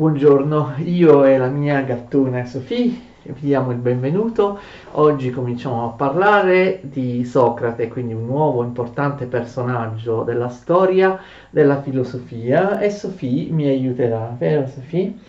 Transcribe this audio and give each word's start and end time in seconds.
Buongiorno, 0.00 0.76
io 0.78 1.26
e 1.26 1.36
la 1.36 1.48
mia 1.48 1.82
gattona 1.82 2.46
Sofì 2.46 3.08
vi 3.22 3.34
diamo 3.38 3.70
il 3.70 3.76
benvenuto. 3.76 4.58
Oggi 4.92 5.28
cominciamo 5.28 5.84
a 5.84 5.90
parlare 5.90 6.80
di 6.84 7.22
Socrate, 7.26 7.88
quindi 7.88 8.14
un 8.14 8.24
nuovo 8.24 8.64
importante 8.64 9.26
personaggio 9.26 10.22
della 10.22 10.48
storia 10.48 11.20
della 11.50 11.82
filosofia 11.82 12.80
e 12.80 12.88
Sofì 12.88 13.50
mi 13.52 13.68
aiuterà, 13.68 14.34
vero 14.38 14.66
Sofì? 14.68 15.20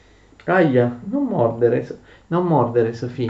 Aia, 0.46 1.00
non 1.04 1.26
mordere, 1.26 1.86
non 2.28 2.46
mordere 2.46 2.94
Sofì. 2.94 3.30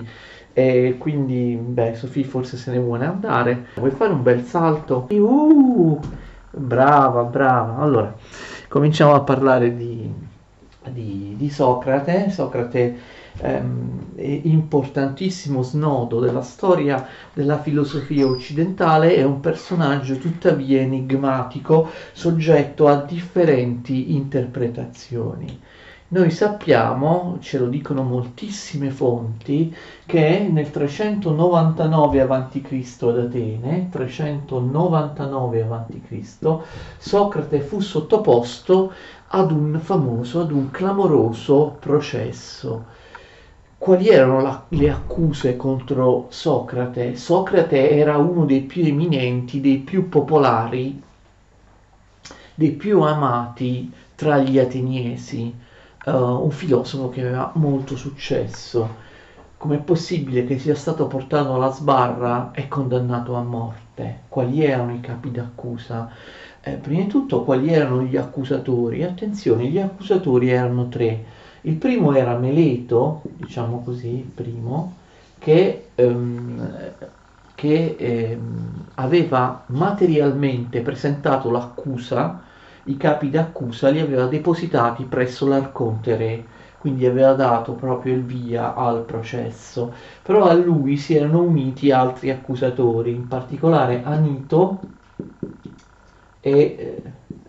E 0.53 0.95
quindi, 0.99 1.57
beh, 1.59 1.95
Sofì 1.95 2.23
forse 2.23 2.55
se 2.55 2.69
ne 2.69 2.77
vuole 2.77 3.05
andare. 3.05 3.65
Vuoi 3.77 3.89
fare 3.89 4.13
un 4.13 4.21
bel 4.21 4.43
salto? 4.43 5.07
Uh, 5.09 5.99
brava, 6.51 7.23
brava. 7.23 7.77
Allora, 7.77 8.13
cominciamo 8.67 9.15
a 9.15 9.21
parlare 9.21 9.75
di, 9.75 10.29
di, 10.89 11.35
di 11.37 11.49
Socrate. 11.49 12.29
Socrate 12.29 12.97
ehm, 13.37 14.13
importantissimo 14.15 15.61
snodo 15.61 16.19
della 16.19 16.41
storia 16.41 17.07
della 17.33 17.59
filosofia 17.59 18.25
occidentale, 18.25 19.15
è 19.15 19.23
un 19.23 19.39
personaggio 19.39 20.17
tuttavia 20.17 20.79
enigmatico, 20.79 21.89
soggetto 22.11 22.87
a 22.87 22.95
differenti 23.03 24.13
interpretazioni. 24.15 25.59
Noi 26.11 26.29
sappiamo, 26.29 27.37
ce 27.39 27.57
lo 27.57 27.67
dicono 27.67 28.03
moltissime 28.03 28.89
fonti, 28.89 29.73
che 30.05 30.45
nel 30.51 30.69
399 30.69 32.19
a.C. 32.19 32.97
ad 33.03 33.17
Atene, 33.17 33.87
399 33.89 35.61
a.C., 35.61 36.59
Socrate 36.97 37.61
fu 37.61 37.79
sottoposto 37.79 38.91
ad 39.33 39.51
un 39.51 39.79
famoso, 39.79 40.41
ad 40.41 40.51
un 40.51 40.71
clamoroso 40.71 41.77
processo. 41.79 42.85
Quali 43.77 44.09
erano 44.09 44.41
la, 44.41 44.65
le 44.69 44.89
accuse 44.89 45.55
contro 45.55 46.27
Socrate? 46.29 47.15
Socrate 47.15 47.91
era 47.91 48.17
uno 48.17 48.45
dei 48.45 48.61
più 48.61 48.83
eminenti, 48.83 49.61
dei 49.61 49.77
più 49.77 50.09
popolari, 50.09 51.01
dei 52.53 52.71
più 52.71 53.01
amati 53.01 53.91
tra 54.15 54.37
gli 54.37 54.59
ateniesi 54.59 55.55
uh, 56.05 56.11
un 56.11 56.51
filosofo 56.51 57.09
che 57.09 57.21
aveva 57.21 57.51
molto 57.55 57.95
successo. 57.95 59.09
Com'è 59.57 59.77
possibile 59.77 60.43
che 60.43 60.59
sia 60.59 60.75
stato 60.75 61.07
portato 61.07 61.53
alla 61.53 61.71
sbarra 61.71 62.51
e 62.53 62.67
condannato 62.67 63.35
a 63.35 63.41
morte? 63.41 64.23
Quali 64.27 64.63
erano 64.63 64.93
i 64.93 64.99
capi 64.99 65.31
d'accusa? 65.31 66.11
Eh, 66.63 66.77
prima 66.77 67.01
di 67.03 67.07
tutto, 67.07 67.43
quali 67.43 67.69
erano 67.73 68.03
gli 68.03 68.15
accusatori? 68.17 69.03
Attenzione, 69.03 69.67
gli 69.67 69.79
accusatori 69.79 70.49
erano 70.49 70.89
tre. 70.89 71.25
Il 71.61 71.75
primo 71.77 72.13
era 72.13 72.37
Meleto, 72.37 73.21
diciamo 73.35 73.83
così, 73.83 74.19
il 74.19 74.29
primo, 74.29 74.99
che, 75.39 75.91
ehm, 75.95 76.95
che 77.55 77.95
ehm, 77.97 78.91
aveva 78.95 79.65
materialmente 79.69 80.81
presentato 80.81 81.49
l'accusa 81.49 82.43
i 82.85 82.97
capi 82.97 83.29
d'accusa 83.29 83.89
li 83.89 83.99
aveva 83.99 84.25
depositati 84.27 85.05
presso 85.05 85.47
l'Arconte 85.47 86.15
Re, 86.15 86.47
quindi 86.77 87.05
aveva 87.05 87.33
dato 87.33 87.75
proprio 87.75 88.13
il 88.15 88.23
via 88.25 88.73
al 88.73 89.05
processo. 89.05 89.93
Però 90.23 90.45
a 90.45 90.53
lui 90.53 90.97
si 90.97 91.15
erano 91.15 91.41
uniti 91.43 91.91
altri 91.91 92.31
accusatori, 92.31 93.13
in 93.13 93.27
particolare 93.27 94.01
Anito 94.03 94.79
e 96.41 96.51
eh, 96.51 97.01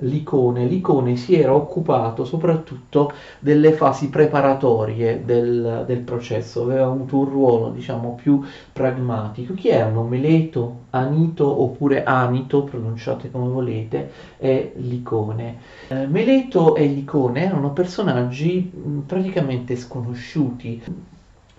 Licone. 0.02 0.66
Licone 0.66 1.16
si 1.16 1.34
era 1.34 1.54
occupato 1.54 2.24
soprattutto 2.24 3.12
delle 3.38 3.72
fasi 3.72 4.08
preparatorie 4.08 5.24
del, 5.24 5.84
del, 5.86 5.98
processo, 6.00 6.62
aveva 6.62 6.86
avuto 6.86 7.18
un 7.18 7.24
ruolo 7.24 7.70
diciamo 7.70 8.14
più 8.14 8.42
pragmatico. 8.72 9.54
Chi 9.54 9.68
erano? 9.68 10.02
Meleto, 10.04 10.80
Anito 10.90 11.62
oppure 11.62 12.05
Anito, 12.05 12.64
pronunciate 12.64 13.30
come 13.30 13.48
volete, 13.48 14.11
e 14.39 14.72
Licone. 14.77 15.56
Eh, 15.88 16.06
Meleto 16.06 16.74
e 16.77 16.86
Licone 16.86 17.44
erano 17.44 17.72
personaggi 17.72 18.70
mh, 18.72 18.98
praticamente 19.00 19.77
sconosciuti. 19.77 20.83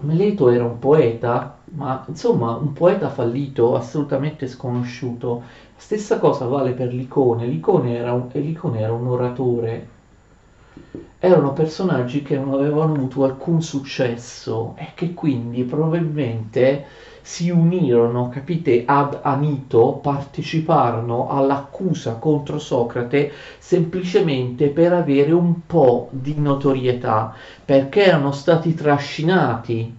Meleto 0.03 0.50
era 0.50 0.66
un 0.66 0.79
poeta, 0.79 1.59
ma 1.75 2.03
insomma 2.08 2.56
un 2.56 2.74
poeta 2.74 3.09
fallito, 3.09 3.75
assolutamente 3.75 4.47
sconosciuto 4.47 5.44
Stessa 5.75 6.17
cosa 6.17 6.47
vale 6.47 6.73
per 6.73 6.91
l'icone. 6.91 7.45
L'icone 7.45 7.95
era 7.95 8.11
un, 8.13 8.28
l'icone 8.31 8.79
era 8.79 8.94
un 8.94 9.06
oratore. 9.06 9.88
Erano 11.19 11.53
personaggi 11.53 12.22
che 12.22 12.38
non 12.38 12.53
avevano 12.53 12.94
avuto 12.94 13.23
alcun 13.23 13.61
successo 13.61 14.75
e 14.78 14.91
che 14.94 15.13
quindi 15.13 15.63
probabilmente 15.63 16.85
si 17.22 17.50
unirono, 17.50 18.29
capite, 18.29 18.84
ad 18.85 19.19
Anito, 19.23 20.00
parteciparono 20.01 21.28
all'accusa 21.29 22.16
contro 22.16 22.59
Socrate 22.59 23.31
semplicemente 23.57 24.69
per 24.69 24.94
avere 24.94 25.31
un 25.31 25.66
po' 25.66 26.09
di 26.11 26.34
notorietà, 26.38 27.34
perché 27.66 28.03
erano 28.03 28.31
stati 28.31 28.73
trascinati 28.73 29.95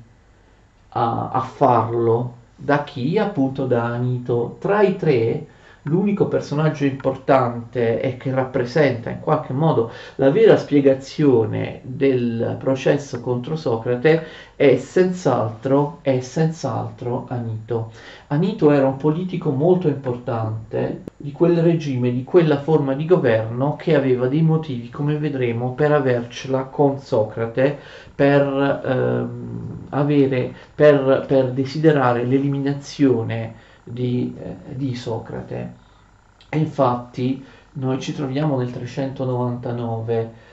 a, 0.91 1.28
a 1.30 1.41
farlo 1.41 2.34
da 2.56 2.84
chi? 2.84 3.18
Appunto 3.18 3.64
da 3.66 3.84
Anito. 3.84 4.56
Tra 4.58 4.82
i 4.82 4.96
tre 4.96 5.46
l'unico 5.84 6.27
personaggio 6.27 6.84
importante 6.84 8.00
e 8.00 8.17
che 8.17 8.33
rappresenta 8.33 9.11
in 9.11 9.21
qualche 9.21 9.53
modo 9.53 9.91
la 10.17 10.31
vera 10.31 10.56
spiegazione 10.56 11.81
del 11.83 12.56
processo 12.59 13.21
contro 13.21 13.56
Socrate 13.56 14.25
è 14.56 14.77
senz'altro, 14.77 15.99
è 16.03 16.21
senz'altro 16.21 17.27
Anito. 17.28 17.91
Anito 18.28 18.71
era 18.71 18.87
un 18.87 18.97
politico 18.97 19.50
molto 19.50 19.89
importante 19.89 21.03
di 21.17 21.33
quel 21.33 21.59
regime, 21.59 22.12
di 22.12 22.25
quella 22.25 22.61
forma 22.61 22.95
di 22.95 23.05
governo 23.05 23.77
che 23.77 23.95
aveva 23.95 24.27
dei 24.27 24.43
motivi, 24.43 24.89
come 24.91 25.19
vedremo, 25.19 25.72
per 25.72 25.93
avercela 25.93 26.65
con 26.65 26.99
Socrate, 26.99 27.78
per, 28.15 28.81
ehm, 28.84 29.87
avere, 29.91 30.53
per, 30.75 31.25
per 31.27 31.51
desiderare 31.51 32.25
l'eliminazione 32.25 33.72
di, 33.84 34.34
eh, 34.39 34.75
di 34.75 34.95
Socrate. 34.95 35.83
E 36.49 36.59
infatti 36.59 37.45
noi 37.75 38.00
ci 38.00 38.15
troviamo 38.15 38.56
nel 38.56 38.71
399 38.72 40.53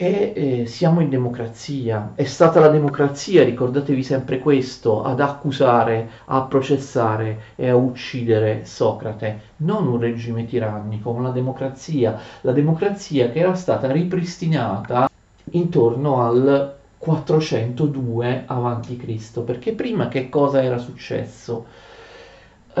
e 0.00 0.32
eh, 0.34 0.66
siamo 0.66 1.00
in 1.00 1.08
democrazia. 1.08 2.12
È 2.14 2.22
stata 2.22 2.60
la 2.60 2.68
democrazia, 2.68 3.42
ricordatevi 3.42 4.04
sempre 4.04 4.38
questo, 4.38 5.02
ad 5.02 5.18
accusare, 5.20 6.08
a 6.26 6.42
processare 6.42 7.40
e 7.56 7.68
a 7.68 7.74
uccidere 7.74 8.64
Socrate, 8.64 9.40
non 9.56 9.88
un 9.88 9.98
regime 9.98 10.46
tirannico, 10.46 11.12
ma 11.12 11.22
la 11.22 11.30
democrazia, 11.30 12.16
la 12.42 12.52
democrazia 12.52 13.30
che 13.30 13.40
era 13.40 13.54
stata 13.54 13.90
ripristinata 13.90 15.10
intorno 15.50 16.22
al 16.22 16.76
402 16.96 18.44
a.C., 18.46 19.40
perché 19.40 19.72
prima 19.72 20.06
che 20.06 20.28
cosa 20.28 20.62
era 20.62 20.78
successo? 20.78 21.66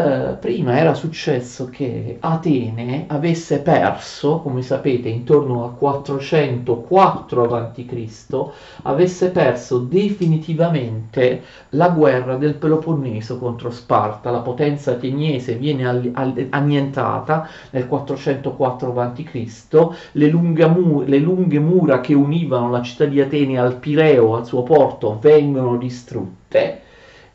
Eh, 0.00 0.36
prima 0.38 0.78
era 0.78 0.94
successo 0.94 1.68
che 1.68 2.18
Atene 2.20 3.06
avesse 3.08 3.60
perso, 3.62 4.38
come 4.38 4.62
sapete, 4.62 5.08
intorno 5.08 5.64
al 5.64 5.76
404 5.76 7.42
a.C., 7.52 8.50
avesse 8.82 9.30
perso 9.30 9.78
definitivamente 9.78 11.42
la 11.70 11.88
guerra 11.88 12.36
del 12.36 12.54
Peloponneso 12.54 13.38
contro 13.38 13.70
Sparta. 13.70 14.30
La 14.30 14.38
potenza 14.40 14.92
ateniese 14.92 15.56
viene 15.56 15.84
all- 15.88 16.10
all- 16.14 16.46
annientata 16.50 17.48
nel 17.70 17.88
404 17.88 18.92
a.C., 19.00 19.88
le, 20.12 20.32
mu- 20.32 21.02
le 21.02 21.18
lunghe 21.18 21.58
mura 21.58 22.00
che 22.00 22.14
univano 22.14 22.70
la 22.70 22.82
città 22.82 23.04
di 23.04 23.20
Atene 23.20 23.58
al 23.58 23.76
Pireo, 23.78 24.36
al 24.36 24.46
suo 24.46 24.62
porto, 24.62 25.18
vengono 25.20 25.76
distrutte 25.76 26.82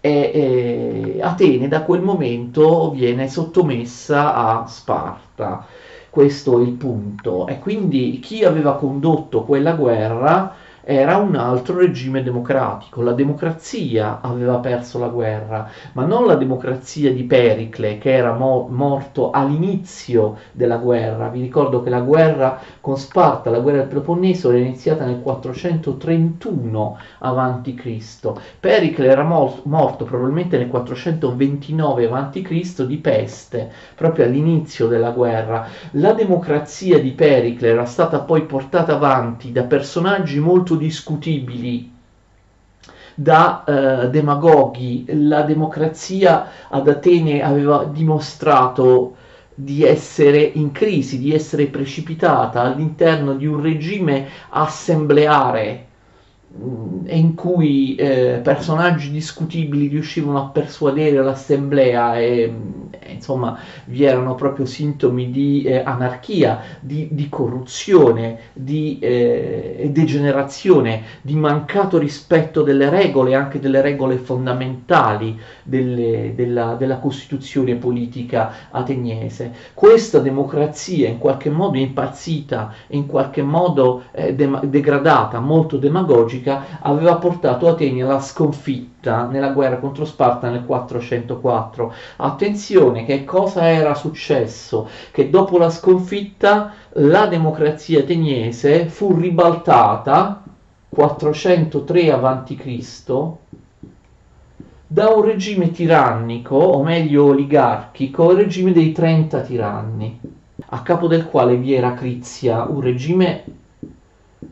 e, 0.05 1.15
e 1.15 1.21
Atene 1.21 1.69
da 1.69 1.83
quel 1.83 2.01
momento 2.01 2.91
viene 2.91 3.29
sottomessa 3.29 4.35
a 4.35 4.67
Sparta. 4.67 5.65
Questo 6.09 6.59
è 6.59 6.63
il 6.63 6.73
punto. 6.73 7.47
E 7.47 7.59
quindi 7.59 8.19
chi 8.19 8.44
aveva 8.44 8.75
condotto 8.75 9.44
quella 9.44 9.71
guerra 9.75 10.53
era 10.85 11.18
un 11.18 11.35
altro 11.35 11.77
regime 11.77 12.24
democratico. 12.24 13.01
La 13.01 13.13
democrazia 13.13 14.19
aveva 14.21 14.57
perso 14.59 15.00
la 15.00 15.07
guerra, 15.07 15.69
ma 15.94 16.06
non 16.06 16.25
la 16.25 16.35
democrazia 16.35 17.12
di 17.13 17.24
Pericle 17.24 17.97
che 17.97 18.12
era 18.13 18.33
mo- 18.33 18.68
morto 18.69 19.31
all'inizio 19.31 20.38
della 20.51 20.77
guerra. 20.77 21.30
Vi 21.30 21.41
ricordo 21.41 21.81
che 21.81 21.89
la 21.89 22.01
guerra 22.01 22.59
con 22.81 22.97
Sparta, 22.97 23.50
la 23.50 23.59
guerra 23.59 23.80
del 23.80 23.88
Peloponneso, 23.88 24.50
era 24.51 24.59
iniziata 24.59 25.06
nel 25.06 25.21
431 25.21 26.97
a.C. 27.19 28.33
Pericle 28.59 29.07
era 29.07 29.24
mo- 29.24 29.62
morto 29.63 30.03
probabilmente 30.06 30.57
nel 30.57 30.68
429 30.68 32.09
a.C. 32.09 32.86
di 32.86 32.97
peste, 32.97 33.71
proprio 33.95 34.25
all'inizio 34.25 34.88
della 34.88 35.12
guerra. 35.12 35.65
La 35.91 36.13
democrazia 36.13 37.00
di 37.00 37.12
Pericle 37.12 37.69
era 37.69 37.86
stata 37.86 38.19
poi 38.21 38.44
portata 38.45 38.94
avanti 38.95 39.51
da 39.51 39.63
personaggi 39.63 40.39
molto 40.39 40.72
molto 40.73 40.75
discutibili 40.75 41.91
da 43.15 43.63
eh, 43.63 44.09
demagoghi. 44.09 45.05
La 45.27 45.43
democrazia 45.43 46.47
ad 46.69 46.87
Atene 46.87 47.43
aveva 47.43 47.85
dimostrato 47.85 49.15
di 49.55 49.83
essere 49.83 50.41
in 50.41 50.71
crisi, 50.71 51.19
di 51.19 51.33
essere 51.33 51.67
precipitata 51.67 52.61
all'interno 52.61 53.35
di 53.35 53.45
un 53.45 53.61
regime 53.61 54.27
assembleare 54.49 55.85
mm, 56.57 57.05
in 57.09 57.35
cui 57.35 57.93
eh, 57.95 58.41
personaggi 58.43 59.11
discutibili 59.11 59.87
riuscivano 59.87 60.39
a 60.39 60.47
persuadere 60.47 61.21
l'assemblea 61.21 62.17
e 62.17 62.51
insomma 63.13 63.57
vi 63.86 64.04
erano 64.04 64.36
proprio 64.36 64.65
sintomi 64.65 65.31
di 65.31 65.63
eh, 65.63 65.81
anarchia, 65.83 66.62
di, 66.80 67.10
di, 67.12 67.30
corruzione, 67.30 68.39
di 68.54 69.00
eh, 69.00 69.89
degenerazione, 69.92 71.04
di 71.21 71.36
mancato 71.36 71.98
rispetto 71.98 72.62
delle 72.62 72.89
regole, 72.89 73.36
anche 73.36 73.60
delle 73.60 73.81
regole 73.81 74.18
fondamentali 74.18 75.39
delle, 75.63 76.33
della, 76.36 76.75
della, 76.75 77.01
Costituzione 77.04 77.75
politica 77.75 78.69
ateniese. 78.71 79.51
Questa 79.74 80.19
democrazia 80.19 81.10
in 81.10 81.18
qualche 81.18 81.50
modo 81.50 81.77
impazzita, 81.77 82.74
in 82.89 83.07
qualche 83.07 83.42
modo 83.42 84.04
eh, 84.12 84.33
de- 84.33 84.60
degradata, 84.63 85.39
molto 85.39 85.77
demagogica, 85.77 86.80
aveva 86.80 87.15
portato 87.15 87.68
Atene 87.68 88.04
alla 88.04 88.19
sconfitta 88.19 89.25
nella 89.27 89.51
guerra 89.51 89.77
contro 89.77 90.06
Sparta 90.06 90.50
nel 90.50 90.65
404. 90.65 91.94
Attenzione 92.18 93.02
che 93.05 93.23
cosa 93.23 93.69
era 93.69 93.94
successo? 93.95 94.89
Che 95.11 95.29
dopo 95.29 95.57
la 95.57 95.69
sconfitta 95.69 96.73
la 96.94 97.27
democrazia 97.27 98.00
ateniese 98.00 98.88
fu 98.88 99.15
ribaltata 99.17 100.44
403 100.89 102.11
a.C 102.11 103.31
da 104.94 105.09
un 105.09 105.23
regime 105.23 105.71
tirannico, 105.71 106.55
o 106.55 106.83
meglio 106.83 107.25
oligarchico, 107.25 108.29
il 108.29 108.38
regime 108.38 108.71
dei 108.73 108.91
30 108.91 109.41
tiranni, 109.41 110.19
a 110.67 110.81
capo 110.83 111.07
del 111.07 111.25
quale 111.25 111.55
vi 111.55 111.73
era 111.73 111.95
Crizia, 111.95 112.65
un 112.65 112.79
regime 112.79 113.44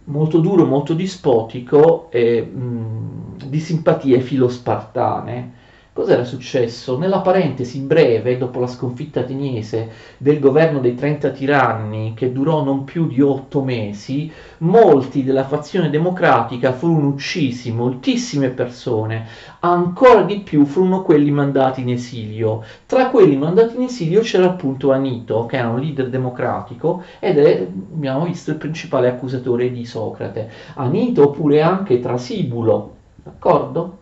molto 0.06 0.40
duro, 0.40 0.66
molto 0.66 0.96
dispotico 0.96 2.08
e 2.10 2.42
mh, 2.42 3.46
di 3.46 3.60
simpatie 3.60 4.20
filospartane 4.20 5.60
Cos'era 5.94 6.24
successo? 6.24 6.98
Nella 6.98 7.20
parentesi 7.20 7.82
breve, 7.82 8.38
dopo 8.38 8.62
la 8.62 8.68
sconfitta 8.68 9.20
ateniese 9.20 9.90
del 10.18 10.40
governo 10.40 10.80
dei 10.80 10.96
30 10.96 11.32
tiranni, 11.32 12.14
che 12.16 12.32
durò 12.32 12.64
non 12.64 12.86
più 12.86 13.08
di 13.08 13.20
otto 13.20 13.62
mesi, 13.62 14.32
molti 14.60 15.26
della 15.26 15.44
fazione 15.44 15.90
democratica 15.90 16.72
furono 16.72 17.08
uccisi, 17.08 17.74
moltissime 17.74 18.52
persone, 18.52 19.28
ancora 19.60 20.22
di 20.22 20.40
più 20.40 20.64
furono 20.64 21.02
quelli 21.02 21.30
mandati 21.30 21.82
in 21.82 21.90
esilio. 21.90 22.64
Tra 22.86 23.10
quelli 23.10 23.36
mandati 23.36 23.76
in 23.76 23.82
esilio 23.82 24.22
c'era 24.22 24.46
appunto 24.46 24.94
Anito, 24.94 25.46
che 25.46 25.58
era 25.58 25.68
un 25.68 25.82
leader 25.82 26.08
democratico 26.08 27.04
ed 27.20 27.38
è, 27.38 27.68
abbiamo 27.94 28.24
visto, 28.24 28.52
il 28.52 28.56
principale 28.56 29.10
accusatore 29.10 29.70
di 29.70 29.84
Socrate. 29.84 30.50
Anito 30.76 31.24
oppure 31.24 31.62
anche 31.62 32.00
Trasibulo, 32.00 32.96
d'accordo? 33.22 33.98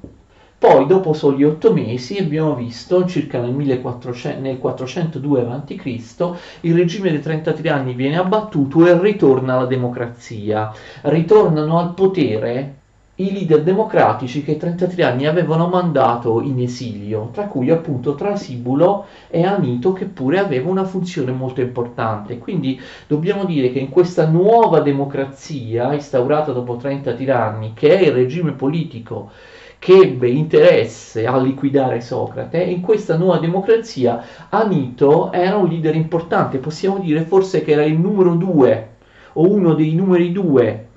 Poi, 0.59 0.87
dopo 0.87 1.13
soli 1.13 1.45
otto 1.45 1.71
mesi, 1.71 2.17
abbiamo 2.17 2.53
visto, 2.53 3.05
circa 3.05 3.39
nel, 3.39 3.53
1400, 3.53 4.41
nel 4.41 4.57
402 4.57 5.41
a.C., 5.47 6.31
il 6.61 6.75
regime 6.75 7.11
dei 7.11 7.21
33 7.21 7.69
anni 7.69 7.93
viene 7.93 8.17
abbattuto 8.17 8.85
e 8.85 8.99
ritorna 8.99 9.55
la 9.55 9.65
democrazia. 9.65 10.69
Ritornano 11.03 11.79
al 11.79 11.93
potere 11.93 12.75
i 13.15 13.31
leader 13.31 13.63
democratici 13.63 14.43
che 14.43 14.51
i 14.51 14.57
33 14.57 15.01
anni 15.05 15.27
avevano 15.27 15.69
mandato 15.69 16.41
in 16.41 16.59
esilio, 16.59 17.29
tra 17.31 17.45
cui 17.45 17.69
appunto 17.69 18.15
Trasibulo 18.15 19.05
e 19.29 19.45
Anito 19.45 19.93
che 19.93 20.07
pure 20.07 20.39
aveva 20.39 20.69
una 20.69 20.83
funzione 20.83 21.31
molto 21.31 21.61
importante. 21.61 22.37
Quindi 22.37 22.77
dobbiamo 23.07 23.45
dire 23.45 23.71
che 23.71 23.79
in 23.79 23.87
questa 23.87 24.27
nuova 24.27 24.81
democrazia 24.81 25.93
instaurata 25.93 26.51
dopo 26.51 26.75
30 26.75 27.13
tiranni, 27.13 27.71
che 27.73 27.97
è 27.97 28.01
il 28.07 28.11
regime 28.11 28.51
politico 28.51 29.31
che 29.79 29.93
ebbe 29.93 30.29
interesse 30.29 31.25
a 31.25 31.37
liquidare 31.39 32.01
Socrate, 32.01 32.61
in 32.61 32.81
questa 32.81 33.17
nuova 33.17 33.39
democrazia 33.39 34.21
Anito 34.49 35.31
era 35.31 35.55
un 35.55 35.69
leader 35.69 35.95
importante, 35.95 36.57
possiamo 36.57 36.99
dire 36.99 37.23
forse 37.23 37.63
che 37.63 37.71
era 37.71 37.83
il 37.83 37.97
numero 37.97 38.35
due 38.35 38.97
o 39.33 39.49
uno 39.49 39.73
dei 39.73 39.95
numeri 39.95 40.33
due 40.33 40.87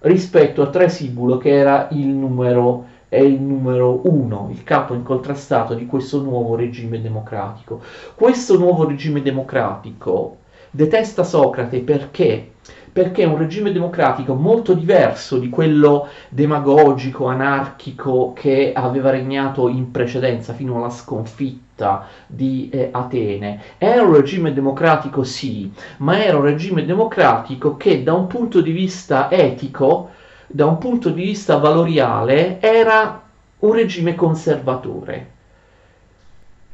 rispetto 0.00 0.62
a 0.62 0.70
Trasibulo 0.70 1.36
che 1.36 1.50
era 1.50 1.88
il 1.92 2.08
numero 2.08 2.86
è 3.12 3.20
il 3.20 3.42
numero 3.42 4.00
uno, 4.04 4.48
il 4.50 4.62
capo 4.62 4.94
incontrastato 4.94 5.74
di 5.74 5.84
questo 5.84 6.22
nuovo 6.22 6.56
regime 6.56 6.98
democratico. 6.98 7.82
Questo 8.14 8.56
nuovo 8.56 8.86
regime 8.86 9.20
democratico 9.20 10.38
detesta 10.70 11.22
Socrate 11.22 11.80
perché 11.80 12.51
perché 12.92 13.22
è 13.22 13.26
un 13.26 13.38
regime 13.38 13.72
democratico 13.72 14.34
molto 14.34 14.74
diverso 14.74 15.38
di 15.38 15.48
quello 15.48 16.08
demagogico, 16.28 17.26
anarchico 17.26 18.34
che 18.34 18.72
aveva 18.74 19.10
regnato 19.10 19.68
in 19.68 19.90
precedenza 19.90 20.52
fino 20.52 20.76
alla 20.76 20.90
sconfitta 20.90 22.06
di 22.26 22.68
eh, 22.70 22.90
Atene. 22.92 23.62
Era 23.78 24.02
un 24.02 24.14
regime 24.14 24.52
democratico 24.52 25.24
sì, 25.24 25.72
ma 25.98 26.22
era 26.22 26.36
un 26.36 26.44
regime 26.44 26.84
democratico 26.84 27.78
che 27.78 28.02
da 28.02 28.12
un 28.12 28.26
punto 28.26 28.60
di 28.60 28.72
vista 28.72 29.30
etico, 29.30 30.10
da 30.46 30.66
un 30.66 30.76
punto 30.76 31.08
di 31.08 31.22
vista 31.22 31.56
valoriale, 31.56 32.60
era 32.60 33.22
un 33.60 33.72
regime 33.72 34.14
conservatore. 34.14 35.30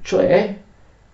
Cioè 0.03 0.57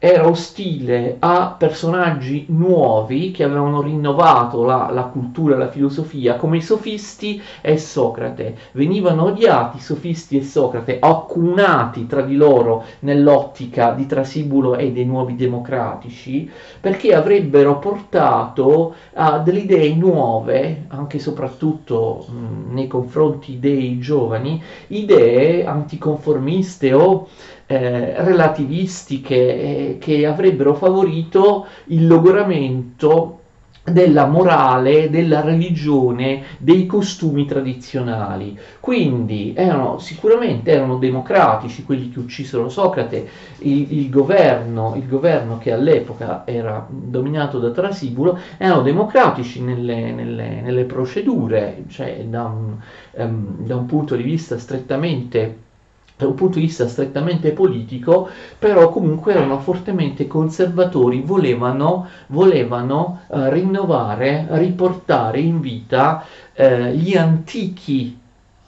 era 0.07 0.29
ostile 0.29 1.17
a 1.19 1.55
personaggi 1.59 2.45
nuovi 2.51 3.31
che 3.31 3.43
avevano 3.43 3.81
rinnovato 3.81 4.63
la, 4.63 4.91
la 4.93 5.05
cultura 5.05 5.57
la 5.57 5.71
filosofia, 5.71 6.37
come 6.37 6.59
i 6.59 6.61
sofisti 6.61 7.41
e 7.63 7.79
Socrate. 7.79 8.55
Venivano 8.73 9.25
odiati 9.25 9.81
sofisti 9.81 10.37
e 10.37 10.43
Socrate, 10.43 10.99
accunati 11.01 12.07
tra 12.07 12.21
di 12.21 12.37
loro 12.37 12.85
nell'ottica 12.99 13.93
di 13.93 14.05
Trasibulo 14.05 14.77
e 14.77 14.93
dei 14.93 15.07
nuovi 15.07 15.37
democratici, 15.37 16.51
perché 16.79 17.15
avrebbero 17.15 17.79
portato 17.79 18.95
a 19.15 19.39
delle 19.39 19.61
idee 19.61 19.95
nuove, 19.95 20.85
anche 20.89 21.17
e 21.17 21.21
soprattutto 21.21 22.27
mh, 22.29 22.75
nei 22.75 22.89
confronti 22.89 23.59
dei 23.59 23.99
giovani, 24.01 24.63
idee 24.89 25.65
anticonformiste 25.65 26.93
o 26.93 27.27
eh, 27.67 28.23
relativistiche 28.23 29.35
eh, 29.37 29.99
che 29.99 30.27
avrebbero 30.27 30.75
favorito 30.75 31.67
il 31.87 32.07
logoramento 32.07 33.41
della 33.85 34.27
morale, 34.27 35.11
della 35.11 35.43
religione, 35.43 36.43
dei 36.59 36.87
costumi 36.87 37.45
tradizionali. 37.45 38.59
Quindi 38.81 39.53
erano, 39.55 39.99
sicuramente 39.99 40.71
erano 40.71 40.97
democratici 40.97 41.85
quelli 41.85 42.11
che 42.11 42.19
uccisero 42.19 42.71
Socrate, 42.71 43.29
il, 43.59 43.93
il, 43.93 44.09
governo, 44.09 44.95
il 44.97 45.07
governo 45.07 45.59
che 45.59 45.73
all'epoca 45.73 46.45
era 46.47 46.87
dominato 46.89 47.59
da 47.59 47.71
Trasibulo, 47.71 48.39
erano 48.57 48.81
democratici 48.81 49.61
nelle, 49.63 50.13
nelle, 50.13 50.63
nelle 50.63 50.85
procedure, 50.85 51.85
cioè 51.89 52.25
da 52.27 52.45
un, 52.45 52.77
um, 53.13 53.67
da 53.67 53.77
un 53.77 53.85
punto 53.85 54.17
di 54.17 54.23
vista 54.23 54.59
strettamente 54.59 55.64
da 56.25 56.31
un 56.31 56.35
punto 56.35 56.59
di 56.59 56.65
vista 56.67 56.89
strettamente 56.89 57.53
politico, 57.53 58.29
però 58.59 58.89
comunque 58.91 59.33
erano 59.33 59.59
fortemente 59.59 60.27
conservatori, 60.27 61.21
volevano, 61.21 62.09
volevano 62.29 63.21
eh, 63.31 63.51
rinnovare, 63.51 64.47
riportare 64.51 65.41
in 65.41 65.61
vita 65.61 66.25
eh, 66.55 66.95
gli 66.95 67.17
antichi 67.17 68.19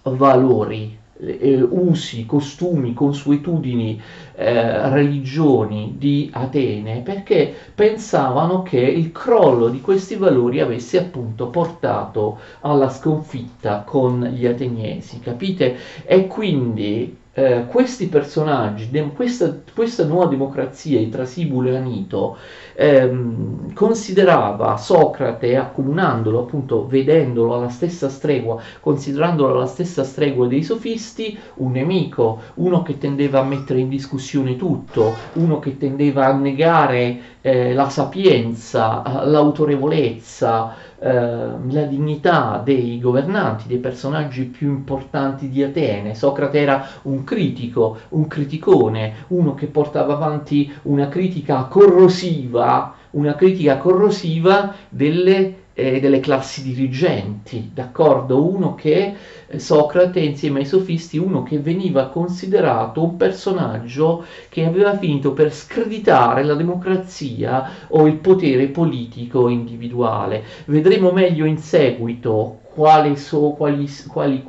valori, 0.03 0.97
eh, 1.19 1.63
usi, 1.63 2.27
costumi, 2.27 2.93
consuetudini, 2.93 4.01
eh, 4.35 4.89
religioni 4.91 5.95
di 5.99 6.29
Atene, 6.33 7.01
perché 7.01 7.55
pensavano 7.75 8.63
che 8.63 8.79
il 8.81 9.13
crollo 9.13 9.69
di 9.69 9.81
questi 9.81 10.17
valori 10.17 10.61
avesse 10.61 10.99
appunto 10.99 11.49
portato 11.49 12.39
alla 12.61 12.91
sconfitta 12.91 13.83
con 13.87 14.23
gli 14.35 14.47
ateniesi, 14.47 15.21
capite? 15.21 15.77
E 16.05 16.27
quindi 16.27 17.17
eh, 17.39 17.67
questi 17.67 18.09
personaggi, 18.09 18.89
de- 18.89 19.13
questa, 19.13 19.55
questa, 19.75 20.07
nuova 20.07 20.25
democrazia 20.25 20.99
di 20.99 21.11
Trasibulo 21.11 21.69
e 21.69 21.77
Anito, 21.77 22.39
ehm, 22.75 23.75
considerava 23.75 24.79
Socrate, 24.79 25.55
accomunandolo 25.55 26.41
appunto, 26.41 26.87
vedendolo 26.87 27.55
alla 27.55 27.69
stessa 27.69 28.09
stregua, 28.09 28.59
considerandolo 28.81 29.53
alla 29.53 29.67
stessa 29.67 30.03
stregua 30.03 30.47
dei 30.47 30.63
sofisti, 30.63 31.39
un 31.57 31.73
nemico, 31.73 32.41
uno 32.55 32.83
che 32.83 32.97
tendeva 32.97 33.41
a 33.41 33.45
mettere 33.45 33.81
in 33.81 33.91
discussione 33.91 34.57
tutto, 34.57 35.15
uno 35.35 35.59
che 35.59 35.77
tendeva 35.77 36.25
a 36.25 36.33
negare 36.33 37.36
eh, 37.47 37.75
la 37.75 37.89
sapienza, 37.89 39.05
l'autorevolezza, 39.25 40.75
eh, 40.99 41.09
la 41.13 41.83
dignità 41.89 42.61
dei 42.65 42.99
governanti, 42.99 43.69
dei 43.69 43.79
personaggi 43.79 44.47
più 44.47 44.69
importanti 44.71 45.49
di 45.49 45.63
Atene. 45.63 46.17
Socrate 46.17 46.59
era 46.59 46.85
un 47.03 47.23
critico, 47.23 47.99
un 48.09 48.27
criticone, 48.27 49.27
uno 49.29 49.55
che 49.55 49.67
portava 49.67 50.15
avanti 50.15 50.73
una 50.83 51.07
critica 51.07 51.67
corrosiva, 51.71 52.95
una 53.11 53.37
critica 53.37 53.77
corrosiva 53.77 54.75
delle 54.89 55.66
eh, 55.79 56.01
delle 56.01 56.21
classi 56.21 56.63
dirigenti, 56.63 57.71
d'accordo? 57.73 58.43
Uno 58.43 58.75
che 58.75 59.15
eh, 59.47 59.59
Socrate 59.59 60.21
insieme 60.21 60.61
ai 60.61 60.65
sofisti, 60.65 61.19
uno 61.19 61.43
che 61.43 61.59
veniva 61.59 62.09
considerato 62.09 63.03
un 63.03 63.17
personaggio 63.17 64.25
che 64.49 64.65
aveva 64.65 64.97
finito 64.97 65.33
per 65.33 65.53
screditare 65.53 66.45
la 66.45 66.55
democrazia 66.55 67.71
o 67.89 68.07
il 68.07 68.17
potere 68.17 68.69
politico 68.69 69.49
individuale. 69.49 70.43
Vedremo 70.65 71.13
meglio 71.13 71.45
in 71.45 71.59
seguito 71.59 72.61
quali, 72.77 73.17
so, 73.17 73.53
quali, 73.57 73.89
quali, 74.07 74.43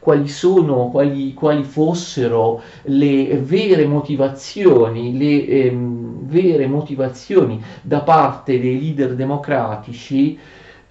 quali, 0.00 0.28
sono, 0.28 0.88
quali, 0.88 1.62
fossero 1.62 2.60
le 2.84 3.38
vere 3.38 3.86
motivazioni, 3.86 5.16
le 5.16 5.46
ehm, 5.46 5.99
vere 6.30 6.66
motivazioni 6.66 7.62
da 7.82 8.00
parte 8.00 8.58
dei 8.58 8.80
leader 8.80 9.14
democratici 9.14 10.38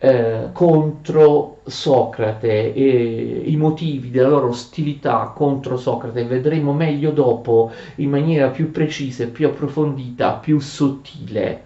eh, 0.02 0.50
contro 0.54 1.60
Socrate 1.66 2.74
e 2.74 3.44
i 3.46 3.56
motivi 3.58 4.12
della 4.12 4.30
loro 4.30 4.50
ostilità 4.50 5.34
contro 5.36 5.78
Socrate. 5.78 6.24
Vedremo 6.26 6.74
meglio 6.74 7.12
dopo 7.12 7.72
in 7.96 8.10
maniera 8.10 8.50
più 8.50 8.72
precisa, 8.72 9.28
più 9.28 9.48
approfondita, 9.48 10.34
più 10.34 10.60
sottile 10.60 11.64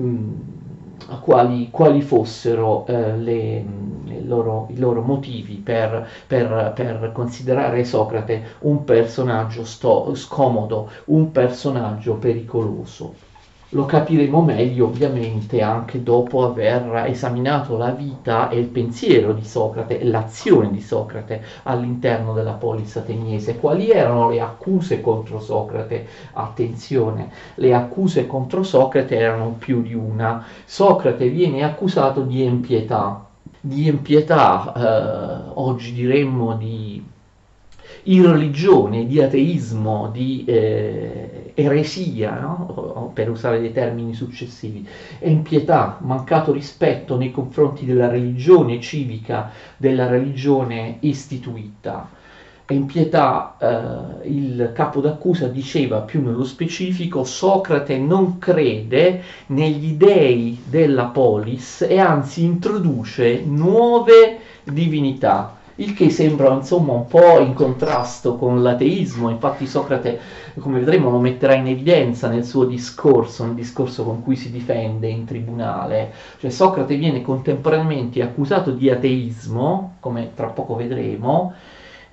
mm, 0.00 0.32
quali, 1.18 1.70
quali, 1.70 2.02
fossero 2.02 2.86
eh, 2.86 3.16
le, 3.16 3.64
loro, 4.24 4.66
i 4.70 4.78
loro 4.78 5.02
motivi 5.02 5.56
per, 5.56 6.08
per, 6.26 6.72
per, 6.74 7.10
considerare 7.12 7.84
Socrate 7.84 8.56
un 8.60 8.84
personaggio 8.84 9.64
sto, 9.64 10.14
scomodo, 10.14 10.90
un 11.06 11.32
personaggio 11.32 12.14
pericoloso. 12.14 13.29
Lo 13.72 13.84
capiremo 13.84 14.42
meglio 14.42 14.86
ovviamente 14.86 15.62
anche 15.62 16.02
dopo 16.02 16.44
aver 16.44 17.04
esaminato 17.06 17.76
la 17.76 17.90
vita 17.90 18.48
e 18.48 18.58
il 18.58 18.66
pensiero 18.66 19.32
di 19.32 19.44
Socrate 19.44 20.00
e 20.00 20.04
l'azione 20.06 20.72
di 20.72 20.80
Socrate 20.80 21.40
all'interno 21.62 22.32
della 22.32 22.54
polis 22.54 22.96
ateniese. 22.96 23.58
Quali 23.60 23.90
erano 23.90 24.28
le 24.28 24.40
accuse 24.40 25.00
contro 25.00 25.38
Socrate? 25.38 26.04
Attenzione, 26.32 27.30
le 27.54 27.72
accuse 27.72 28.26
contro 28.26 28.64
Socrate 28.64 29.16
erano 29.16 29.54
più 29.56 29.82
di 29.82 29.94
una. 29.94 30.44
Socrate 30.64 31.28
viene 31.28 31.62
accusato 31.62 32.22
di 32.22 32.42
empietà, 32.42 33.24
di 33.60 33.86
empietà, 33.86 34.72
eh, 34.74 35.50
oggi 35.54 35.92
diremmo 35.92 36.56
di 36.56 37.09
irreligione, 38.04 39.06
di 39.06 39.20
ateismo, 39.20 40.10
di 40.12 40.44
eh, 40.46 41.52
eresia, 41.54 42.38
no? 42.38 43.10
per 43.14 43.30
usare 43.30 43.60
dei 43.60 43.72
termini 43.72 44.14
successivi, 44.14 44.86
impietà, 45.20 45.98
mancato 46.00 46.52
rispetto 46.52 47.16
nei 47.16 47.30
confronti 47.30 47.84
della 47.84 48.08
religione 48.08 48.80
civica, 48.80 49.50
della 49.76 50.06
religione 50.06 50.96
istituita. 51.00 52.18
In 52.70 52.86
pietà 52.86 53.56
eh, 53.58 54.28
il 54.28 54.70
capo 54.72 55.00
d'accusa 55.00 55.48
diceva 55.48 56.02
più 56.02 56.22
nello 56.22 56.44
specifico 56.44 57.24
Socrate 57.24 57.98
non 57.98 58.38
crede 58.38 59.22
negli 59.46 59.94
dei 59.94 60.56
della 60.66 61.06
polis 61.06 61.82
e 61.82 61.98
anzi 61.98 62.44
introduce 62.44 63.42
nuove 63.44 64.38
divinità 64.62 65.58
il 65.80 65.94
che 65.94 66.10
sembra 66.10 66.52
insomma 66.52 66.92
un 66.92 67.06
po' 67.06 67.38
in 67.40 67.54
contrasto 67.54 68.36
con 68.36 68.62
l'ateismo, 68.62 69.30
infatti 69.30 69.66
Socrate, 69.66 70.18
come 70.58 70.78
vedremo, 70.78 71.10
lo 71.10 71.18
metterà 71.18 71.54
in 71.54 71.66
evidenza 71.66 72.28
nel 72.28 72.44
suo 72.44 72.64
discorso, 72.64 73.44
nel 73.44 73.54
discorso 73.54 74.04
con 74.04 74.22
cui 74.22 74.36
si 74.36 74.50
difende 74.50 75.08
in 75.08 75.24
tribunale, 75.24 76.12
cioè 76.38 76.50
Socrate 76.50 76.96
viene 76.96 77.22
contemporaneamente 77.22 78.22
accusato 78.22 78.72
di 78.72 78.90
ateismo, 78.90 79.96
come 80.00 80.32
tra 80.34 80.48
poco 80.48 80.76
vedremo, 80.76 81.54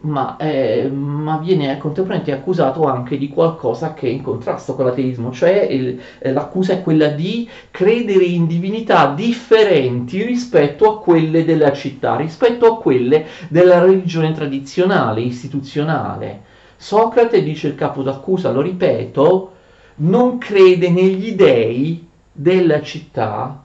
ma, 0.01 0.37
eh, 0.37 0.89
ma, 0.89 1.37
viene 1.37 1.77
contemporaneamente 1.77 2.31
accusato 2.31 2.83
anche 2.83 3.17
di 3.17 3.29
qualcosa 3.29 3.93
che 3.93 4.07
è 4.07 4.11
in 4.11 4.21
contrasto 4.21 4.75
con 4.75 4.85
l'ateismo, 4.85 5.31
cioè 5.31 5.67
il, 5.69 5.99
eh, 6.19 6.31
l'accusa 6.31 6.73
è 6.73 6.83
quella 6.83 7.07
di 7.09 7.49
credere 7.71 8.23
in 8.23 8.45
divinità 8.45 9.13
differenti 9.13 10.23
rispetto 10.23 10.89
a 10.89 10.99
quelle 10.99 11.43
della 11.45 11.73
città, 11.73 12.15
rispetto 12.15 12.67
a 12.67 12.77
quelle 12.77 13.25
della 13.49 13.79
religione 13.79 14.31
tradizionale, 14.33 15.21
istituzionale. 15.21 16.43
Socrate, 16.75 17.41
dice 17.41 17.67
il 17.67 17.75
capo 17.75 18.03
d'accusa, 18.03 18.51
lo 18.51 18.61
ripeto, 18.61 19.51
non 19.95 20.37
crede 20.37 20.89
negli 20.91 21.31
dei 21.31 22.07
della 22.31 22.81
città 22.83 23.63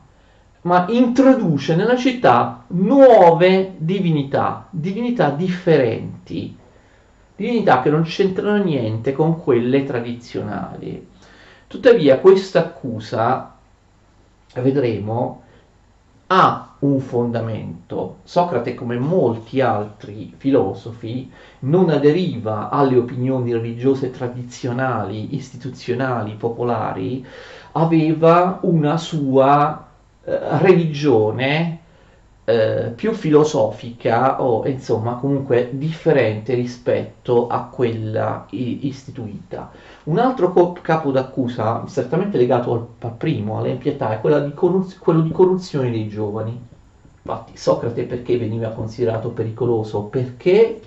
ma 0.63 0.87
introduce 0.89 1.75
nella 1.75 1.97
città 1.97 2.65
nuove 2.69 3.75
divinità, 3.79 4.69
divinità 4.71 5.31
differenti, 5.31 6.57
divinità 7.35 7.83
che 7.83 7.91
non 7.91 8.03
c'entrano 8.03 8.63
niente 8.63 9.13
con 9.13 9.41
quelle 9.41 9.85
tradizionali. 9.85 11.09
Tuttavia 11.67 12.19
questa 12.19 12.61
accusa, 12.61 13.57
vedremo, 14.55 15.43
ha 16.29 16.75
un 16.81 17.01
fondamento. 17.01 18.19
Socrate, 18.23 18.75
come 18.75 18.99
molti 18.99 19.61
altri 19.61 20.33
filosofi, 20.37 21.31
non 21.61 21.91
aderiva 21.91 22.69
alle 22.69 22.97
opinioni 22.97 23.53
religiose 23.53 24.11
tradizionali, 24.11 25.35
istituzionali, 25.35 26.35
popolari, 26.35 27.25
aveva 27.73 28.59
una 28.63 28.97
sua 28.97 29.91
religione 30.25 31.81
eh, 32.45 32.93
più 32.95 33.13
filosofica 33.13 34.43
o 34.43 34.67
insomma 34.67 35.15
comunque 35.17 35.71
differente 35.73 36.55
rispetto 36.55 37.47
a 37.49 37.65
quella 37.67 38.47
istituita. 38.51 39.71
Un 40.05 40.19
altro 40.19 40.53
co- 40.53 40.73
capo 40.73 41.11
d'accusa, 41.13 41.85
strettamente 41.87 42.37
legato 42.39 42.73
al, 42.73 42.87
al 43.01 43.17
primo, 43.17 43.59
all'impietà, 43.59 44.11
è 44.21 44.21
di 44.45 44.55
corruz- 44.55 44.99
quello 44.99 45.21
di 45.23 45.31
corruzione 45.31 45.91
dei 45.91 46.09
giovani. 46.09 46.69
Infatti 47.25 47.57
Socrate 47.57 48.05
perché 48.05 48.37
veniva 48.37 48.71
considerato 48.71 49.31
pericoloso? 49.31 50.03
Perché 50.05 50.81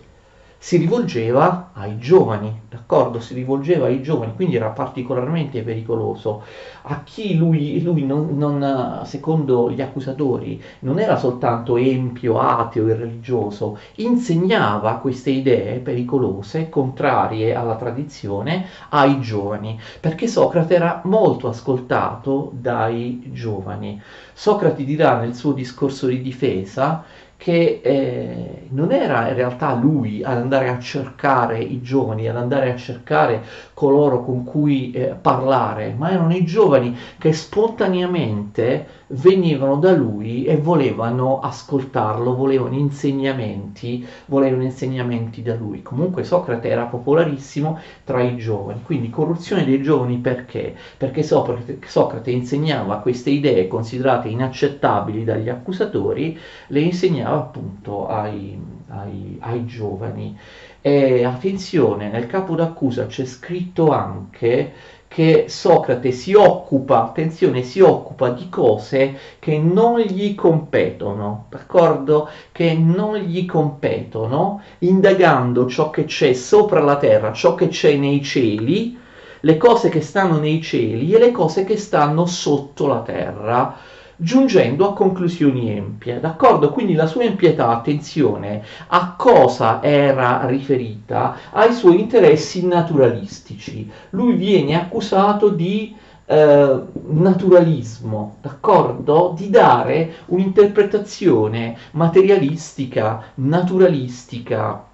si 0.57 0.77
rivolgeva 0.77 1.69
ai 1.73 1.97
giovani, 1.99 2.61
d'accordo? 2.69 3.19
Si 3.19 3.33
rivolgeva 3.33 3.85
ai 3.85 4.01
giovani, 4.01 4.33
quindi 4.35 4.55
era 4.55 4.69
particolarmente 4.69 5.61
pericoloso. 5.61 6.43
A 6.83 7.03
chi 7.03 7.35
lui, 7.37 7.81
lui 7.83 8.03
non, 8.03 8.35
non, 8.37 9.01
secondo 9.05 9.69
gli 9.69 9.81
accusatori, 9.81 10.61
non 10.79 10.99
era 10.99 11.17
soltanto 11.17 11.77
empio, 11.77 12.39
ateo, 12.39 12.87
irreligioso, 12.87 13.77
insegnava 13.95 14.95
queste 14.95 15.29
idee 15.29 15.77
pericolose, 15.79 16.69
contrarie 16.69 17.53
alla 17.53 17.75
tradizione, 17.75 18.65
ai 18.89 19.21
giovani, 19.21 19.79
perché 19.99 20.27
Socrate 20.27 20.73
era 20.75 21.01
molto 21.05 21.47
ascoltato 21.47 22.51
dai 22.53 23.29
giovani. 23.33 24.01
Socrate 24.33 24.83
dirà 24.83 25.19
nel 25.19 25.35
suo 25.35 25.51
discorso 25.53 26.07
di 26.07 26.21
difesa 26.21 27.03
che 27.37 27.81
eh, 27.83 28.67
non 28.69 28.91
era 28.91 29.27
in 29.27 29.35
realtà 29.35 29.73
lui 29.73 30.23
ad 30.23 30.37
andare 30.37 30.69
a 30.69 30.79
cercare 30.79 31.59
i 31.59 31.81
giovani, 31.81 32.27
ad 32.27 32.37
andare 32.37 32.71
a 32.71 32.75
cercare 32.75 33.43
coloro 33.73 34.23
con 34.23 34.43
cui 34.43 34.91
eh, 34.91 35.15
parlare, 35.19 35.93
ma 35.97 36.11
erano 36.11 36.33
i 36.33 36.45
giovani 36.45 36.97
che 37.17 37.33
spontaneamente 37.33 38.87
venivano 39.07 39.77
da 39.77 39.93
lui 39.93 40.45
e 40.45 40.57
volevano 40.57 41.39
ascoltarlo, 41.39 42.35
volevano 42.35 42.75
insegnamenti, 42.75 44.05
volevano 44.27 44.63
insegnamenti 44.63 45.41
da 45.41 45.55
lui. 45.55 45.81
Comunque 45.81 46.23
Socrate 46.23 46.69
era 46.69 46.85
popolarissimo 46.85 47.79
tra 48.03 48.21
i 48.21 48.37
giovani, 48.37 48.81
quindi 48.83 49.09
corruzione 49.09 49.65
dei 49.65 49.81
giovani 49.81 50.17
perché? 50.17 50.75
Perché 50.97 51.23
Socrate, 51.23 52.31
insegnava 52.31 52.97
queste 52.99 53.29
idee 53.29 53.67
considerate 53.67 54.29
inaccettabili 54.29 55.23
dagli 55.23 55.49
accusatori, 55.49 56.37
le 56.67 56.79
insegnava 56.79 57.37
appunto 57.37 58.07
ai, 58.07 58.57
ai, 58.87 59.37
ai 59.39 59.65
giovani. 59.65 60.37
E 60.81 61.23
attenzione, 61.23 62.09
nel 62.09 62.27
capo 62.27 62.53
d'accusa 62.55 63.07
c'è 63.07 63.25
scritto 63.25 63.89
anche 63.91 64.73
che 65.15 65.45
Socrate 65.47 66.11
si 66.11 66.33
occupa, 66.33 67.01
attenzione, 67.03 67.63
si 67.63 67.79
occupa 67.79 68.31
di 68.31 68.49
cose 68.49 69.17
che 69.39 69.57
non 69.57 70.01
gli 70.01 70.35
competono, 70.35 71.45
d'accordo? 71.49 72.27
Che 72.51 72.73
non 72.73 73.15
gli 73.19 73.45
competono, 73.45 74.61
indagando 74.79 75.67
ciò 75.67 75.89
che 75.89 76.03
c'è 76.03 76.33
sopra 76.33 76.81
la 76.81 76.97
terra, 76.97 77.31
ciò 77.31 77.55
che 77.55 77.69
c'è 77.69 77.95
nei 77.95 78.21
cieli, 78.21 78.99
le 79.39 79.55
cose 79.55 79.87
che 79.87 80.01
stanno 80.01 80.37
nei 80.37 80.61
cieli 80.61 81.13
e 81.13 81.17
le 81.17 81.31
cose 81.31 81.63
che 81.63 81.77
stanno 81.77 82.25
sotto 82.25 82.85
la 82.85 82.99
terra 82.99 83.77
giungendo 84.17 84.89
a 84.89 84.93
conclusioni 84.93 85.69
empie. 85.69 86.19
D'accordo? 86.19 86.69
Quindi 86.71 86.93
la 86.93 87.07
sua 87.07 87.23
impietà, 87.23 87.69
attenzione, 87.69 88.63
a 88.87 89.15
cosa 89.17 89.81
era 89.83 90.45
riferita? 90.45 91.37
Ai 91.51 91.73
suoi 91.73 91.99
interessi 91.99 92.65
naturalistici. 92.65 93.89
Lui 94.11 94.35
viene 94.35 94.75
accusato 94.75 95.49
di 95.49 95.95
eh, 96.25 96.81
naturalismo, 97.07 98.37
d'accordo? 98.41 99.33
Di 99.35 99.49
dare 99.49 100.15
un'interpretazione 100.27 101.77
materialistica, 101.91 103.23
naturalistica, 103.35 104.85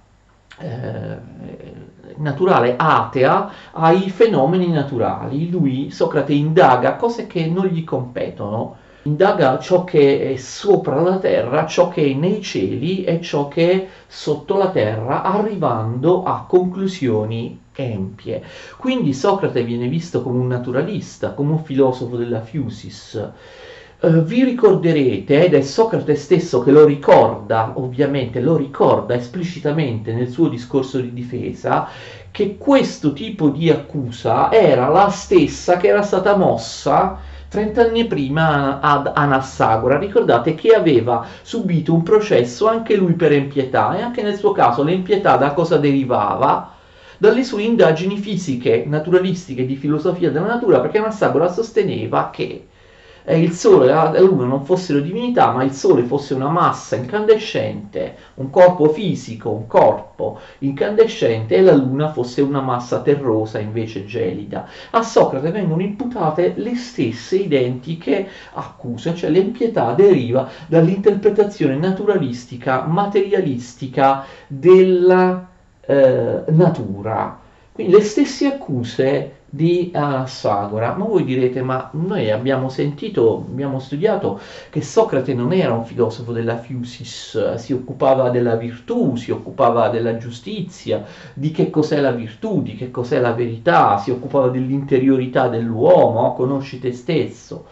eh, 0.58 1.18
naturale, 2.16 2.74
atea, 2.76 3.50
ai 3.72 4.10
fenomeni 4.10 4.68
naturali. 4.68 5.48
Lui, 5.50 5.90
Socrate, 5.90 6.32
indaga 6.32 6.96
cose 6.96 7.26
che 7.26 7.46
non 7.46 7.66
gli 7.66 7.84
competono 7.84 8.76
indaga 9.04 9.58
ciò 9.58 9.84
che 9.84 10.32
è 10.32 10.36
sopra 10.36 11.00
la 11.00 11.18
terra, 11.18 11.66
ciò 11.66 11.88
che 11.88 12.04
è 12.04 12.14
nei 12.14 12.40
cieli 12.40 13.04
e 13.04 13.20
ciò 13.20 13.48
che 13.48 13.72
è 13.72 13.88
sotto 14.06 14.56
la 14.56 14.70
terra, 14.70 15.22
arrivando 15.22 16.22
a 16.22 16.44
conclusioni 16.46 17.58
empie. 17.74 18.42
Quindi 18.76 19.12
Socrate 19.12 19.64
viene 19.64 19.88
visto 19.88 20.22
come 20.22 20.38
un 20.38 20.46
naturalista, 20.46 21.32
come 21.32 21.52
un 21.52 21.64
filosofo 21.64 22.16
della 22.16 22.42
fusis. 22.42 23.30
Uh, 24.00 24.22
vi 24.22 24.44
ricorderete, 24.44 25.44
ed 25.44 25.54
è 25.54 25.60
Socrate 25.62 26.14
stesso 26.16 26.60
che 26.62 26.70
lo 26.70 26.84
ricorda, 26.84 27.72
ovviamente 27.76 28.40
lo 28.40 28.56
ricorda 28.56 29.14
esplicitamente 29.14 30.12
nel 30.12 30.28
suo 30.28 30.48
discorso 30.48 31.00
di 31.00 31.12
difesa, 31.12 31.88
che 32.30 32.56
questo 32.56 33.12
tipo 33.12 33.48
di 33.48 33.70
accusa 33.70 34.50
era 34.52 34.88
la 34.88 35.08
stessa 35.08 35.76
che 35.76 35.88
era 35.88 36.02
stata 36.02 36.36
mossa 36.36 37.30
30 37.52 37.82
anni 37.82 38.06
prima 38.06 38.80
ad 38.80 39.12
Anassagora, 39.14 39.98
ricordate 39.98 40.54
che 40.54 40.70
aveva 40.70 41.26
subito 41.42 41.92
un 41.92 42.02
processo 42.02 42.66
anche 42.66 42.96
lui 42.96 43.12
per 43.12 43.30
empietà 43.32 43.94
e 43.94 44.00
anche 44.00 44.22
nel 44.22 44.38
suo 44.38 44.52
caso 44.52 44.82
l'empietà 44.82 45.36
da 45.36 45.52
cosa 45.52 45.76
derivava? 45.76 46.72
Dalle 47.18 47.44
sue 47.44 47.64
indagini 47.64 48.16
fisiche, 48.16 48.84
naturalistiche 48.86 49.66
di 49.66 49.76
filosofia 49.76 50.30
della 50.30 50.46
natura, 50.46 50.80
perché 50.80 50.96
Anassagora 50.96 51.52
sosteneva 51.52 52.30
che 52.32 52.68
eh, 53.24 53.40
il 53.40 53.52
Sole 53.52 53.86
e 53.86 53.88
la 53.88 54.20
Luna 54.20 54.46
non 54.46 54.64
fossero 54.64 55.00
divinità, 55.00 55.52
ma 55.52 55.62
il 55.62 55.72
Sole 55.72 56.02
fosse 56.02 56.34
una 56.34 56.48
massa 56.48 56.96
incandescente, 56.96 58.16
un 58.34 58.50
corpo 58.50 58.88
fisico, 58.88 59.50
un 59.50 59.66
corpo 59.66 60.40
incandescente, 60.58 61.56
e 61.56 61.62
la 61.62 61.74
Luna 61.74 62.12
fosse 62.12 62.40
una 62.40 62.60
massa 62.60 63.00
terrosa 63.00 63.58
invece 63.58 64.04
gelida. 64.04 64.66
A 64.90 65.02
Socrate 65.02 65.50
vengono 65.50 65.82
imputate 65.82 66.54
le 66.56 66.74
stesse 66.74 67.36
identiche 67.36 68.28
accuse, 68.54 69.14
cioè 69.14 69.30
l'impietà 69.30 69.92
deriva 69.92 70.48
dall'interpretazione 70.66 71.76
naturalistica, 71.76 72.82
materialistica 72.82 74.24
della 74.46 75.48
eh, 75.80 76.42
natura. 76.48 77.40
Quindi 77.72 77.92
le 77.92 78.02
stesse 78.02 78.46
accuse 78.46 79.36
di 79.54 79.90
Anassagora. 79.92 80.94
Ma 80.94 81.04
voi 81.04 81.24
direte, 81.24 81.60
ma 81.60 81.90
noi 81.92 82.30
abbiamo 82.30 82.70
sentito, 82.70 83.44
abbiamo 83.46 83.80
studiato 83.80 84.40
che 84.70 84.80
Socrate 84.80 85.34
non 85.34 85.52
era 85.52 85.74
un 85.74 85.84
filosofo 85.84 86.32
della 86.32 86.56
fusis, 86.56 87.56
si 87.56 87.74
occupava 87.74 88.30
della 88.30 88.56
virtù, 88.56 89.14
si 89.16 89.30
occupava 89.30 89.90
della 89.90 90.16
giustizia, 90.16 91.04
di 91.34 91.50
che 91.50 91.68
cos'è 91.68 92.00
la 92.00 92.12
virtù, 92.12 92.62
di 92.62 92.76
che 92.76 92.90
cos'è 92.90 93.20
la 93.20 93.32
verità, 93.34 93.98
si 93.98 94.10
occupava 94.10 94.48
dell'interiorità 94.48 95.48
dell'uomo, 95.48 96.32
conosci 96.32 96.78
te 96.78 96.92
stesso. 96.92 97.66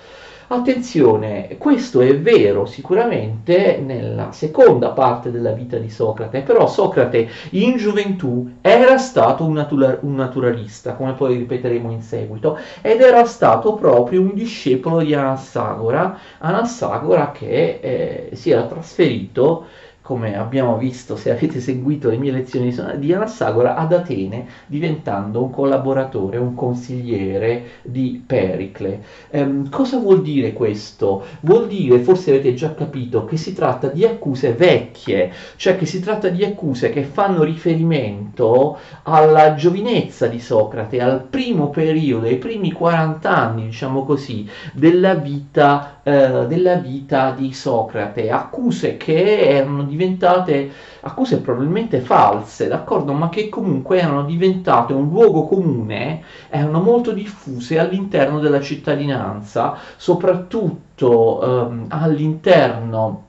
Attenzione, 0.53 1.57
questo 1.59 2.01
è 2.01 2.19
vero 2.19 2.67
sicuramente 2.67 3.79
nella 3.79 4.33
seconda 4.33 4.89
parte 4.91 5.31
della 5.31 5.53
vita 5.53 5.79
di 5.79 5.89
Socrate, 5.89 6.41
però 6.41 6.67
Socrate 6.67 7.29
in 7.51 7.77
gioventù 7.77 8.57
era 8.61 8.99
stato 8.99 9.45
un, 9.45 9.53
natura- 9.53 9.99
un 10.01 10.17
naturalista, 10.17 10.95
come 10.95 11.13
poi 11.13 11.37
ripeteremo 11.37 11.93
in 11.93 12.03
seguito, 12.03 12.59
ed 12.83 13.01
era 13.01 13.25
stato 13.27 13.75
proprio 13.75 14.23
un 14.23 14.35
discepolo 14.35 14.99
di 15.03 15.15
Anassagora, 15.15 16.19
Anassagora 16.39 17.31
che 17.31 17.79
eh, 17.81 18.31
si 18.35 18.51
era 18.51 18.67
trasferito 18.67 19.67
come 20.11 20.37
abbiamo 20.37 20.77
visto 20.77 21.15
se 21.15 21.31
avete 21.31 21.61
seguito 21.61 22.11
le 22.11 22.17
mie 22.17 22.33
lezioni 22.33 22.75
di 22.97 23.13
Anassagora, 23.13 23.77
ad 23.77 23.93
Atene, 23.93 24.45
diventando 24.67 25.41
un 25.41 25.51
collaboratore, 25.51 26.37
un 26.37 26.57
consigliere 26.57 27.79
di 27.83 28.21
Pericle. 28.27 29.05
Ehm, 29.31 29.71
cosa 29.71 29.99
vuol 29.99 30.23
dire 30.23 30.53
questo? 30.53 31.23
Vuol 31.43 31.69
dire, 31.69 32.01
forse 32.01 32.31
avete 32.31 32.55
già 32.55 32.75
capito, 32.75 33.25
che 33.25 33.37
si 33.37 33.53
tratta 33.53 33.87
di 33.87 34.05
accuse 34.05 34.53
vecchie, 34.53 35.33
cioè 35.55 35.77
che 35.77 35.87
si 35.87 36.01
tratta 36.01 36.29
di 36.29 36.45
accuse 36.45 36.91
che 36.91 37.05
fanno 37.05 37.45
riferimento 37.45 38.79
alla 39.05 39.55
giovinezza 39.55 40.27
di 40.27 40.41
Socrate, 40.41 41.01
al 41.01 41.23
primo 41.23 41.71
periodo, 41.71 42.27
ai 42.27 42.39
primi 42.39 42.73
40 42.73 43.31
anni, 43.31 43.67
diciamo 43.67 44.05
così, 44.05 44.45
della 44.73 45.15
vita, 45.15 46.00
eh, 46.03 46.47
della 46.47 46.77
vita 46.77 47.33
di 47.33 47.53
Socrate, 47.53 48.31
accuse 48.31 48.97
che 48.97 49.41
erano 49.49 49.85
diventate 49.85 50.71
accuse 51.03 51.41
probabilmente 51.41 52.01
false, 52.01 52.69
d'accordo, 52.69 53.13
ma 53.13 53.29
che 53.29 53.49
comunque 53.49 53.99
erano 54.01 54.25
diventate 54.25 54.93
un 54.93 55.09
luogo 55.09 55.47
comune, 55.47 56.23
erano 56.51 56.81
molto 56.81 57.13
diffuse 57.13 57.79
all'interno 57.79 58.39
della 58.41 58.61
cittadinanza, 58.61 59.77
soprattutto 59.97 61.69
ehm, 61.69 61.87
all'interno 61.89 63.25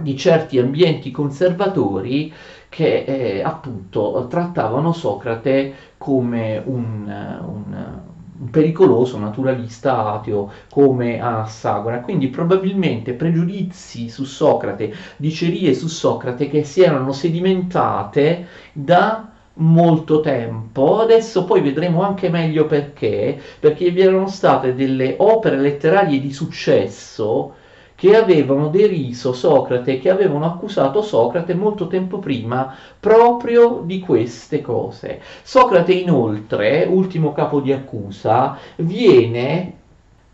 di 0.00 0.16
certi 0.16 0.58
ambienti 0.58 1.10
conservatori 1.10 2.32
che 2.68 3.04
eh, 3.04 3.42
appunto 3.42 4.26
trattavano 4.28 4.92
Socrate 4.92 5.74
come 5.96 6.62
un 6.64 7.04
un 7.46 8.14
pericoloso 8.50 9.18
naturalista 9.18 10.12
ateo 10.12 10.50
come 10.70 11.20
Anassagora. 11.20 12.00
Quindi 12.00 12.28
probabilmente 12.28 13.14
pregiudizi 13.14 14.08
su 14.08 14.24
Socrate, 14.24 14.92
dicerie 15.16 15.74
su 15.74 15.88
Socrate 15.88 16.48
che 16.48 16.64
si 16.64 16.82
erano 16.82 17.12
sedimentate 17.12 18.46
da 18.72 19.30
molto 19.54 20.20
tempo. 20.20 21.00
Adesso 21.00 21.44
poi 21.44 21.60
vedremo 21.60 22.02
anche 22.02 22.28
meglio 22.28 22.66
perché, 22.66 23.40
perché 23.60 23.90
vi 23.90 24.00
erano 24.00 24.28
state 24.28 24.74
delle 24.74 25.14
opere 25.18 25.58
letterarie 25.58 26.20
di 26.20 26.32
successo 26.32 27.54
che 27.96 28.14
avevano 28.14 28.68
deriso 28.68 29.32
Socrate, 29.32 29.98
che 29.98 30.10
avevano 30.10 30.44
accusato 30.44 31.02
Socrate 31.02 31.54
molto 31.54 31.88
tempo 31.88 32.18
prima 32.18 32.72
proprio 33.00 33.82
di 33.84 34.00
queste 34.00 34.60
cose. 34.60 35.20
Socrate 35.42 35.94
inoltre, 35.94 36.86
ultimo 36.88 37.32
capo 37.32 37.60
di 37.60 37.72
accusa, 37.72 38.58
viene 38.76 39.72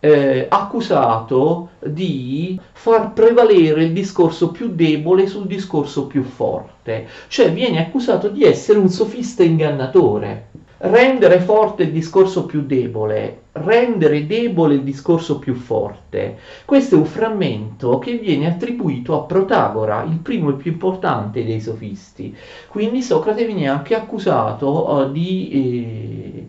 eh, 0.00 0.46
accusato 0.50 1.70
di 1.78 2.58
far 2.72 3.12
prevalere 3.12 3.84
il 3.84 3.92
discorso 3.92 4.50
più 4.50 4.74
debole 4.74 5.28
sul 5.28 5.46
discorso 5.46 6.08
più 6.08 6.24
forte, 6.24 7.06
cioè 7.28 7.52
viene 7.52 7.78
accusato 7.78 8.28
di 8.28 8.42
essere 8.42 8.80
un 8.80 8.88
sofista 8.88 9.44
ingannatore 9.44 10.48
rendere 10.84 11.38
forte 11.40 11.84
il 11.84 11.92
discorso 11.92 12.44
più 12.44 12.62
debole, 12.62 13.42
rendere 13.52 14.26
debole 14.26 14.74
il 14.74 14.82
discorso 14.82 15.38
più 15.38 15.54
forte. 15.54 16.38
Questo 16.64 16.96
è 16.96 16.98
un 16.98 17.04
frammento 17.04 17.98
che 17.98 18.16
viene 18.16 18.48
attribuito 18.48 19.14
a 19.14 19.24
Protagora, 19.24 20.02
il 20.02 20.18
primo 20.18 20.50
e 20.50 20.54
più 20.54 20.72
importante 20.72 21.44
dei 21.44 21.60
sofisti. 21.60 22.34
Quindi 22.68 23.02
Socrate 23.02 23.46
viene 23.46 23.68
anche 23.68 23.94
accusato 23.94 24.90
uh, 24.90 25.12
di... 25.12 25.50
Eh, 25.50 26.41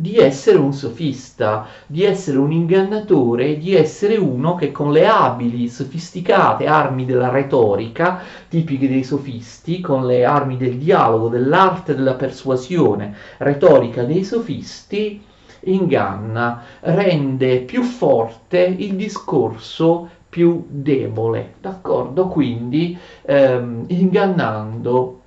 di 0.00 0.16
essere 0.16 0.56
un 0.56 0.72
sofista, 0.72 1.66
di 1.86 2.04
essere 2.04 2.38
un 2.38 2.50
ingannatore, 2.52 3.58
di 3.58 3.74
essere 3.74 4.16
uno 4.16 4.54
che 4.54 4.72
con 4.72 4.92
le 4.92 5.06
abili, 5.06 5.68
sofisticate 5.68 6.66
armi 6.66 7.04
della 7.04 7.28
retorica, 7.28 8.20
tipiche 8.48 8.88
dei 8.88 9.04
sofisti, 9.04 9.80
con 9.80 10.06
le 10.06 10.24
armi 10.24 10.56
del 10.56 10.78
dialogo, 10.78 11.28
dell'arte 11.28 11.94
della 11.94 12.14
persuasione 12.14 13.14
retorica 13.36 14.02
dei 14.04 14.24
sofisti, 14.24 15.22
inganna, 15.64 16.62
rende 16.80 17.58
più 17.60 17.82
forte 17.82 18.58
il 18.60 18.94
discorso 18.94 20.08
più 20.30 20.64
debole, 20.66 21.56
d'accordo? 21.60 22.28
Quindi 22.28 22.96
ehm, 23.26 23.84
ingannando, 23.88 25.20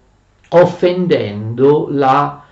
offendendo 0.49 1.87
la 1.91 2.42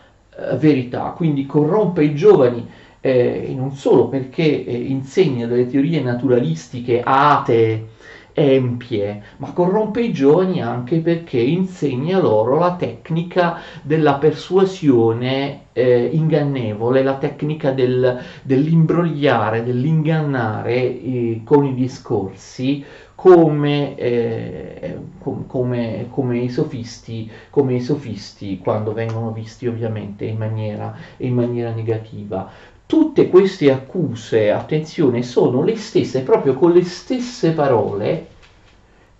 verità, 0.57 1.13
quindi 1.15 1.45
corrompe 1.45 2.03
i 2.03 2.15
giovani 2.15 2.67
eh, 3.01 3.51
non 3.55 3.71
solo 3.73 4.07
perché 4.07 4.63
eh, 4.63 4.75
insegna 4.75 5.47
delle 5.47 5.67
teorie 5.67 6.01
naturalistiche 6.01 7.01
atee 7.03 7.87
empie, 8.33 9.23
ma 9.37 9.51
corrompe 9.51 10.01
i 10.01 10.13
giovani 10.13 10.61
anche 10.61 10.99
perché 10.99 11.37
insegna 11.39 12.19
loro 12.19 12.59
la 12.59 12.75
tecnica 12.75 13.59
della 13.81 14.13
persuasione 14.15 15.63
eh, 15.73 16.09
ingannevole, 16.13 17.03
la 17.03 17.17
tecnica 17.17 17.71
del, 17.71 18.21
dell'imbrogliare, 18.43 19.63
dell'ingannare 19.63 20.75
eh, 20.75 21.41
con 21.43 21.65
i 21.65 21.73
discorsi 21.73 22.83
come, 23.21 23.95
eh, 23.97 24.97
com, 25.19 25.45
come, 25.45 26.07
come, 26.09 26.39
i 26.39 26.49
sofisti, 26.49 27.29
come, 27.51 27.75
i 27.75 27.79
sofisti, 27.79 28.57
quando 28.57 28.93
vengono 28.93 29.31
visti 29.31 29.67
ovviamente 29.67 30.25
in 30.25 30.37
maniera, 30.37 30.97
in 31.17 31.35
maniera 31.35 31.71
negativa. 31.71 32.49
Tutte 32.87 33.29
queste 33.29 33.71
accuse, 33.71 34.49
attenzione, 34.49 35.21
sono 35.21 35.63
le 35.63 35.75
stesse, 35.75 36.21
proprio 36.21 36.55
con 36.55 36.71
le 36.71 36.83
stesse 36.83 37.51
parole 37.51 38.27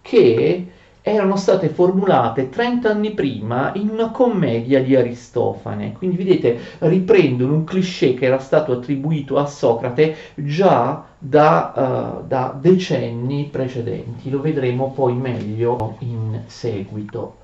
che 0.02 0.71
erano 1.02 1.36
state 1.36 1.70
formulate 1.70 2.50
30 2.50 2.90
anni 2.90 3.12
prima 3.12 3.72
in 3.76 3.90
una 3.90 4.12
commedia 4.12 4.84
di 4.84 4.96
Aristofane. 4.96 5.94
Quindi 5.94 6.18
vedete, 6.18 6.60
riprendono 6.80 7.54
un 7.54 7.64
cliché 7.64 8.14
che 8.14 8.26
era 8.26 8.40
stato 8.40 8.72
attribuito 8.72 9.38
a 9.38 9.46
Socrate 9.46 10.16
già 10.36 11.06
da, 11.18 12.20
uh, 12.22 12.28
da 12.28 12.58
decenni 12.60 13.50
precedenti. 13.52 14.30
Lo 14.30 14.42
vedremo 14.42 14.92
poi 14.92 15.14
meglio 15.14 15.96
in 16.00 16.42
seguito. 16.46 17.41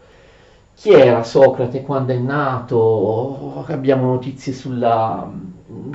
Chi 0.80 0.92
era 0.92 1.24
Socrate 1.24 1.82
quando 1.82 2.14
è 2.14 2.18
nato? 2.18 3.64
Abbiamo 3.68 4.06
notizie 4.06 4.54
sulla, 4.54 5.30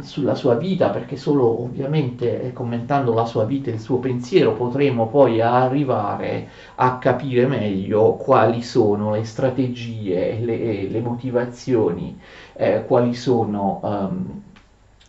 sulla 0.02 0.34
sua 0.34 0.56
vita, 0.56 0.90
perché 0.90 1.16
solo 1.16 1.62
ovviamente 1.62 2.50
commentando 2.52 3.14
la 3.14 3.24
sua 3.24 3.44
vita 3.44 3.70
e 3.70 3.74
il 3.74 3.80
suo 3.80 3.98
pensiero 3.98 4.54
potremo 4.54 5.06
poi 5.08 5.40
arrivare 5.40 6.48
a 6.76 6.98
capire 6.98 7.46
meglio 7.46 8.14
quali 8.14 8.60
sono 8.62 9.12
le 9.12 9.24
strategie, 9.24 10.38
le, 10.40 10.88
le 10.88 11.00
motivazioni, 11.00 12.18
eh, 12.54 12.84
quali 12.84 13.14
sono 13.14 13.78
um, 13.84 14.42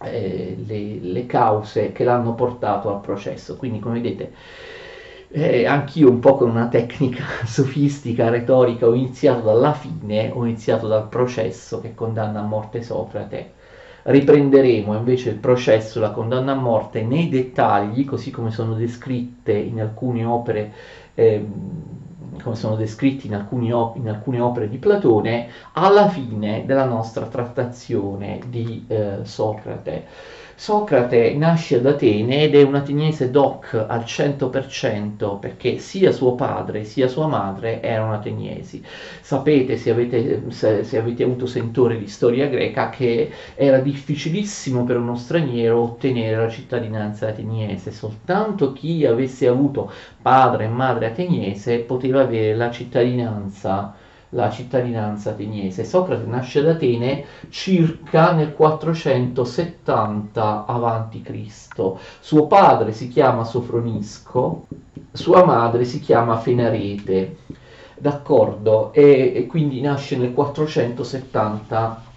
eh, 0.03 0.55
le, 0.65 0.99
le 0.99 1.25
cause 1.25 1.91
che 1.91 2.03
l'hanno 2.03 2.33
portato 2.35 2.93
al 2.93 3.01
processo. 3.01 3.57
Quindi 3.57 3.79
come 3.79 3.99
vedete 3.99 4.33
eh, 5.33 5.65
anch'io 5.65 6.09
un 6.09 6.19
po' 6.19 6.35
con 6.35 6.49
una 6.49 6.67
tecnica 6.67 7.23
sofistica, 7.45 8.29
retorica, 8.29 8.87
ho 8.87 8.93
iniziato 8.93 9.41
dalla 9.41 9.73
fine, 9.73 10.31
ho 10.33 10.45
iniziato 10.45 10.87
dal 10.87 11.07
processo 11.09 11.81
che 11.81 11.93
condanna 11.93 12.39
a 12.39 12.43
morte 12.43 12.81
Socrate 12.81 13.61
Riprenderemo 14.03 14.97
invece 14.97 15.29
il 15.29 15.37
processo, 15.37 16.01
la 16.01 16.11
condanna 16.11 16.51
a 16.51 16.55
morte 16.55 17.03
nei 17.03 17.29
dettagli, 17.29 18.03
così 18.03 18.31
come 18.31 18.51
sono 18.51 18.73
descritte 18.73 19.53
in 19.53 19.79
alcune 19.79 20.25
opere, 20.25 20.73
eh, 21.13 21.45
come 22.41 22.55
sono 22.55 22.75
descritti 22.75 23.27
in, 23.27 23.35
op- 23.73 23.95
in, 23.95 24.09
alcune 24.09 24.41
opere 24.41 24.67
di 24.67 24.77
Platone, 24.77 25.47
alla 25.73 26.09
fine 26.09 26.65
della 26.65 26.83
nostra 26.83 27.27
trattazione 27.27 28.39
di 28.49 28.83
eh, 28.89 29.19
Socrate. 29.23 30.05
Socrate 30.55 31.33
nasce 31.33 31.77
ad 31.77 31.85
Atene 31.85 32.43
ed 32.43 32.55
è 32.55 32.61
un 32.61 32.75
ateniese 32.75 33.31
doc 33.31 33.73
al 33.87 34.01
100% 34.01 35.39
perché 35.39 35.79
sia 35.79 36.11
suo 36.11 36.35
padre 36.35 36.83
sia 36.83 37.07
sua 37.07 37.27
madre 37.27 37.81
erano 37.81 38.13
ateniesi. 38.13 38.83
Sapete, 39.21 39.77
se 39.77 39.89
avete, 39.89 40.43
se, 40.49 40.83
se 40.83 40.97
avete 40.97 41.23
avuto 41.23 41.45
sentore 41.47 41.97
di 41.97 42.07
storia 42.07 42.47
greca, 42.47 42.89
che 42.89 43.31
era 43.55 43.79
difficilissimo 43.79 44.83
per 44.83 44.97
uno 44.97 45.15
straniero 45.15 45.81
ottenere 45.81 46.35
la 46.37 46.49
cittadinanza 46.49 47.27
ateniese. 47.29 47.91
Soltanto 47.91 48.73
chi 48.73 49.05
avesse 49.05 49.47
avuto 49.47 49.91
padre 50.21 50.65
e 50.65 50.69
madre 50.69 51.07
ateniese 51.07 51.79
poteva 51.79 52.21
avere 52.21 52.55
la 52.55 52.69
cittadinanza 52.71 53.95
la 54.33 54.49
cittadinanza 54.49 55.31
ateniese. 55.31 55.83
Socrate 55.83 56.25
nasce 56.25 56.59
ad 56.59 56.67
Atene 56.67 57.25
circa 57.49 58.33
nel 58.33 58.53
470 58.53 60.65
a.C. 60.65 61.93
Suo 62.19 62.47
padre 62.47 62.91
si 62.91 63.07
chiama 63.07 63.43
Sofronisco, 63.43 64.67
sua 65.11 65.45
madre 65.45 65.85
si 65.85 65.99
chiama 65.99 66.37
Fenarete. 66.37 67.37
D'accordo? 67.97 68.91
E, 68.93 69.33
e 69.35 69.47
quindi 69.47 69.79
nasce 69.79 70.17
nel 70.17 70.33
470 70.33 72.11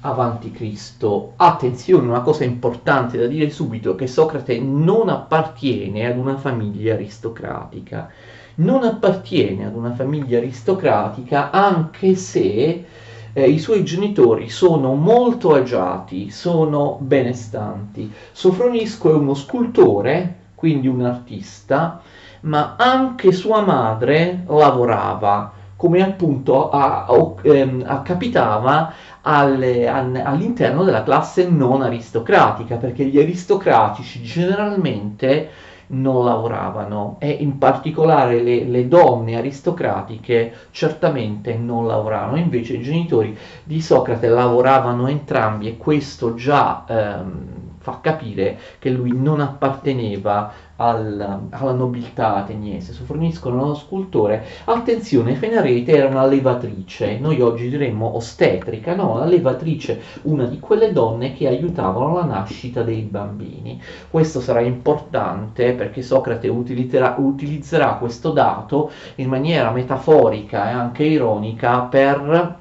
avanti 0.00 0.50
Cristo. 0.50 1.34
Attenzione, 1.36 2.08
una 2.08 2.22
cosa 2.22 2.44
importante 2.44 3.18
da 3.18 3.26
dire 3.26 3.50
subito, 3.50 3.94
che 3.94 4.06
Socrate 4.06 4.58
non 4.58 5.08
appartiene 5.08 6.06
ad 6.06 6.16
una 6.16 6.36
famiglia 6.36 6.94
aristocratica 6.94 8.10
non 8.58 8.84
appartiene 8.84 9.66
ad 9.66 9.74
una 9.74 9.92
famiglia 9.92 10.38
aristocratica 10.38 11.50
anche 11.50 12.14
se 12.14 12.84
eh, 13.32 13.48
i 13.48 13.58
suoi 13.58 13.84
genitori 13.84 14.48
sono 14.48 14.94
molto 14.94 15.54
agiati, 15.54 16.30
sono 16.30 16.96
benestanti. 17.00 18.12
Sofronisco 18.32 19.10
è 19.10 19.14
uno 19.14 19.34
scultore, 19.34 20.36
quindi 20.54 20.88
un 20.88 21.04
artista, 21.04 22.00
ma 22.40 22.74
anche 22.76 23.32
sua 23.32 23.60
madre 23.60 24.44
lavorava, 24.46 25.52
come 25.76 26.02
appunto 26.02 26.70
a, 26.70 27.04
a, 27.04 27.34
ehm, 27.42 27.84
a, 27.86 28.02
capitava 28.02 28.92
alle, 29.22 29.86
all'interno 29.86 30.82
della 30.82 31.04
classe 31.04 31.48
non 31.48 31.82
aristocratica, 31.82 32.76
perché 32.76 33.04
gli 33.04 33.20
aristocratici 33.20 34.22
generalmente 34.22 35.48
non 35.88 36.24
lavoravano. 36.24 37.16
E 37.20 37.30
in 37.30 37.58
particolare 37.58 38.42
le, 38.42 38.64
le 38.64 38.88
donne 38.88 39.36
aristocratiche 39.36 40.52
certamente 40.70 41.54
non 41.54 41.86
lavoravano, 41.86 42.36
invece 42.36 42.74
i 42.74 42.82
genitori 42.82 43.36
di 43.62 43.80
Socrate 43.80 44.28
lavoravano 44.28 45.06
entrambi 45.08 45.68
e 45.68 45.76
questo 45.76 46.34
già 46.34 46.84
ehm, 46.88 47.67
fa 47.90 47.98
capire 48.00 48.58
che 48.78 48.90
lui 48.90 49.12
non 49.14 49.40
apparteneva 49.40 50.52
al, 50.76 51.48
alla 51.50 51.72
nobiltà 51.72 52.36
ateniese, 52.36 52.92
forniscono 52.92 53.62
uno 53.62 53.74
scultore. 53.74 54.44
Attenzione, 54.64 55.34
Fenarete 55.34 55.96
era 55.96 56.08
una 56.08 56.26
levatrice, 56.26 57.18
noi 57.18 57.40
oggi 57.40 57.68
diremmo 57.68 58.14
ostetrica, 58.14 58.94
no, 58.94 59.14
una 59.14 59.24
levatrice, 59.24 60.00
una 60.22 60.44
di 60.44 60.60
quelle 60.60 60.92
donne 60.92 61.34
che 61.34 61.48
aiutavano 61.48 62.14
la 62.14 62.24
nascita 62.24 62.82
dei 62.82 63.02
bambini. 63.02 63.80
Questo 64.10 64.40
sarà 64.40 64.60
importante 64.60 65.72
perché 65.72 66.02
Socrate 66.02 66.48
utilizzerà 66.48 67.94
questo 67.94 68.30
dato 68.30 68.90
in 69.16 69.28
maniera 69.28 69.70
metaforica 69.70 70.70
e 70.70 70.72
anche 70.72 71.04
ironica 71.04 71.80
per 71.80 72.56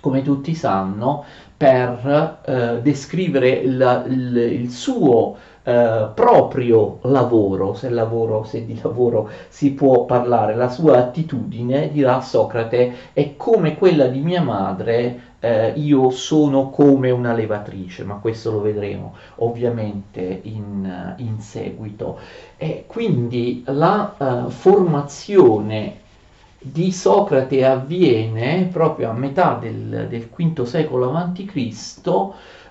come 0.00 0.22
tutti 0.22 0.54
sanno, 0.54 1.24
per 1.58 2.40
eh, 2.44 2.80
descrivere 2.82 3.50
il, 3.50 4.04
il, 4.08 4.36
il 4.36 4.70
suo 4.70 5.36
eh, 5.64 6.08
proprio 6.14 6.98
lavoro, 7.02 7.74
se, 7.74 7.90
lavoro, 7.90 8.44
se 8.44 8.64
di 8.64 8.78
lavoro 8.80 9.28
si 9.48 9.72
può 9.72 10.04
parlare, 10.06 10.54
la 10.54 10.70
sua 10.70 10.98
attitudine, 10.98 11.90
dirà 11.90 12.20
Socrate, 12.20 13.10
è 13.12 13.34
come 13.36 13.76
quella 13.76 14.06
di 14.06 14.20
mia 14.20 14.40
madre, 14.40 15.20
eh, 15.40 15.72
io 15.76 16.10
sono 16.10 16.70
come 16.70 17.10
una 17.10 17.34
levatrice, 17.34 18.04
ma 18.04 18.14
questo 18.14 18.52
lo 18.52 18.60
vedremo 18.60 19.14
ovviamente 19.36 20.40
in, 20.44 21.14
in 21.18 21.40
seguito. 21.40 22.18
E 22.56 22.84
quindi 22.86 23.62
la 23.66 24.14
uh, 24.16 24.50
formazione 24.50 26.06
di 26.60 26.90
Socrate 26.90 27.64
avviene 27.64 28.68
proprio 28.72 29.10
a 29.10 29.12
metà 29.12 29.58
del, 29.60 30.06
del 30.08 30.28
V 30.28 30.62
secolo 30.64 31.12
a.C., 31.12 31.46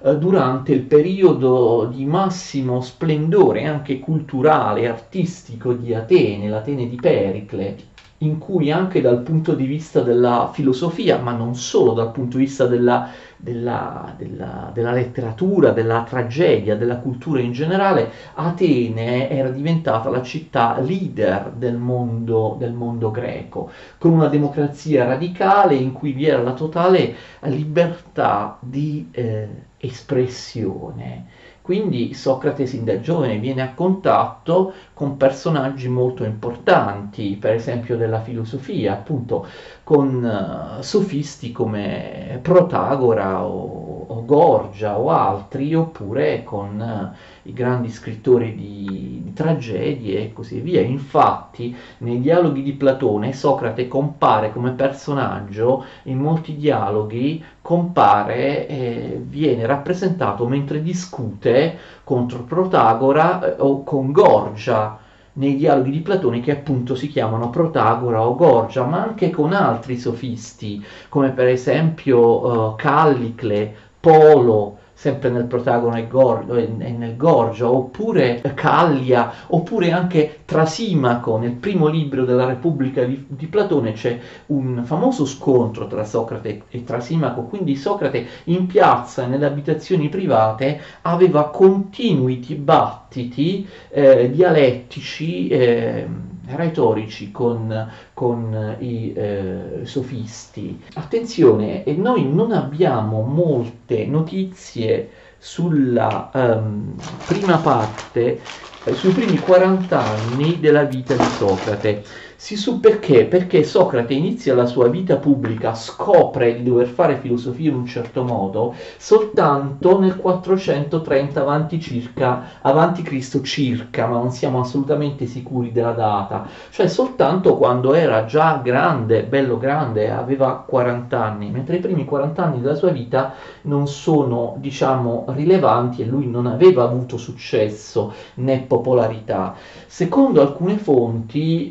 eh, 0.04 0.18
durante 0.18 0.74
il 0.74 0.82
periodo 0.82 1.86
di 1.92 2.06
massimo 2.06 2.82
splendore 2.82 3.66
anche 3.66 4.00
culturale 4.00 4.82
e 4.82 4.88
artistico 4.88 5.74
di 5.74 5.94
Atene, 5.94 6.50
l'Atene 6.50 6.88
di 6.88 6.96
Pericle, 6.96 7.76
in 8.20 8.40
cui 8.40 8.72
anche 8.72 9.00
dal 9.00 9.22
punto 9.22 9.54
di 9.54 9.66
vista 9.66 10.02
della 10.02 10.50
filosofia, 10.52 11.20
ma 11.20 11.34
non 11.34 11.56
solo 11.56 11.94
dal 11.94 12.12
punto 12.12 12.38
di 12.38 12.46
vista 12.46 12.66
della, 12.66 13.10
della, 13.36 14.16
della, 14.18 14.72
della, 14.74 14.92
letteratura, 14.92 15.72
della 15.72 16.04
tragedia, 16.04 16.76
della 16.76 16.98
cultura 16.98 17.42
in 17.42 17.52
generale, 17.52 18.12
Atene 18.34 19.30
era 19.30 19.50
diventata 19.50 20.10
la 20.10 20.24
città 20.24 20.80
leader 20.80 21.52
del 21.56 21.78
mondo, 21.78 22.56
del 22.58 22.74
mondo 22.74 23.12
greco, 23.12 23.70
con 24.00 24.14
una 24.14 24.28
democrazia 24.28 25.06
radicale 25.06 25.76
in 25.76 25.92
cui 25.92 26.12
vi 26.12 26.26
era 26.26 26.42
la 26.42 26.54
totale 26.54 27.14
libertà 27.42 28.58
di 28.62 29.10
eh, 29.12 29.48
espressione 29.78 31.37
quindi 31.68 32.14
Socrate 32.14 32.66
sin 32.66 32.86
da 32.86 33.02
giovane 33.02 33.40
viene 33.40 33.62
a 33.62 33.74
contatto 33.74 34.72
con 34.94 35.18
personaggi 35.18 35.90
molto 35.90 36.24
importanti, 36.24 37.36
per 37.36 37.56
esempio 37.56 37.98
della 37.98 38.22
filosofia, 38.22 38.94
appunto 38.94 39.46
con 39.84 40.24
uh, 40.24 40.82
sofisti 40.82 41.52
come 41.52 42.40
Protagora 42.42 43.44
o 43.44 43.87
o 44.08 44.26
Gorgia 44.26 44.98
o 44.98 45.10
altri, 45.10 45.74
oppure 45.74 46.44
con 46.44 46.82
eh, 46.82 47.50
i 47.50 47.54
grandi 47.54 47.90
scrittori 47.90 48.56
di, 48.56 49.22
di, 49.24 49.34
tragedie 49.34 50.22
e 50.22 50.34
così 50.34 50.60
via. 50.60 50.82
Infatti, 50.82 51.76
nei 52.00 52.20
dialoghi 52.20 52.64
di 52.64 52.74
Platone, 52.74 53.34
Socrate 53.34 53.88
compare 53.88 54.52
come 54.52 54.72
personaggio, 54.72 55.86
in 56.04 56.20
molti 56.20 56.56
dialoghi 56.56 57.44
compare 57.62 58.68
e 58.68 59.22
viene 59.24 59.66
rappresentato 59.66 60.48
mentre 60.48 60.82
discute 60.82 61.78
contro 62.04 62.44
Protagora 62.44 63.56
eh, 63.56 63.56
o 63.62 63.84
con 63.84 64.12
Gorgia 64.12 65.00
nei 65.38 65.56
dialoghi 65.56 65.92
di 65.92 66.00
Platone 66.00 66.42
che 66.42 66.52
appunto 66.52 66.96
si 66.96 67.08
chiamano 67.08 67.50
Protagora 67.50 68.26
o 68.26 68.36
Gorgia, 68.36 68.86
ma 68.86 69.04
anche 69.04 69.30
con 69.30 69.54
altri 69.54 69.98
sofisti, 69.98 70.84
come 71.10 71.30
per 71.30 71.48
esempio 71.48 72.72
uh, 72.72 72.76
Callicle, 72.76 73.76
Polo, 74.08 74.78
sempre 74.94 75.30
nel 75.30 75.48
protagono 75.48 75.98
e, 75.98 76.08
Gor- 76.08 76.50
e 76.58 76.92
nel 76.92 77.18
Gorgia, 77.18 77.70
oppure 77.70 78.42
Callia, 78.56 79.34
oppure 79.48 79.92
anche 79.92 80.44
Trasimaco, 80.46 81.36
nel 81.38 81.52
primo 81.52 81.88
libro 81.88 82.24
della 82.24 82.46
Repubblica 82.46 83.04
di, 83.04 83.26
di, 83.28 83.48
Platone 83.48 83.92
c'è 83.92 84.18
un 84.46 84.84
famoso 84.86 85.26
scontro 85.26 85.88
tra 85.88 86.06
Socrate 86.06 86.64
e 86.70 86.86
Trasimaco, 86.86 87.42
quindi 87.42 87.76
Socrate 87.76 88.26
in 88.46 88.66
piazza 88.66 89.26
e 89.26 89.28
nelle 89.28 89.46
abitazioni 89.46 90.08
private 90.08 90.80
aveva 91.02 91.50
continui 91.50 92.40
dibattiti 92.40 93.68
eh, 93.90 94.32
dialettici. 94.32 95.50
Eh, 95.50 96.08
retorici 96.50 97.32
con, 97.32 97.92
con 98.14 98.76
i 98.80 99.14
eh, 99.14 99.82
sofisti. 99.84 100.82
Attenzione, 100.96 101.84
noi 101.96 102.32
non 102.32 102.52
abbiamo 102.52 103.22
molte 103.22 104.06
notizie 104.06 105.10
sulla 105.38 106.32
um, 106.34 106.96
prima 107.26 107.58
parte, 107.58 108.42
eh, 108.84 108.94
sui 108.94 109.12
primi 109.12 109.38
40 109.38 110.00
anni 110.00 110.60
della 110.60 110.84
vita 110.84 111.16
di 111.16 111.24
Socrate. 111.38 112.04
Si 112.40 112.56
su 112.56 112.80
perché? 112.80 113.26
Perché 113.26 113.64
Socrate 113.64 114.14
inizia 114.14 114.54
la 114.54 114.68
sua 114.68 114.90
vita 114.90 115.16
pubblica, 115.16 115.74
scopre 115.74 116.56
di 116.56 116.62
dover 116.62 116.86
fare 116.86 117.18
filosofia 117.18 117.72
in 117.72 117.76
un 117.76 117.88
certo 117.88 118.24
modo 118.24 118.76
soltanto 118.98 120.00
nel 120.00 120.18
430 120.18 121.42
avanti, 121.42 121.80
circa, 121.82 122.60
avanti 122.62 123.02
Cristo 123.02 123.42
circa, 123.42 124.06
ma 124.06 124.18
non 124.18 124.30
siamo 124.30 124.60
assolutamente 124.60 125.26
sicuri 125.26 125.72
della 125.72 125.94
data, 125.94 126.48
cioè 126.70 126.88
soltanto 126.88 127.58
quando 127.58 127.96
era 127.96 128.26
già 128.26 128.62
grande, 128.64 129.24
bello 129.24 129.58
grande, 129.58 130.12
aveva 130.12 130.64
40 130.66 131.22
anni, 131.22 131.50
mentre 131.50 131.78
i 131.78 131.80
primi 131.80 132.06
40 132.06 132.44
anni 132.44 132.62
della 132.62 132.76
sua 132.76 132.92
vita 132.92 133.34
non 133.64 133.88
sono, 133.88 134.58
diciamo, 134.60 135.26
rilevanti 135.30 136.04
e 136.04 136.06
lui 136.06 136.30
non 136.30 136.46
aveva 136.46 136.84
avuto 136.84 137.18
successo 137.18 138.14
né 138.36 138.60
popolarità. 138.60 139.56
Secondo 139.88 140.42
alcune 140.42 140.78
fonti 140.78 141.70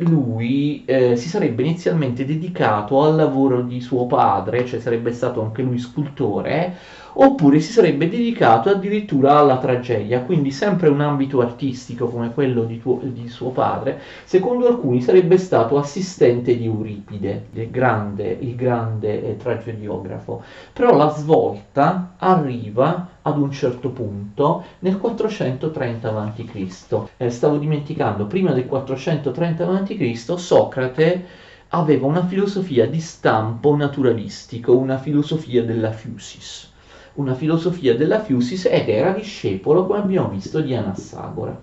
eh, 0.84 1.16
si 1.16 1.28
sarebbe 1.28 1.62
inizialmente 1.62 2.24
dedicato 2.24 3.02
al 3.02 3.16
lavoro 3.16 3.62
di 3.62 3.80
suo 3.80 4.06
padre, 4.06 4.64
cioè 4.66 4.80
sarebbe 4.80 5.12
stato 5.12 5.42
anche 5.42 5.62
lui 5.62 5.78
scultore, 5.78 6.76
oppure 7.18 7.61
si 7.61 7.72
sarebbe 7.72 8.09
dedicato 8.11 8.68
addirittura 8.68 9.38
alla 9.38 9.59
tragedia, 9.59 10.20
quindi 10.20 10.50
sempre 10.50 10.88
un 10.88 11.00
ambito 11.00 11.40
artistico 11.40 12.09
come 12.09 12.35
quello 12.35 12.64
di, 12.64 12.79
tuo, 12.79 13.00
di 13.02 13.29
suo 13.29 13.50
padre, 13.50 14.00
secondo 14.24 14.66
alcuni 14.66 15.00
sarebbe 15.00 15.38
stato 15.38 15.79
assistente 15.79 16.57
di 16.57 16.66
Euripide, 16.66 17.46
il 17.52 17.70
grande, 17.70 18.37
il 18.40 18.55
grande 18.55 19.31
eh, 19.31 19.37
tragediografo. 19.37 20.42
Però 20.74 20.94
la 20.94 21.09
svolta 21.09 22.14
arriva 22.18 23.09
ad 23.22 23.38
un 23.38 23.50
certo 23.50 23.90
punto 23.90 24.64
nel 24.81 24.98
430 24.98 26.09
a.C. 26.11 27.09
Eh, 27.16 27.31
stavo 27.31 27.57
dimenticando, 27.57 28.26
prima 28.26 28.52
del 28.52 28.66
430 28.66 29.66
a.C. 29.66 30.16
Socrate 30.16 31.24
aveva 31.68 32.07
una 32.07 32.24
filosofia 32.26 32.87
di 32.87 33.00
stampo 33.00 33.74
naturalistico, 33.74 34.76
una 34.76 34.98
filosofia 34.98 35.64
della 35.64 35.92
fusis 35.92 36.74
una 37.16 37.35
filosofia 37.35 37.94
della 37.96 38.22
Fusis 38.22 38.66
ed 38.66 38.88
era 38.88 39.12
discepolo, 39.12 39.87
come 39.87 39.98
abbiamo 39.98 40.29
visto, 40.29 40.61
di 40.61 40.74
Anassagora. 40.74 41.59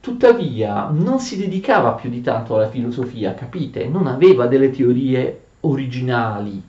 Tuttavia 0.00 0.88
non 0.90 1.18
si 1.18 1.36
dedicava 1.36 1.92
più 1.92 2.10
di 2.10 2.20
tanto 2.20 2.56
alla 2.56 2.68
filosofia, 2.68 3.34
capite? 3.34 3.86
Non 3.88 4.06
aveva 4.06 4.46
delle 4.46 4.70
teorie 4.70 5.40
originali. 5.60 6.62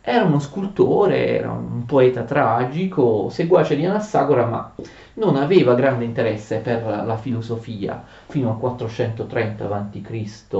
Era 0.00 0.24
uno 0.24 0.38
scultore, 0.38 1.38
era 1.38 1.50
un 1.50 1.86
poeta 1.86 2.24
tragico, 2.24 3.30
seguace 3.30 3.74
di 3.76 3.86
Anassagora, 3.86 4.44
ma 4.46 4.74
non 5.14 5.36
aveva 5.36 5.74
grande 5.74 6.04
interesse 6.04 6.58
per 6.58 6.84
la 6.84 7.16
filosofia 7.16 8.04
fino 8.26 8.50
al 8.50 8.58
430 8.58 9.64
a.C. 9.64 10.50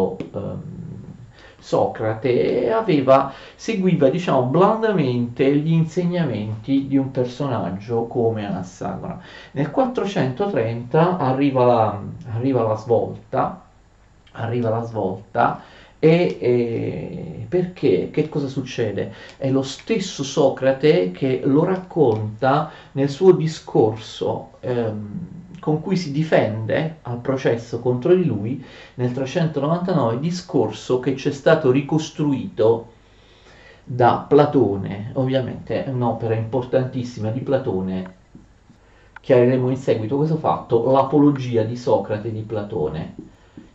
Socrate 1.64 2.70
aveva, 2.70 3.32
seguiva 3.54 4.10
diciamo 4.10 4.42
blandamente 4.42 5.50
gli 5.56 5.72
insegnamenti 5.72 6.86
di 6.86 6.98
un 6.98 7.10
personaggio 7.10 8.04
come 8.04 8.46
Anassagora. 8.46 9.18
Nel 9.52 9.70
430 9.70 11.16
arriva 11.16 11.64
la, 11.64 12.00
arriva 12.34 12.62
la 12.64 12.76
svolta, 12.76 13.62
arriva 14.32 14.68
la 14.68 14.82
svolta 14.82 15.62
e, 15.98 16.36
e, 16.38 17.46
perché? 17.48 18.10
Che 18.10 18.28
cosa 18.28 18.46
succede? 18.46 19.14
È 19.38 19.48
lo 19.48 19.62
stesso 19.62 20.22
Socrate 20.22 21.12
che 21.12 21.40
lo 21.44 21.64
racconta 21.64 22.70
nel 22.92 23.08
suo 23.08 23.32
discorso. 23.32 24.50
Ehm, 24.60 25.43
con 25.64 25.80
cui 25.80 25.96
si 25.96 26.12
difende 26.12 26.98
al 27.00 27.20
processo 27.20 27.80
contro 27.80 28.14
di 28.14 28.26
lui 28.26 28.62
nel 28.96 29.12
399 29.12 30.20
discorso 30.20 31.00
che 31.00 31.16
ci 31.16 31.30
è 31.30 31.32
stato 31.32 31.70
ricostruito 31.70 32.88
da 33.82 34.26
Platone, 34.28 35.12
ovviamente 35.14 35.86
è 35.86 35.88
un'opera 35.88 36.34
importantissima 36.34 37.30
di 37.30 37.40
Platone, 37.40 38.14
chiariremo 39.22 39.70
in 39.70 39.78
seguito 39.78 40.18
questo 40.18 40.36
fatto, 40.36 40.90
l'apologia 40.90 41.62
di 41.62 41.78
Socrate 41.78 42.30
di 42.30 42.42
Platone. 42.42 43.14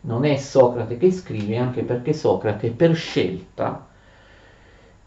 Non 0.02 0.24
è 0.24 0.36
Socrate 0.36 0.96
che 0.96 1.10
scrive, 1.10 1.56
anche 1.56 1.82
perché 1.82 2.12
Socrate 2.12 2.70
per 2.70 2.94
scelta 2.94 3.88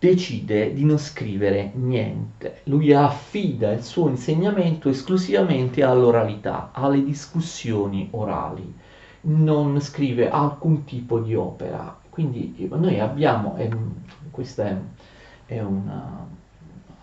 decide 0.03 0.73
di 0.73 0.83
non 0.83 0.97
scrivere 0.97 1.71
niente. 1.75 2.59
Lui 2.65 2.93
affida 2.93 3.71
il 3.71 3.83
suo 3.83 4.09
insegnamento 4.09 4.89
esclusivamente 4.89 5.81
all'oralità, 5.81 6.71
alle 6.73 7.01
discussioni 7.05 8.09
orali. 8.11 8.75
Non 9.21 9.79
scrive 9.79 10.29
alcun 10.29 10.83
tipo 10.83 11.19
di 11.19 11.33
opera. 11.35 11.97
Quindi 12.09 12.69
noi 12.73 12.99
abbiamo, 12.99 13.55
eh, 13.55 13.69
questa 14.29 14.65
è, 14.65 14.75
è 15.45 15.61
una 15.61 16.27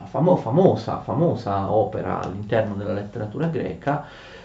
famo, 0.04 0.36
famosa, 0.36 1.00
famosa 1.00 1.72
opera 1.72 2.20
all'interno 2.20 2.74
della 2.74 2.92
letteratura 2.92 3.46
greca, 3.46 4.04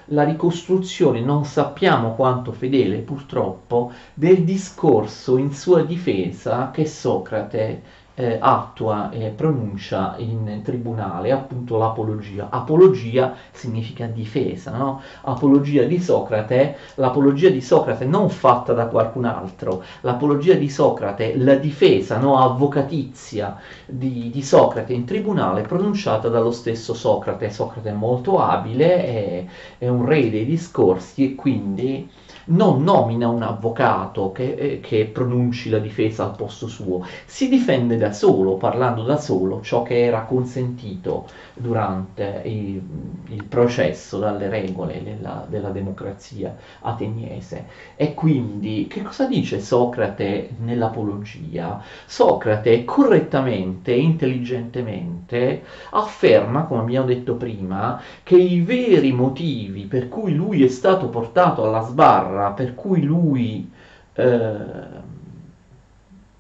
la 0.09 0.23
ricostruzione, 0.23 1.19
non 1.19 1.43
sappiamo 1.43 2.15
quanto 2.15 2.53
fedele 2.53 2.99
purtroppo, 2.99 3.91
del 4.13 4.45
discorso 4.45 5.37
in 5.37 5.51
sua 5.51 5.83
difesa 5.83 6.71
che 6.71 6.85
Socrate 6.85 8.03
eh, 8.15 8.37
attua 8.39 9.11
e 9.11 9.29
pronuncia 9.29 10.15
in 10.17 10.61
tribunale 10.63 11.31
appunto 11.31 11.77
l'apologia. 11.77 12.47
Apologia 12.49 13.35
significa 13.51 14.07
difesa, 14.07 14.71
no? 14.71 15.01
Apologia 15.21 15.83
di 15.83 15.99
Socrate, 15.99 16.77
l'apologia 16.95 17.49
di 17.49 17.61
Socrate 17.61 18.05
non 18.05 18.29
fatta 18.29 18.73
da 18.73 18.87
qualcun 18.87 19.25
altro, 19.25 19.83
l'apologia 20.01 20.55
di 20.55 20.69
Socrate, 20.69 21.37
la 21.37 21.55
difesa 21.55 22.17
no? 22.17 22.39
avvocatizia 22.39 23.57
di, 23.85 24.29
di, 24.31 24.41
Socrate 24.41 24.93
in 24.93 25.05
tribunale 25.05 25.61
pronunciata 25.63 26.29
dallo 26.29 26.51
stesso 26.51 26.93
Socrate. 26.93 27.49
Socrate 27.49 27.89
è 27.89 27.93
molto 27.93 28.39
abile, 28.39 29.05
è, 29.05 29.45
è 29.77 29.87
un 29.87 30.05
re 30.05 30.29
dei 30.29 30.45
discorsi 30.45 31.31
e 31.31 31.35
quindi 31.35 32.09
non 32.45 32.83
nomina 32.83 33.27
un 33.27 33.41
avvocato 33.41 34.31
che, 34.31 34.53
eh, 34.53 34.79
che, 34.79 35.05
pronunci 35.05 35.69
la 35.69 35.79
difesa 35.79 36.25
al 36.25 36.35
posto 36.35 36.67
suo, 36.67 37.05
si 37.25 37.49
difende 37.49 37.97
da 37.97 38.11
solo, 38.11 38.55
parlando 38.57 39.03
da 39.03 39.17
solo, 39.17 39.61
ciò 39.61 39.81
che 39.83 40.03
era 40.03 40.23
consentito 40.23 41.25
durante 41.53 42.41
il, 42.45 42.81
il 43.29 43.43
processo 43.45 44.19
dalle 44.19 44.49
regole 44.49 45.01
della, 45.03 45.45
della, 45.47 45.69
democrazia 45.69 46.55
ateniese. 46.81 47.65
E 47.95 48.13
quindi 48.13 48.87
che 48.87 49.01
cosa 49.01 49.25
dice 49.25 49.59
Socrate 49.59 50.55
nell'Apologia? 50.59 51.81
Socrate 52.05 52.83
correttamente 52.83 53.93
e 53.93 53.99
intelligentemente 53.99 55.63
afferma, 55.91 56.63
come 56.63 56.81
abbiamo 56.81 57.07
detto 57.07 57.35
prima, 57.35 58.01
che 58.23 58.37
i 58.37 58.61
veri 58.61 59.11
motivi 59.11 59.85
per 59.85 60.09
cui 60.09 60.33
lui 60.33 60.63
è 60.63 60.67
stato 60.67 61.07
portato 61.07 61.63
alla 61.63 61.81
sbarra, 61.81 62.34
per 62.55 62.75
cui 62.75 63.01
lui 63.01 63.71
eh, 64.13 64.53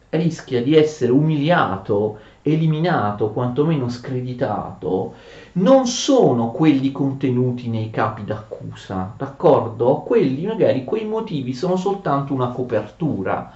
rischia 0.09 0.63
di 0.63 0.75
essere 0.75 1.11
umiliato 1.11 2.19
eliminato, 2.41 3.31
quantomeno 3.31 3.89
screditato, 3.89 5.13
non 5.53 5.87
sono 5.87 6.51
quelli 6.51 6.91
contenuti 6.91 7.69
nei 7.69 7.89
capi 7.89 8.23
d'accusa, 8.23 9.13
d'accordo? 9.17 10.03
Quelli 10.05 10.45
magari, 10.45 10.83
quei 10.83 11.05
motivi 11.05 11.53
sono 11.53 11.75
soltanto 11.75 12.33
una 12.33 12.49
copertura. 12.49 13.51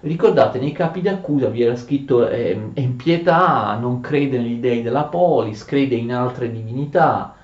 Ricordate, 0.00 0.58
nei 0.58 0.72
capi 0.72 1.00
d'accusa 1.00 1.48
vi 1.48 1.62
era 1.62 1.76
scritto 1.76 2.28
eh, 2.28 2.70
è 2.74 2.80
in 2.80 2.96
pietà, 2.96 3.76
non 3.78 4.00
crede 4.00 4.38
negli 4.38 4.58
dei 4.58 4.82
della 4.82 5.04
polis, 5.04 5.64
crede 5.64 5.94
in 5.94 6.12
altre 6.12 6.50
divinità, 6.50 7.36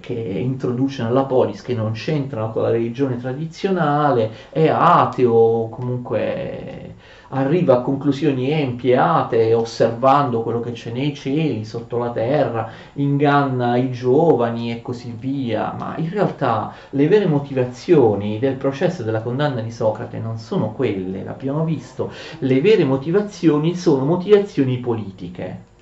che 0.00 0.12
introduce 0.12 1.02
nella 1.02 1.24
polis 1.24 1.62
che 1.62 1.74
non 1.74 1.92
c'entrano 1.92 2.52
con 2.52 2.62
la 2.62 2.70
religione 2.70 3.18
tradizionale, 3.18 4.30
è 4.50 4.68
ateo, 4.68 5.68
comunque 5.68 6.94
arriva 7.28 7.78
a 7.78 7.80
conclusioni 7.82 8.50
empie, 8.50 8.96
atee, 8.96 9.54
osservando 9.54 10.42
quello 10.42 10.60
che 10.60 10.72
c'è 10.72 10.90
nei 10.90 11.14
cieli, 11.14 11.64
sotto 11.64 11.98
la 11.98 12.10
terra, 12.10 12.70
inganna 12.94 13.76
i 13.76 13.90
giovani 13.90 14.70
e 14.70 14.82
così 14.82 15.14
via, 15.18 15.74
ma 15.76 15.94
in 15.96 16.10
realtà 16.10 16.72
le 16.90 17.08
vere 17.08 17.26
motivazioni 17.26 18.38
del 18.38 18.54
processo 18.54 19.02
della 19.02 19.22
condanna 19.22 19.60
di 19.60 19.70
Socrate 19.70 20.18
non 20.18 20.38
sono 20.38 20.72
quelle, 20.72 21.22
l'abbiamo 21.24 21.64
visto, 21.64 22.10
le 22.38 22.60
vere 22.60 22.84
motivazioni 22.84 23.74
sono 23.74 24.04
motivazioni 24.04 24.78
politiche 24.78 25.74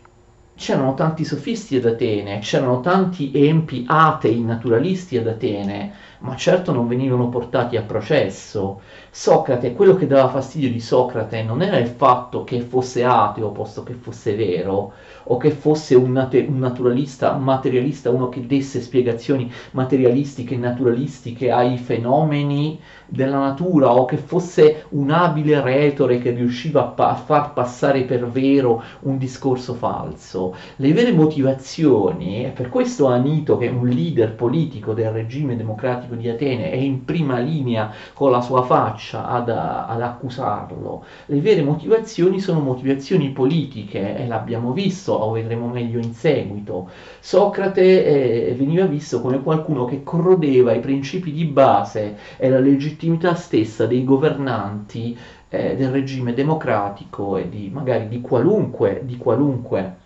c'erano 0.56 0.94
tanti 0.94 1.24
sofisti 1.24 1.76
ad 1.76 1.84
Atene, 1.86 2.38
c'erano 2.38 2.80
tanti 2.80 3.30
empi 3.34 3.84
atei 3.86 4.42
naturalisti 4.42 5.16
ad 5.16 5.26
Atene, 5.26 5.92
ma 6.20 6.36
certo 6.36 6.72
non 6.72 6.86
venivano 6.88 7.28
portati 7.28 7.76
a 7.76 7.82
processo. 7.82 8.80
Socrate, 9.16 9.74
quello 9.74 9.94
che 9.94 10.08
dava 10.08 10.28
fastidio 10.28 10.68
di 10.72 10.80
Socrate 10.80 11.44
non 11.44 11.62
era 11.62 11.78
il 11.78 11.86
fatto 11.86 12.42
che 12.42 12.60
fosse 12.62 13.04
ateo, 13.04 13.52
posto 13.52 13.84
che 13.84 13.92
fosse 13.92 14.34
vero, 14.34 14.92
o 15.26 15.36
che 15.36 15.52
fosse 15.52 15.94
un, 15.94 16.10
nat- 16.10 16.44
un 16.48 16.58
naturalista, 16.58 17.32
materialista, 17.34 18.10
uno 18.10 18.28
che 18.28 18.44
desse 18.44 18.80
spiegazioni 18.80 19.50
materialistiche 19.70 20.54
e 20.54 20.58
naturalistiche 20.58 21.52
ai 21.52 21.78
fenomeni 21.78 22.80
della 23.06 23.38
natura, 23.38 23.94
o 23.94 24.04
che 24.04 24.16
fosse 24.16 24.86
un 24.88 25.12
abile 25.12 25.60
retore 25.60 26.18
che 26.18 26.32
riusciva 26.32 26.80
a, 26.80 26.86
pa- 26.86 27.10
a 27.10 27.14
far 27.14 27.52
passare 27.52 28.02
per 28.02 28.26
vero 28.28 28.82
un 29.02 29.16
discorso 29.16 29.74
falso. 29.74 30.56
Le 30.76 30.92
vere 30.92 31.12
motivazioni, 31.12 32.44
e 32.44 32.48
per 32.48 32.68
questo 32.68 33.06
Anito, 33.06 33.58
che 33.58 33.68
è 33.68 33.70
un 33.70 33.86
leader 33.86 34.34
politico 34.34 34.92
del 34.92 35.10
regime 35.10 35.54
democratico 35.54 36.16
di 36.16 36.28
Atene, 36.28 36.72
è 36.72 36.76
in 36.76 37.04
prima 37.04 37.38
linea 37.38 37.92
con 38.12 38.32
la 38.32 38.40
sua 38.40 38.62
faccia 38.62 39.03
ad, 39.12 39.48
ad 39.48 40.00
accusarlo, 40.00 41.04
le 41.26 41.40
vere 41.40 41.62
motivazioni 41.62 42.40
sono 42.40 42.60
motivazioni 42.60 43.30
politiche, 43.30 44.16
e 44.16 44.26
l'abbiamo 44.26 44.72
visto 44.72 45.18
lo 45.18 45.30
vedremo 45.32 45.68
meglio 45.68 45.98
in 45.98 46.14
seguito. 46.14 46.88
Socrate 47.20 48.50
eh, 48.50 48.54
veniva 48.54 48.86
visto 48.86 49.20
come 49.20 49.42
qualcuno 49.42 49.84
che 49.84 50.02
corrodeva 50.02 50.72
i 50.72 50.80
principi 50.80 51.32
di 51.32 51.44
base 51.44 52.16
e 52.36 52.48
la 52.48 52.58
legittimità 52.58 53.34
stessa 53.34 53.86
dei 53.86 54.04
governanti 54.04 55.16
eh, 55.48 55.76
del 55.76 55.90
regime 55.90 56.34
democratico 56.34 57.36
e 57.36 57.48
di 57.48 57.70
magari 57.72 58.08
di 58.08 58.20
qualunque, 58.20 59.02
di 59.04 59.16
qualunque 59.16 60.02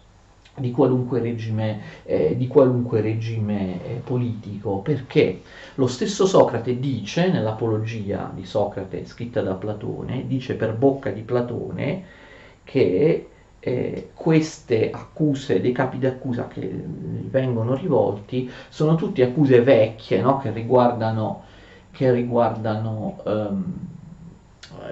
di 0.58 0.70
qualunque 0.70 1.20
regime, 1.20 1.80
eh, 2.04 2.36
di 2.36 2.46
qualunque 2.46 3.00
regime 3.00 3.84
eh, 3.84 3.94
politico, 4.04 4.78
perché 4.78 5.42
lo 5.74 5.86
stesso 5.86 6.26
Socrate 6.26 6.78
dice 6.78 7.30
nell'Apologia 7.30 8.30
di 8.34 8.44
Socrate 8.44 9.06
scritta 9.06 9.40
da 9.42 9.54
Platone, 9.54 10.26
dice 10.26 10.54
per 10.54 10.74
bocca 10.74 11.10
di 11.10 11.22
Platone 11.22 12.04
che 12.64 13.28
eh, 13.60 14.10
queste 14.14 14.90
accuse 14.90 15.60
dei 15.60 15.72
capi 15.72 15.98
d'accusa 15.98 16.46
che 16.46 16.60
gli 16.60 17.28
vengono 17.28 17.74
rivolti 17.74 18.50
sono 18.68 18.94
tutte 18.94 19.22
accuse 19.22 19.62
vecchie 19.62 20.20
no? 20.20 20.38
che 20.38 20.52
riguardano, 20.52 21.42
che 21.90 22.12
riguardano 22.12 23.18
um, 23.24 23.64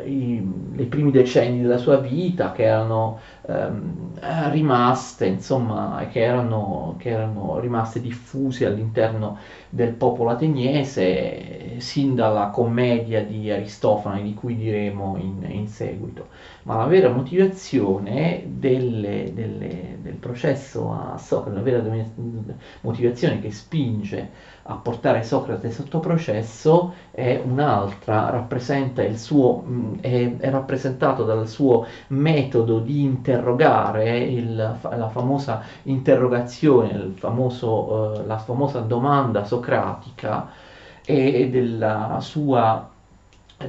i, 0.05 0.42
i, 0.76 0.85
primi 0.85 1.11
decenni 1.11 1.62
della 1.62 1.79
sua 1.79 1.98
vita 1.98 2.52
che 2.52 2.64
erano 2.64 3.20
um, 3.46 4.06
rimaste 4.50 5.26
insomma 5.26 6.06
che 6.11 6.20
erano, 6.20 6.94
che 6.98 7.11
erano 7.11 7.59
rimaste 7.59 8.00
diffuse 8.00 8.66
all'interno 8.66 9.38
del 9.68 9.92
popolo 9.92 10.30
ateniese 10.30 11.76
sin 11.78 12.14
dalla 12.14 12.48
commedia 12.48 13.22
di 13.22 13.50
Aristofane 13.50 14.22
di 14.22 14.35
cui 14.35 14.56
diremo 14.56 15.16
in, 15.18 15.46
in 15.50 15.68
seguito. 15.68 16.28
Ma 16.62 16.76
la 16.76 16.87
vera 16.87 17.11
motivazione 17.11 18.42
delle, 18.46 19.30
delle, 19.32 19.98
del 20.00 20.14
processo 20.14 20.92
a 20.92 21.16
Socrate, 21.18 21.56
la 21.56 21.62
vera 21.62 21.82
motivazione 22.80 23.40
che 23.40 23.52
spinge 23.52 24.30
a 24.68 24.74
portare 24.74 25.22
Socrate 25.22 25.70
sotto 25.70 26.00
processo 26.00 26.92
è 27.12 27.40
un'altra, 27.44 28.30
rappresenta 28.30 29.02
il 29.04 29.18
suo, 29.18 29.64
è, 30.00 30.37
è 30.38 30.50
rappresentato 30.50 31.24
dal 31.24 31.46
suo 31.46 31.87
metodo 32.09 32.80
di 32.80 33.02
interrogare, 33.37 34.18
il, 34.18 34.55
la 34.55 35.09
famosa 35.09 35.62
interrogazione, 35.85 37.12
famoso, 37.14 37.70
uh, 37.70 38.27
la 38.27 38.38
famosa 38.38 38.81
domanda 38.81 39.44
socratica 39.44 40.49
e 41.05 41.49
della 41.51 42.18
sua 42.20 42.90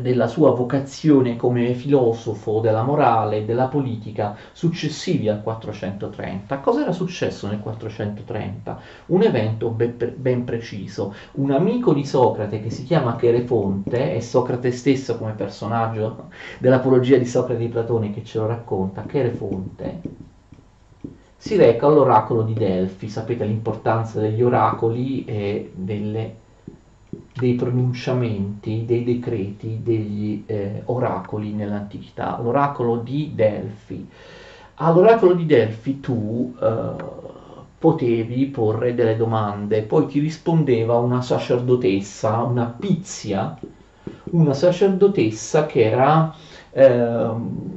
della 0.01 0.27
sua 0.27 0.51
vocazione 0.51 1.37
come 1.37 1.73
filosofo 1.73 2.59
della 2.59 2.83
morale 2.83 3.37
e 3.37 3.45
della 3.45 3.67
politica 3.67 4.35
successivi 4.51 5.29
al 5.29 5.41
430. 5.41 6.57
Cosa 6.59 6.81
era 6.81 6.91
successo 6.91 7.47
nel 7.47 7.59
430? 7.59 8.79
Un 9.07 9.23
evento 9.23 9.69
ben 9.69 10.43
preciso. 10.43 11.13
Un 11.33 11.51
amico 11.51 11.93
di 11.93 12.05
Socrate 12.05 12.61
che 12.61 12.69
si 12.69 12.83
chiama 12.83 13.15
Cherefonte, 13.15 14.13
è 14.15 14.19
Socrate 14.19 14.71
stesso 14.71 15.17
come 15.17 15.31
personaggio 15.31 16.25
dell'apologia 16.59 17.17
di 17.17 17.25
Socrate 17.25 17.59
di 17.59 17.69
Platone 17.69 18.13
che 18.13 18.25
ce 18.25 18.39
lo 18.39 18.47
racconta, 18.47 19.03
Cherefonte, 19.03 20.01
si 21.37 21.55
reca 21.55 21.85
all'oracolo 21.87 22.41
di 22.41 22.53
Delfi. 22.53 23.07
Sapete 23.07 23.45
l'importanza 23.45 24.19
degli 24.19 24.41
oracoli 24.41 25.23
e 25.23 25.71
delle 25.73 26.45
dei 27.33 27.53
pronunciamenti, 27.55 28.83
dei 28.85 29.03
decreti, 29.03 29.79
degli 29.81 30.43
eh, 30.45 30.81
oracoli 30.85 31.53
nell'antichità, 31.53 32.39
l'oracolo 32.41 32.97
di 32.97 33.31
Delfi. 33.33 34.07
All'oracolo 34.75 35.33
di 35.33 35.45
Delfi 35.45 35.99
tu 35.99 36.55
eh, 36.61 36.91
potevi 37.77 38.45
porre 38.47 38.93
delle 38.93 39.15
domande, 39.15 39.83
poi 39.83 40.07
ti 40.07 40.19
rispondeva 40.19 40.97
una 40.97 41.21
sacerdotessa, 41.21 42.41
una 42.41 42.65
pizia, 42.65 43.57
una 44.31 44.53
sacerdotessa 44.53 45.65
che 45.65 45.83
era... 45.83 46.33
Eh, 46.71 47.76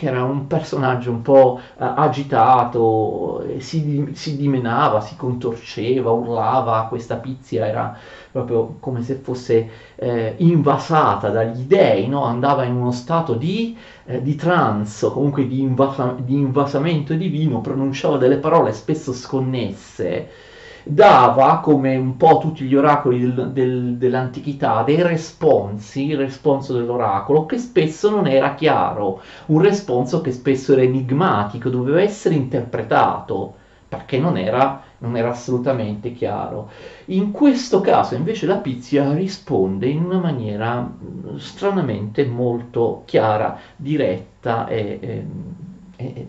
che 0.00 0.06
era 0.06 0.24
un 0.24 0.46
personaggio 0.46 1.10
un 1.10 1.20
po' 1.20 1.60
uh, 1.60 1.84
agitato, 1.96 3.44
si, 3.58 4.08
si, 4.14 4.36
dimenava, 4.38 5.02
si 5.02 5.14
contorceva, 5.14 6.10
urlava, 6.10 6.86
questa 6.88 7.16
pizia 7.16 7.66
era 7.66 7.94
proprio 8.32 8.76
come 8.80 9.02
se 9.02 9.16
fosse 9.16 9.68
eh, 9.96 10.36
invasata 10.38 11.28
dagli 11.28 11.64
dei, 11.64 12.08
no? 12.08 12.24
andava 12.24 12.64
in 12.64 12.76
uno 12.76 12.92
stato 12.92 13.34
di, 13.34 13.76
eh, 14.06 14.22
di 14.22 14.36
trance, 14.36 15.10
comunque 15.10 15.46
di, 15.46 15.60
invasa- 15.60 16.16
di 16.18 16.34
invasamento 16.34 17.12
divino, 17.14 17.60
pronunciava 17.60 18.16
delle 18.16 18.38
parole 18.38 18.72
spesso 18.72 19.12
sconnesse 19.12 20.28
dava, 20.92 21.60
come 21.60 21.96
un 21.96 22.16
po' 22.16 22.38
tutti 22.38 22.64
gli 22.64 22.74
oracoli 22.74 23.20
del, 23.20 23.52
del, 23.52 23.96
dell'antichità, 23.96 24.82
dei 24.82 25.02
responsi, 25.02 26.06
il 26.08 26.16
responso 26.16 26.72
dell'oracolo, 26.74 27.46
che 27.46 27.58
spesso 27.58 28.10
non 28.10 28.26
era 28.26 28.54
chiaro, 28.54 29.20
un 29.46 29.60
responso 29.60 30.20
che 30.20 30.32
spesso 30.32 30.72
era 30.72 30.82
enigmatico, 30.82 31.68
doveva 31.68 32.00
essere 32.02 32.34
interpretato, 32.34 33.54
perché 33.88 34.18
non 34.18 34.36
era, 34.36 34.82
non 34.98 35.16
era 35.16 35.30
assolutamente 35.30 36.12
chiaro. 36.12 36.70
In 37.06 37.30
questo 37.32 37.80
caso 37.80 38.14
invece 38.14 38.46
la 38.46 38.58
Pizia 38.58 39.12
risponde 39.12 39.86
in 39.88 40.04
una 40.04 40.18
maniera 40.18 40.88
stranamente 41.36 42.24
molto 42.26 43.02
chiara, 43.06 43.58
diretta 43.76 44.66
e, 44.68 44.98
e 45.00 45.26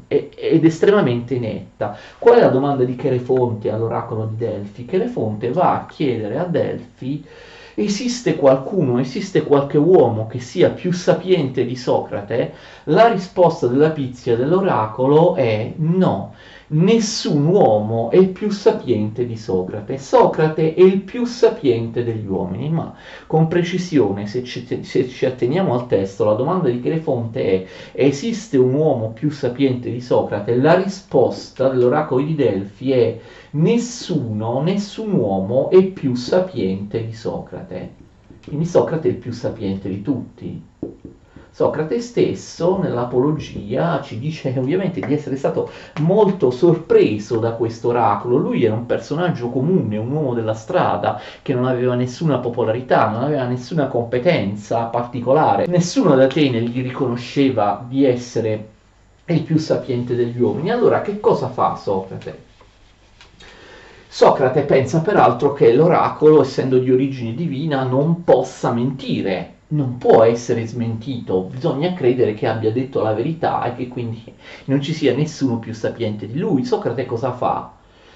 ed 0.08 0.66
estremamente 0.66 1.40
netta. 1.40 1.98
Qual 2.18 2.38
è 2.38 2.42
la 2.42 2.50
domanda 2.50 2.84
di 2.84 2.96
Cherefonte 2.96 3.72
all'oracolo 3.72 4.26
di 4.26 4.38
Delfi? 4.38 4.86
Cherefonte 4.86 5.52
va 5.52 5.82
a 5.82 5.86
chiedere 5.86 6.38
a 6.38 6.46
Delfi 6.46 7.26
esiste 7.74 8.36
qualcuno, 8.36 9.00
esiste 9.00 9.44
qualche 9.44 9.78
uomo 9.78 10.28
che 10.28 10.40
sia 10.40 10.70
più 10.70 10.92
sapiente 10.92 11.66
di 11.66 11.76
Socrate? 11.76 12.54
La 12.86 13.08
risposta 13.08 13.68
della 13.68 13.92
pizia 13.92 14.36
dell'oracolo 14.36 15.36
è 15.36 15.72
no 15.78 16.34
nessun 16.74 17.48
uomo 17.48 18.12
è 18.12 18.28
più 18.28 18.50
sapiente 18.50 19.26
di 19.26 19.36
Socrate. 19.36 19.98
Socrate 19.98 20.74
è 20.74 20.82
il 20.82 21.02
più 21.02 21.26
sapiente 21.26 22.04
degli 22.04 22.26
uomini, 22.26 22.70
ma 22.70 22.96
con 23.28 23.48
precisione, 23.48 24.28
se 24.28 24.44
ci, 24.44 24.66
se 24.84 25.08
ci 25.08 25.26
atteniamo 25.26 25.74
al 25.74 25.88
testo, 25.88 26.26
la 26.26 26.34
domanda 26.34 26.70
di 26.70 26.80
Crefonte 26.80 27.64
è 27.64 27.68
esiste 27.94 28.58
un 28.58 28.74
uomo 28.74 29.12
più 29.12 29.30
sapiente 29.32 29.92
di 29.92 30.02
Socrate? 30.02 30.56
La 30.56 30.76
risposta 30.76 31.70
dell'oracolo 31.70 32.24
di 32.24 32.36
Delfi 32.36 32.92
è 32.92 33.20
nessuno, 33.52 34.62
nessun 34.62 35.12
uomo 35.14 35.70
è 35.70 35.84
più 35.84 36.16
sapiente 36.16 37.06
di 37.06 37.14
Socrate. 37.14 38.10
Quindi 38.46 38.66
Socrate 38.66 39.08
è 39.08 39.12
il 39.12 39.18
più 39.18 39.32
sapiente 39.32 39.90
di 39.90 40.02
tutti. 40.02 40.62
Socrate 41.54 42.00
stesso 42.00 42.78
nell'Apologia 42.78 44.02
ci 44.02 44.18
dice 44.18 44.54
ovviamente 44.58 45.02
di 45.02 45.14
essere 45.14 45.36
stato 45.36 45.70
molto 46.00 46.50
sorpreso 46.50 47.40
da 47.40 47.52
questo 47.52 47.90
oracolo. 47.90 48.38
Lui 48.38 48.64
era 48.64 48.74
un 48.74 48.86
personaggio 48.86 49.50
comune, 49.50 49.98
un 49.98 50.12
uomo 50.12 50.34
della 50.34 50.54
strada 50.54 51.20
che 51.42 51.54
non 51.54 51.66
aveva 51.66 51.96
nessuna 51.96 52.38
popolarità, 52.38 53.10
non 53.10 53.24
aveva 53.24 53.44
nessuna 53.44 53.88
competenza 53.88 54.86
particolare. 54.86 55.68
Nessuno 55.68 56.14
ad 56.14 56.22
Atene 56.22 56.62
gli 56.62 56.82
riconosceva 56.82 57.86
di 57.86 58.06
essere 58.06 58.70
il 59.26 59.42
più 59.42 59.58
sapiente 59.58 60.16
degli 60.16 60.40
uomini. 60.40 60.72
Allora 60.72 61.02
che 61.02 61.20
cosa 61.20 61.50
fa 61.50 61.76
Socrate? 61.76 62.50
Socrate 64.08 64.62
pensa 64.62 65.02
peraltro 65.02 65.52
che 65.52 65.74
l'oracolo, 65.74 66.42
essendo 66.42 66.80
di 66.80 66.92
origine 66.92 67.34
divina, 67.34 67.84
non 67.84 68.24
possa 68.24 68.72
mentire, 68.72 69.56
non 69.72 69.98
può 69.98 70.24
essere 70.24 70.66
smentito, 70.66 71.44
bisogna 71.44 71.94
credere 71.94 72.34
che 72.34 72.48
abbia 72.48 72.72
detto 72.72 73.02
la 73.02 73.14
verità 73.14 73.64
e 73.64 73.76
che 73.76 73.88
quindi 73.88 74.24
non 74.66 74.82
ci 74.82 74.94
sia 74.94 75.16
nessuno 75.16 75.60
più 75.60 75.74
sapiente 75.74 76.28
di 76.28 76.38
lui. 76.38 76.66
Socrate 76.66 77.06
cosa 77.06 77.32
fa? 77.32 77.72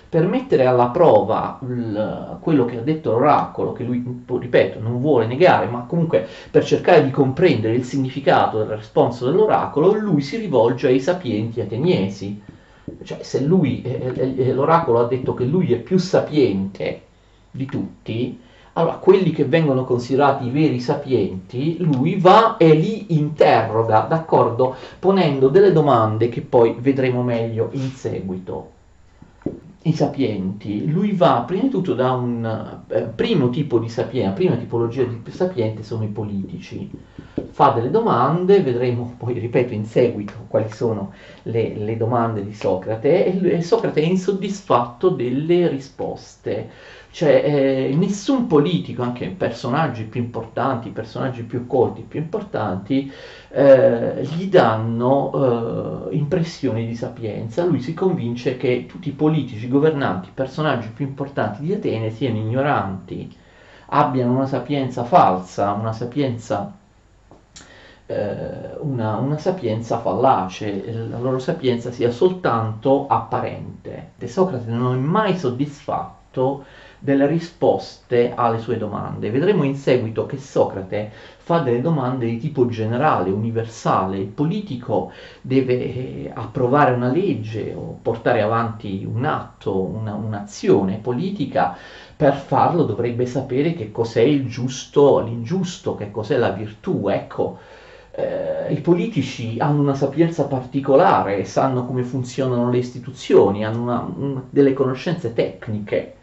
Per 0.08 0.28
mettere 0.28 0.66
alla 0.66 0.88
prova 0.88 1.60
il, 1.64 2.38
quello 2.40 2.66
che 2.66 2.78
ha 2.78 2.82
detto 2.82 3.12
l'oracolo, 3.12 3.74
che 3.74 3.84
lui, 3.84 4.24
ripeto, 4.28 4.80
non 4.80 5.00
vuole 5.00 5.28
negare, 5.28 5.68
ma 5.68 5.86
comunque 5.88 6.28
per 6.52 6.64
cercare 6.64 7.04
di 7.04 7.12
comprendere 7.12 7.76
il 7.76 7.84
significato 7.84 8.60
del 8.60 8.68
responso 8.68 9.26
dell'oracolo, 9.26 9.94
lui 9.94 10.22
si 10.22 10.38
rivolge 10.38 10.88
ai 10.88 11.00
sapienti 11.00 11.62
ateniesi. 11.62 12.42
Cioè, 13.04 13.24
se 13.24 13.42
lui, 13.42 13.82
eh, 13.82 14.36
eh, 14.38 14.54
l'oracolo 14.54 15.00
ha 15.00 15.08
detto 15.08 15.34
che 15.34 15.46
lui 15.46 15.74
è 15.74 15.78
più 15.78 15.98
sapiente 15.98 17.02
di 17.52 17.66
tutti, 17.66 18.40
allora, 18.78 18.96
quelli 18.96 19.32
che 19.32 19.46
vengono 19.46 19.86
considerati 19.86 20.48
i 20.48 20.50
veri 20.50 20.82
sapienti, 20.82 21.78
lui 21.80 22.16
va 22.20 22.58
e 22.58 22.74
li 22.74 23.18
interroga, 23.18 24.02
d'accordo? 24.02 24.76
Ponendo 25.00 25.48
delle 25.48 25.72
domande 25.72 26.28
che 26.28 26.42
poi 26.42 26.76
vedremo 26.78 27.24
meglio 27.24 27.70
in 27.72 27.90
seguito. 27.92 28.72
I 29.84 29.94
sapienti, 29.94 30.92
lui 30.92 31.14
va 31.14 31.44
prima 31.46 31.64
di 31.64 31.70
tutto 31.70 31.94
da 31.94 32.12
un 32.14 32.82
eh, 32.88 33.02
primo 33.04 33.50
tipo 33.50 33.80
di 33.80 33.88
sapiente, 33.88 34.36
prima 34.36 34.56
tipologia 34.56 35.04
di 35.04 35.22
sapiente 35.32 35.84
sono 35.84 36.04
i 36.04 36.08
politici. 36.08 36.90
Fa 37.52 37.70
delle 37.70 37.92
domande, 37.92 38.62
vedremo 38.62 39.14
poi, 39.18 39.40
ripeto, 39.40 39.74
in 39.74 39.86
seguito 39.86 40.34
quali 40.50 40.70
sono 40.72 41.14
le, 41.44 41.76
le 41.78 41.96
domande 41.96 42.44
di 42.44 42.54
Socrate 42.54 43.42
e 43.42 43.62
Socrate 43.62 44.02
è 44.02 44.06
insoddisfatto 44.06 45.10
delle 45.10 45.70
risposte 45.70 46.70
cioè 47.16 47.44
eh, 47.46 47.96
nessun 47.96 48.46
politico, 48.46 49.02
anche 49.02 49.30
personaggi 49.30 50.04
più 50.04 50.20
importanti, 50.20 50.90
personaggi 50.90 51.44
più 51.44 51.66
colti, 51.66 52.02
più 52.02 52.20
importanti, 52.20 53.10
eh, 53.52 54.22
gli 54.36 54.50
danno 54.50 56.10
eh, 56.12 56.16
impressioni 56.18 56.86
di 56.86 56.94
sapienza. 56.94 57.64
Lui 57.64 57.80
si 57.80 57.94
convince 57.94 58.58
che 58.58 58.86
tutti 58.86 59.08
i 59.08 59.14
politici, 59.14 59.70
governanti, 59.70 60.30
personaggi 60.34 60.90
più 60.90 61.06
importanti 61.06 61.62
di 61.62 61.72
Atene 61.72 62.10
siano 62.10 62.36
ignoranti, 62.36 63.34
abbiano 63.86 64.34
una 64.34 64.46
sapienza 64.46 65.06
falsa, 65.06 65.72
una 65.72 65.94
sapienza 65.94 66.70
eh, 68.08 68.76
una, 68.80 69.16
una, 69.16 69.38
sapienza 69.38 70.00
fallace, 70.00 70.92
la 70.92 71.20
loro 71.20 71.40
sapienza 71.40 71.92
sia 71.92 72.12
soltanto 72.12 73.08
apparente. 73.08 74.12
De 74.18 74.28
Socrate 74.28 74.70
non 74.70 74.96
è 74.96 75.00
mai 75.00 75.38
soddisfatto 75.38 76.84
delle 77.06 77.28
risposte 77.28 78.34
alle 78.36 78.58
sue 78.58 78.78
domande. 78.78 79.30
Vedremo 79.30 79.64
in 79.64 79.76
seguito 79.76 80.26
che 80.26 80.38
Socrate 80.38 81.12
fa 81.38 81.60
delle 81.60 81.80
domande 81.80 82.26
di 82.26 82.40
tipo 82.40 82.66
generale, 82.66 83.30
universale. 83.30 84.18
Il 84.18 84.26
politico 84.26 85.12
deve 85.40 85.74
eh, 85.76 86.32
approvare 86.34 86.94
una 86.94 87.12
legge 87.12 87.76
o 87.76 88.00
portare 88.02 88.42
avanti 88.42 89.08
un 89.08 89.24
atto, 89.24 89.80
una, 89.80 90.16
un'azione 90.16 90.98
politica. 90.98 91.78
Per 92.18 92.34
farlo 92.34 92.84
dovrebbe 92.86 93.28
sapere 93.28 93.74
che 93.74 93.92
cos'è 93.92 94.22
il 94.22 94.48
giusto, 94.48 95.20
l'ingiusto, 95.20 95.94
che 95.94 96.10
cos'è 96.10 96.38
la 96.38 96.50
virtù. 96.50 97.08
Ecco, 97.08 97.60
eh, 98.10 98.74
i 98.74 98.82
politici 98.82 99.58
hanno 99.60 99.82
una 99.82 99.94
sapienza 99.94 100.46
particolare, 100.46 101.46
sanno 101.46 101.86
come 101.86 102.02
funzionano 102.02 102.72
le 102.72 102.80
istituzioni, 102.80 103.64
hanno 103.64 103.82
una, 103.84 104.12
una, 104.18 104.44
delle 104.50 104.74
conoscenze 104.74 105.34
tecniche 105.34 106.15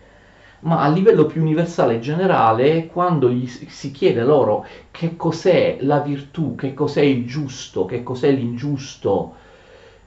ma 0.62 0.82
a 0.82 0.88
livello 0.88 1.26
più 1.26 1.40
universale 1.42 1.94
e 1.96 2.00
generale, 2.00 2.86
quando 2.86 3.28
gli 3.30 3.46
si 3.46 3.90
chiede 3.90 4.22
loro 4.22 4.66
che 4.90 5.16
cos'è 5.16 5.78
la 5.80 6.00
virtù, 6.00 6.54
che 6.54 6.74
cos'è 6.74 7.02
il 7.02 7.26
giusto, 7.26 7.84
che 7.84 8.02
cos'è 8.02 8.30
l'ingiusto, 8.30 9.34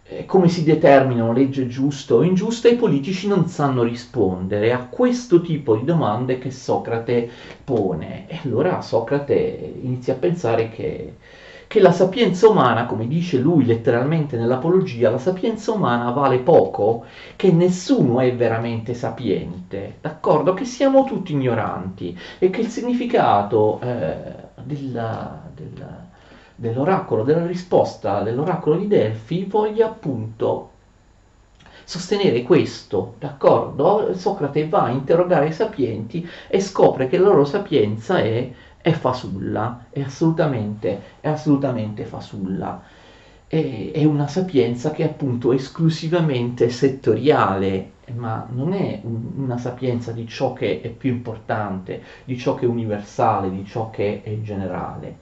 eh, 0.07 0.25
come 0.25 0.47
si 0.47 0.63
determinano 0.63 1.33
legge 1.33 1.67
giusta 1.67 2.15
o 2.15 2.23
ingiusta, 2.23 2.69
i 2.69 2.75
politici 2.75 3.27
non 3.27 3.47
sanno 3.47 3.83
rispondere 3.83 4.71
a 4.71 4.85
questo 4.89 5.41
tipo 5.41 5.75
di 5.75 5.83
domande 5.83 6.37
che 6.37 6.51
Socrate 6.51 7.29
pone. 7.63 8.27
E 8.29 8.39
allora 8.43 8.81
Socrate 8.81 9.33
inizia 9.81 10.13
a 10.13 10.17
pensare 10.17 10.69
che 10.69 11.15
che 11.67 11.79
la 11.79 11.91
sapienza 11.91 12.47
umana, 12.47 12.85
come 12.85 13.07
dice 13.07 13.37
lui 13.37 13.65
letteralmente 13.65 14.37
nell'Apologia, 14.37 15.09
la 15.09 15.17
sapienza 15.17 15.71
umana 15.71 16.11
vale 16.11 16.39
poco, 16.39 17.05
che 17.35 17.51
nessuno 17.51 18.19
è 18.19 18.35
veramente 18.35 18.93
sapiente, 18.93 19.97
d'accordo? 20.01 20.53
Che 20.53 20.65
siamo 20.65 21.03
tutti 21.03 21.33
ignoranti 21.33 22.17
e 22.39 22.49
che 22.49 22.61
il 22.61 22.67
significato 22.67 23.79
eh, 23.81 24.15
della, 24.63 25.41
della, 25.53 26.05
dell'oracolo, 26.55 27.23
della 27.23 27.45
risposta 27.45 28.21
dell'oracolo 28.21 28.77
di 28.77 28.87
Delfi 28.87 29.45
voglia 29.45 29.87
appunto 29.87 30.69
sostenere 31.83 32.41
questo, 32.41 33.15
d'accordo? 33.19 34.13
Socrate 34.15 34.67
va 34.67 34.83
a 34.83 34.89
interrogare 34.89 35.47
i 35.47 35.53
sapienti 35.53 36.27
e 36.47 36.59
scopre 36.59 37.07
che 37.07 37.17
la 37.17 37.27
loro 37.27 37.45
sapienza 37.45 38.17
è 38.17 38.51
è 38.85 38.91
fasulla, 38.91 39.87
è 39.89 40.01
assolutamente, 40.01 41.01
è 41.19 41.27
assolutamente 41.27 42.05
fasulla. 42.05 42.83
È, 43.47 43.91
è 43.91 44.03
una 44.03 44.27
sapienza 44.27 44.91
che 44.91 45.01
è 45.01 45.07
appunto 45.07 45.53
esclusivamente 45.53 46.69
settoriale, 46.69 47.93
ma 48.13 48.47
non 48.51 48.73
è 48.73 48.99
un, 49.03 49.31
una 49.37 49.57
sapienza 49.57 50.11
di 50.11 50.27
ciò 50.27 50.53
che 50.53 50.81
è 50.81 50.89
più 50.91 51.09
importante, 51.09 52.03
di 52.25 52.37
ciò 52.37 52.53
che 52.53 52.65
è 52.65 52.69
universale, 52.69 53.49
di 53.49 53.65
ciò 53.65 53.89
che 53.89 54.21
è 54.21 54.39
generale. 54.41 55.17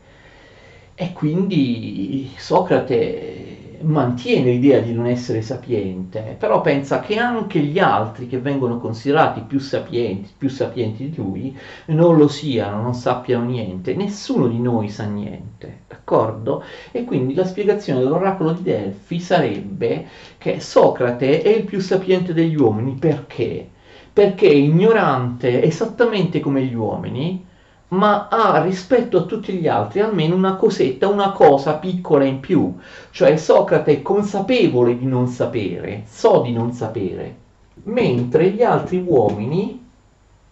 E 0.95 1.13
quindi 1.13 2.31
Socrate 2.35 3.72
mantiene 3.83 4.51
l'idea 4.51 4.79
di 4.79 4.93
non 4.93 5.05
essere 5.07 5.41
sapiente, 5.41 6.35
però 6.39 6.61
pensa 6.61 6.99
che 6.99 7.17
anche 7.17 7.59
gli 7.59 7.79
altri 7.79 8.27
che 8.27 8.39
vengono 8.39 8.79
considerati 8.79 9.41
più 9.41 9.59
sapienti, 9.59 10.31
più 10.37 10.49
sapienti 10.49 11.09
di 11.09 11.15
lui 11.15 11.57
non 11.87 12.17
lo 12.17 12.27
siano, 12.27 12.81
non 12.81 12.93
sappiano 12.93 13.45
niente, 13.45 13.95
nessuno 13.95 14.47
di 14.47 14.59
noi 14.59 14.89
sa 14.89 15.05
niente, 15.05 15.81
d'accordo? 15.87 16.63
E 16.91 17.03
quindi 17.03 17.33
la 17.33 17.45
spiegazione 17.45 17.99
dell'oracolo 17.99 18.53
di 18.53 18.63
Delfi 18.63 19.19
sarebbe 19.19 20.07
che 20.37 20.59
Socrate 20.59 21.41
è 21.41 21.49
il 21.49 21.63
più 21.63 21.79
sapiente 21.79 22.33
degli 22.33 22.55
uomini, 22.55 22.95
perché? 22.99 23.69
Perché 24.11 24.47
è 24.47 24.53
ignorante 24.53 25.63
esattamente 25.63 26.39
come 26.39 26.63
gli 26.63 26.75
uomini, 26.75 27.45
ma 27.93 28.27
ha 28.27 28.61
rispetto 28.63 29.17
a 29.19 29.23
tutti 29.23 29.53
gli 29.53 29.67
altri 29.67 29.99
almeno 29.99 30.35
una 30.35 30.55
cosetta, 30.55 31.07
una 31.07 31.31
cosa 31.31 31.75
piccola 31.75 32.25
in 32.25 32.39
più. 32.39 32.75
Cioè 33.11 33.37
Socrate 33.37 33.91
è 33.91 34.01
consapevole 34.01 34.97
di 34.97 35.05
non 35.05 35.27
sapere, 35.27 36.03
so 36.07 36.41
di 36.41 36.51
non 36.51 36.71
sapere, 36.73 37.35
mentre 37.83 38.49
gli 38.49 38.63
altri 38.63 39.03
uomini, 39.05 39.81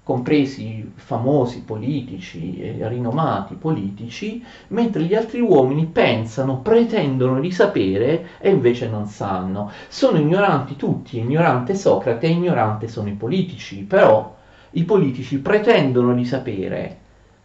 compresi 0.04 0.92
famosi 0.96 1.62
politici 1.62 2.60
e 2.60 2.88
rinomati 2.88 3.56
politici, 3.56 4.44
mentre 4.70 5.04
gli 5.04 5.16
altri 5.16 5.40
uomini 5.40 5.86
pensano, 5.86 6.60
pretendono 6.60 7.40
di 7.40 7.52
sapere 7.52 8.28
e 8.40 8.52
invece 8.52 8.88
non 8.88 9.08
sanno. 9.08 9.72
Sono 9.88 10.20
ignoranti 10.20 10.76
tutti, 10.76 11.18
ignorante 11.18 11.74
Socrate 11.74 12.28
e 12.28 12.32
ignorante 12.32 12.88
sono 12.88 13.10
i 13.10 13.14
politici, 13.14 13.78
però 13.78 14.36
i 14.72 14.84
politici 14.84 15.40
pretendono 15.40 16.14
di 16.14 16.26
sapere 16.26 16.98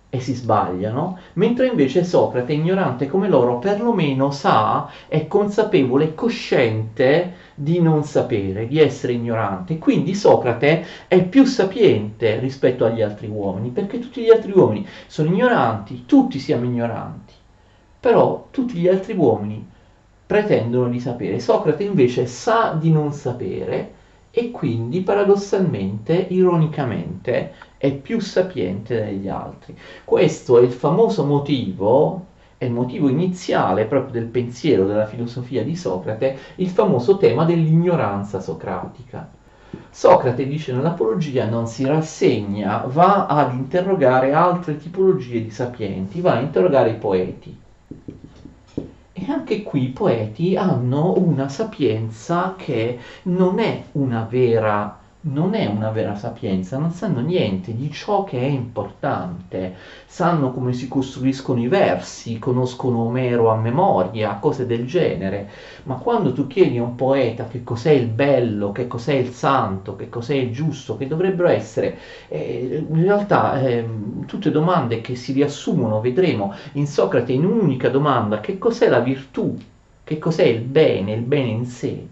e 0.09 0.21
si 0.21 0.35
sbagliano, 0.35 1.19
mentre 1.35 1.67
invece 1.67 2.05
Socrate, 2.05 2.53
ignorante 2.53 3.09
come 3.09 3.29
loro, 3.29 3.59
perlomeno 3.59 4.31
sa, 4.31 4.89
è 5.09 5.27
consapevole 5.27 6.05
e 6.05 6.15
cosciente 6.15 7.35
di 7.55 7.81
non 7.81 8.05
sapere, 8.05 8.69
di 8.69 8.79
essere 8.79 9.15
ignorante. 9.15 9.79
Quindi 9.79 10.15
Socrate 10.15 10.85
è 11.09 11.23
più 11.25 11.45
sapiente 11.45 12.39
rispetto 12.39 12.85
agli 12.85 13.03
altri 13.03 13.27
uomini, 13.27 13.71
perché 13.71 13.99
tutti 13.99 14.23
gli 14.23 14.31
altri 14.31 14.53
uomini 14.53 14.87
sono 15.07 15.29
ignoranti, 15.29 16.05
tutti 16.07 16.39
siamo 16.39 16.65
ignoranti, 16.65 17.35
però 17.99 18.47
tutti 18.51 18.75
gli 18.75 18.89
altri 18.89 19.15
uomini 19.15 19.69
pretendono 20.25 20.89
di 20.89 21.01
sapere. 21.01 21.41
Socrate 21.41 21.83
invece 21.83 22.27
sa 22.27 22.77
di 22.79 22.91
non 22.91 23.13
sapere 23.13 23.93
e 24.31 24.51
quindi 24.51 25.01
paradossalmente, 25.01 26.15
ironicamente, 26.29 27.55
è 27.79 27.93
più 27.93 28.21
sapiente 28.21 29.05
degli 29.05 29.29
altri. 29.29 29.77
Questo 30.05 30.59
è 30.59 30.63
il 30.63 30.73
famoso 30.73 31.25
motivo, 31.25 32.27
è 32.59 32.65
il 32.65 32.73
motivo 32.73 33.09
iniziale 33.09 33.85
proprio 33.85 34.13
del 34.13 34.31
pensiero, 34.31 34.87
della 34.87 35.07
filosofia 35.07 35.63
di 35.63 35.77
Socrate, 35.77 36.39
il 36.57 36.69
famoso 36.69 37.17
tema 37.19 37.45
dell'ignoranza 37.45 38.41
socratica. 38.41 39.29
Socrate 39.91 40.47
dice 40.47 40.73
nell'Apologia 40.73 41.47
non 41.47 41.67
si 41.67 41.85
rassegna, 41.85 42.85
va 42.87 43.27
ad 43.27 43.53
interrogare 43.53 44.33
altre 44.33 44.79
tipologie 44.79 45.43
di 45.43 45.51
sapienti, 45.51 46.21
va 46.21 46.37
a 46.37 46.41
interrogare 46.41 46.91
i 46.91 46.97
poeti. 46.97 47.61
E 49.13 49.25
anche 49.29 49.63
qui 49.63 49.85
i 49.85 49.89
poeti 49.89 50.57
hanno 50.57 51.15
una 51.19 51.49
sapienza 51.49 52.55
che 52.57 52.99
non 53.23 53.59
è 53.59 53.85
una 53.93 54.27
vera 54.29 55.05
non 55.29 55.55
è 55.55 55.67
una 55.67 55.91
vera 55.91 56.15
sapienza, 56.15 56.79
non 56.79 56.93
sanno 56.93 57.21
niente 57.21 57.75
di 57.75 57.91
ciò 57.91 58.23
che 58.23 58.39
è 58.39 58.45
importante, 58.45 59.75
sanno 60.07 60.53
come 60.53 60.73
si 60.73 60.87
costruiscono 60.87 61.61
i 61.61 61.69
versi, 61.69 62.39
conoscono 62.39 63.01
Omero 63.01 63.49
a 63.51 63.57
memoria, 63.57 64.37
cose 64.37 64.67
del 64.67 64.87
genere, 64.87 65.49
ma 65.85 65.97
quando 65.97 66.33
tu 66.33 66.47
chiedi 66.47 66.79
a 66.79 66.85
un 66.85 66.95
poeta 66.95 67.47
che 67.47 67.65
cos'è 67.65 67.91
il 67.91 68.07
bello, 68.07 68.71
che 68.71 68.87
cos'è 68.87 69.15
il 69.15 69.31
santo, 69.31 69.97
che 69.97 70.09
cos'è 70.09 70.35
il 70.35 70.53
giusto, 70.53 70.97
che 70.97 71.09
dovrebbero 71.09 71.49
essere, 71.49 71.99
eh, 72.29 72.85
in 72.89 73.03
realtà 73.03 73.61
eh, 73.61 73.85
tutte 74.27 74.51
domande 74.53 75.01
che 75.01 75.17
si 75.17 75.33
riassumono, 75.33 76.01
vedremo. 76.01 76.55
In 76.73 76.87
Socrate 76.87 77.33
in 77.33 77.45
un'unica 77.45 77.89
domanda, 77.89 78.41
che 78.41 78.59
cos'è 78.59 78.89
la 78.89 79.01
virtù, 79.01 79.57
che 80.05 80.19
cos'è 80.19 80.45
il 80.45 80.61
bene, 80.61 81.13
il 81.13 81.23
bene 81.23 81.49
in 81.49 81.67
sé, 81.67 82.07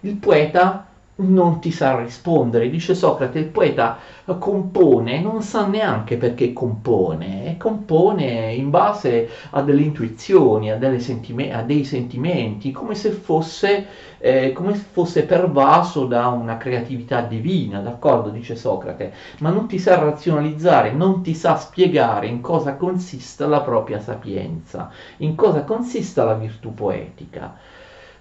il 0.00 0.16
poeta 0.16 0.88
non 1.16 1.60
ti 1.60 1.70
sa 1.70 1.96
rispondere. 1.96 2.68
Dice 2.70 2.94
Socrate, 2.94 3.38
il 3.38 3.46
poeta 3.46 3.98
compone, 4.38 5.20
non 5.20 5.42
sa 5.42 5.66
neanche 5.66 6.16
perché 6.16 6.52
compone, 6.52 7.56
compone 7.58 8.52
in 8.54 8.70
base 8.70 9.28
a 9.50 9.62
delle 9.62 9.82
intuizioni, 9.82 10.70
a, 10.70 10.78
sentime- 10.98 11.52
a 11.52 11.62
dei 11.62 11.84
sentimenti, 11.84 12.70
come 12.72 12.94
se, 12.94 13.10
fosse, 13.10 13.86
eh, 14.18 14.52
come 14.52 14.74
se 14.74 14.84
fosse 14.90 15.24
pervaso 15.24 16.06
da 16.06 16.26
una 16.28 16.56
creatività 16.56 17.20
divina, 17.20 17.80
d'accordo? 17.80 18.30
Dice 18.30 18.56
Socrate, 18.56 19.12
ma 19.40 19.50
non 19.50 19.66
ti 19.68 19.78
sa 19.78 19.96
razionalizzare, 19.96 20.92
non 20.92 21.22
ti 21.22 21.34
sa 21.34 21.56
spiegare 21.56 22.26
in 22.26 22.40
cosa 22.40 22.74
consista 22.76 23.46
la 23.46 23.60
propria 23.60 24.00
sapienza, 24.00 24.90
in 25.18 25.34
cosa 25.34 25.62
consista 25.64 26.24
la 26.24 26.34
virtù 26.34 26.74
poetica. 26.74 27.54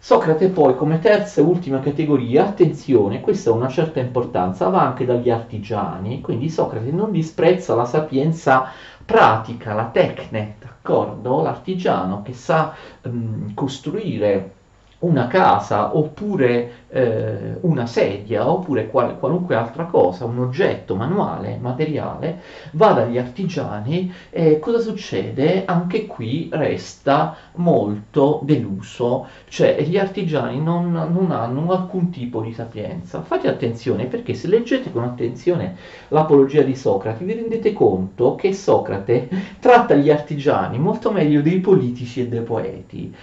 Socrate 0.05 0.49
poi 0.49 0.75
come 0.75 0.99
terza 0.99 1.39
e 1.39 1.45
ultima 1.45 1.79
categoria, 1.79 2.45
attenzione, 2.45 3.21
questa 3.21 3.51
ha 3.51 3.53
una 3.53 3.69
certa 3.69 4.01
importanza, 4.01 4.67
va 4.67 4.81
anche 4.81 5.05
dagli 5.05 5.29
artigiani, 5.29 6.19
quindi 6.19 6.49
Socrate 6.49 6.91
non 6.91 7.09
disprezza 7.09 7.73
la 7.73 7.85
sapienza 7.85 8.69
pratica, 9.05 9.73
la 9.73 9.85
tecne, 9.85 10.57
d'accordo? 10.59 11.41
L'artigiano 11.41 12.21
che 12.21 12.33
sa 12.33 12.75
um, 13.03 13.53
costruire 13.53 14.55
una 15.03 15.27
casa 15.27 15.95
oppure 15.95 16.85
eh, 16.89 17.57
una 17.61 17.85
sedia 17.85 18.49
oppure 18.49 18.87
qual- 18.87 19.17
qualunque 19.19 19.55
altra 19.55 19.85
cosa, 19.85 20.25
un 20.25 20.39
oggetto 20.39 20.95
manuale, 20.95 21.57
materiale, 21.59 22.39
va 22.71 22.93
dagli 22.93 23.17
artigiani 23.17 24.11
e 24.29 24.59
cosa 24.59 24.79
succede? 24.79 25.63
Anche 25.65 26.05
qui 26.05 26.49
resta 26.51 27.35
molto 27.55 28.39
deluso, 28.43 29.27
cioè 29.47 29.81
gli 29.83 29.97
artigiani 29.97 30.61
non, 30.61 30.91
non 30.91 31.31
hanno 31.31 31.71
alcun 31.71 32.09
tipo 32.09 32.41
di 32.41 32.53
sapienza. 32.53 33.21
Fate 33.21 33.47
attenzione 33.47 34.05
perché 34.05 34.33
se 34.33 34.47
leggete 34.47 34.91
con 34.91 35.03
attenzione 35.03 35.75
l'apologia 36.09 36.61
di 36.63 36.75
Socrate 36.75 37.23
vi 37.23 37.33
rendete 37.33 37.73
conto 37.73 38.35
che 38.35 38.53
Socrate 38.53 39.27
tratta 39.59 39.95
gli 39.95 40.09
artigiani 40.09 40.77
molto 40.79 41.11
meglio 41.11 41.41
dei 41.41 41.59
politici 41.59 42.21
e 42.21 42.27
dei 42.27 42.41
poeti 42.41 43.13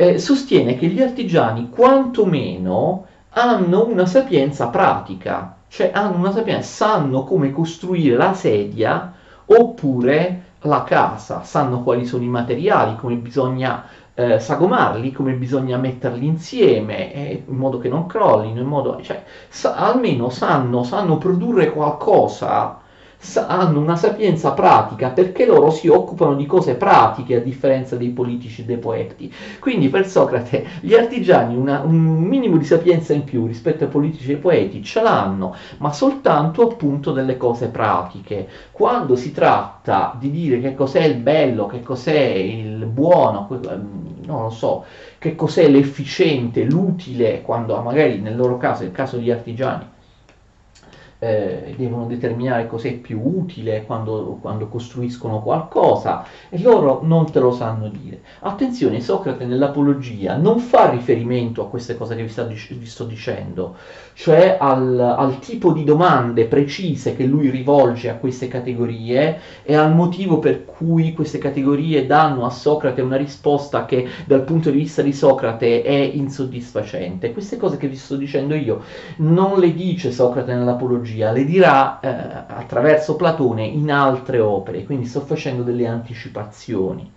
eh, 0.00 0.16
sostiene 0.20 0.76
che 0.76 0.86
gli 0.86 1.02
artigiani 1.02 1.70
quantomeno 1.70 3.06
hanno 3.30 3.88
una 3.88 4.06
sapienza 4.06 4.68
pratica, 4.68 5.56
cioè 5.66 5.90
hanno 5.92 6.18
una 6.18 6.30
sapienza, 6.30 6.68
sanno 6.68 7.24
come 7.24 7.50
costruire 7.50 8.14
la 8.14 8.32
sedia 8.32 9.12
oppure 9.44 10.42
la 10.60 10.84
casa, 10.84 11.42
sanno 11.42 11.82
quali 11.82 12.06
sono 12.06 12.22
i 12.22 12.28
materiali, 12.28 12.94
come 12.94 13.16
bisogna 13.16 13.86
eh, 14.14 14.38
sagomarli, 14.38 15.10
come 15.10 15.32
bisogna 15.32 15.76
metterli 15.78 16.26
insieme 16.26 17.12
eh, 17.12 17.42
in 17.44 17.56
modo 17.56 17.78
che 17.78 17.88
non 17.88 18.06
crollino, 18.06 18.60
in 18.60 18.66
modo, 18.68 19.02
cioè, 19.02 19.24
sa, 19.48 19.74
almeno 19.74 20.30
sanno, 20.30 20.84
sanno 20.84 21.18
produrre 21.18 21.72
qualcosa 21.72 22.77
hanno 23.34 23.80
una 23.80 23.96
sapienza 23.96 24.52
pratica 24.52 25.10
perché 25.10 25.44
loro 25.44 25.70
si 25.70 25.88
occupano 25.88 26.34
di 26.34 26.46
cose 26.46 26.76
pratiche 26.76 27.36
a 27.36 27.40
differenza 27.40 27.96
dei 27.96 28.10
politici 28.10 28.62
e 28.62 28.64
dei 28.64 28.78
poeti. 28.78 29.32
Quindi 29.58 29.88
per 29.88 30.06
Socrate 30.06 30.64
gli 30.80 30.94
artigiani 30.94 31.56
una, 31.56 31.80
un 31.80 31.96
minimo 31.96 32.56
di 32.56 32.64
sapienza 32.64 33.12
in 33.12 33.24
più 33.24 33.46
rispetto 33.46 33.84
ai 33.84 33.90
politici 33.90 34.30
e 34.30 34.34
ai 34.34 34.40
poeti 34.40 34.82
ce 34.84 35.02
l'hanno, 35.02 35.54
ma 35.78 35.92
soltanto 35.92 36.62
appunto 36.62 37.12
delle 37.12 37.36
cose 37.36 37.68
pratiche. 37.68 38.48
Quando 38.70 39.16
si 39.16 39.32
tratta 39.32 40.14
di 40.18 40.30
dire 40.30 40.60
che 40.60 40.74
cos'è 40.74 41.02
il 41.02 41.16
bello, 41.16 41.66
che 41.66 41.82
cos'è 41.82 42.20
il 42.20 42.86
buono, 42.86 43.48
ehm, 43.50 44.22
non 44.26 44.42
lo 44.42 44.50
so, 44.50 44.84
che 45.18 45.34
cos'è 45.34 45.68
l'efficiente, 45.68 46.62
l'utile, 46.64 47.42
quando 47.42 47.80
magari 47.82 48.20
nel 48.20 48.36
loro 48.36 48.56
caso, 48.58 48.84
nel 48.84 48.92
caso 48.92 49.16
degli 49.16 49.30
artigiani, 49.30 49.96
eh, 51.20 51.74
devono 51.76 52.06
determinare 52.06 52.66
cos'è 52.66 52.94
più 52.94 53.20
utile 53.22 53.84
quando, 53.84 54.38
quando, 54.40 54.68
costruiscono 54.68 55.42
qualcosa 55.42 56.24
e 56.48 56.60
loro 56.60 57.00
non 57.02 57.30
te 57.30 57.40
lo 57.40 57.52
sanno 57.52 57.88
dire. 57.88 58.20
Attenzione, 58.40 59.00
Socrate 59.00 59.44
nell'Apologia 59.44 60.36
non 60.36 60.60
fa 60.60 60.90
riferimento 60.90 61.62
a 61.62 61.68
queste 61.68 61.96
cose 61.96 62.14
che 62.14 62.22
vi, 62.22 62.28
sta, 62.28 62.44
vi 62.44 62.86
sto 62.86 63.04
dicendo, 63.04 63.76
cioè 64.14 64.56
al, 64.60 64.98
al, 64.98 65.38
tipo 65.40 65.72
di 65.72 65.84
domande 65.84 66.46
precise 66.46 67.16
che 67.16 67.24
lui 67.24 67.50
rivolge 67.50 68.08
a 68.08 68.16
queste 68.16 68.46
categorie 68.48 69.40
e 69.62 69.74
al 69.74 69.94
motivo 69.94 70.38
per 70.38 70.64
cui 70.64 71.12
queste 71.14 71.38
categorie 71.38 72.06
danno 72.06 72.44
a 72.44 72.50
Socrate 72.50 73.00
una 73.00 73.16
risposta 73.16 73.84
che 73.86 74.06
dal 74.24 74.42
punto 74.42 74.70
di 74.70 74.78
vista 74.78 75.02
di 75.02 75.12
Socrate 75.12 75.82
è 75.82 75.92
insoddisfacente. 75.92 77.32
Queste 77.32 77.56
cose 77.56 77.76
che 77.76 77.88
vi 77.88 77.96
sto 77.96 78.16
dicendo 78.16 78.54
io 78.54 78.82
non 79.16 79.58
le 79.58 79.74
dice 79.74 80.12
Socrate 80.12 80.54
nell'Apologia, 80.54 81.06
mitologia 81.08 81.32
le 81.32 81.44
dirà 81.44 82.00
eh, 82.00 82.08
attraverso 82.08 83.16
Platone 83.16 83.64
in 83.64 83.90
altre 83.90 84.38
opere, 84.40 84.84
quindi 84.84 85.06
sto 85.06 85.20
facendo 85.20 85.62
delle 85.62 85.86
anticipazioni. 85.86 87.16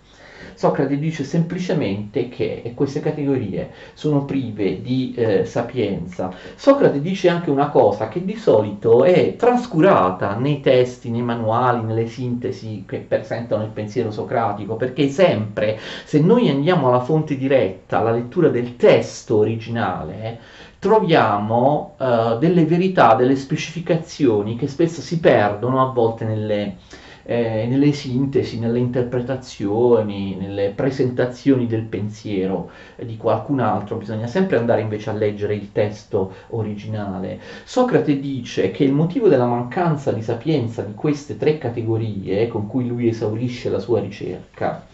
Socrate 0.54 0.98
dice 0.98 1.24
semplicemente 1.24 2.28
che 2.28 2.72
queste 2.74 3.00
categorie 3.00 3.70
sono 3.94 4.24
prive 4.24 4.82
di 4.82 5.14
eh, 5.16 5.44
sapienza. 5.44 6.32
Socrate 6.54 7.00
dice 7.00 7.28
anche 7.28 7.50
una 7.50 7.68
cosa 7.68 8.08
che 8.08 8.24
di 8.24 8.36
solito 8.36 9.02
è 9.02 9.34
trascurata 9.36 10.36
nei 10.36 10.60
testi, 10.60 11.10
nei 11.10 11.22
manuali, 11.22 11.82
nelle 11.82 12.06
sintesi 12.06 12.84
che 12.86 12.98
presentano 12.98 13.64
il 13.64 13.70
pensiero 13.70 14.10
socratico, 14.10 14.76
perché 14.76 15.08
sempre 15.08 15.78
se 16.04 16.20
noi 16.20 16.48
andiamo 16.48 16.88
alla 16.88 17.00
fonte 17.00 17.36
diretta, 17.36 17.98
alla 17.98 18.12
lettura 18.12 18.48
del 18.48 18.76
testo 18.76 19.38
originale, 19.38 20.38
troviamo 20.82 21.94
uh, 21.96 22.38
delle 22.38 22.64
verità, 22.64 23.14
delle 23.14 23.36
specificazioni 23.36 24.56
che 24.56 24.66
spesso 24.66 25.00
si 25.00 25.20
perdono 25.20 25.80
a 25.80 25.92
volte 25.92 26.24
nelle, 26.24 26.78
eh, 27.22 27.66
nelle 27.68 27.92
sintesi, 27.92 28.58
nelle 28.58 28.80
interpretazioni, 28.80 30.34
nelle 30.34 30.72
presentazioni 30.74 31.68
del 31.68 31.82
pensiero 31.84 32.72
eh, 32.96 33.06
di 33.06 33.16
qualcun 33.16 33.60
altro, 33.60 33.94
bisogna 33.94 34.26
sempre 34.26 34.56
andare 34.56 34.80
invece 34.80 35.10
a 35.10 35.12
leggere 35.12 35.54
il 35.54 35.70
testo 35.70 36.32
originale. 36.48 37.38
Socrate 37.62 38.18
dice 38.18 38.72
che 38.72 38.82
il 38.82 38.92
motivo 38.92 39.28
della 39.28 39.46
mancanza 39.46 40.10
di 40.10 40.20
sapienza 40.20 40.82
di 40.82 40.94
queste 40.94 41.36
tre 41.36 41.58
categorie 41.58 42.48
con 42.48 42.66
cui 42.66 42.88
lui 42.88 43.06
esaurisce 43.06 43.70
la 43.70 43.78
sua 43.78 44.00
ricerca 44.00 44.84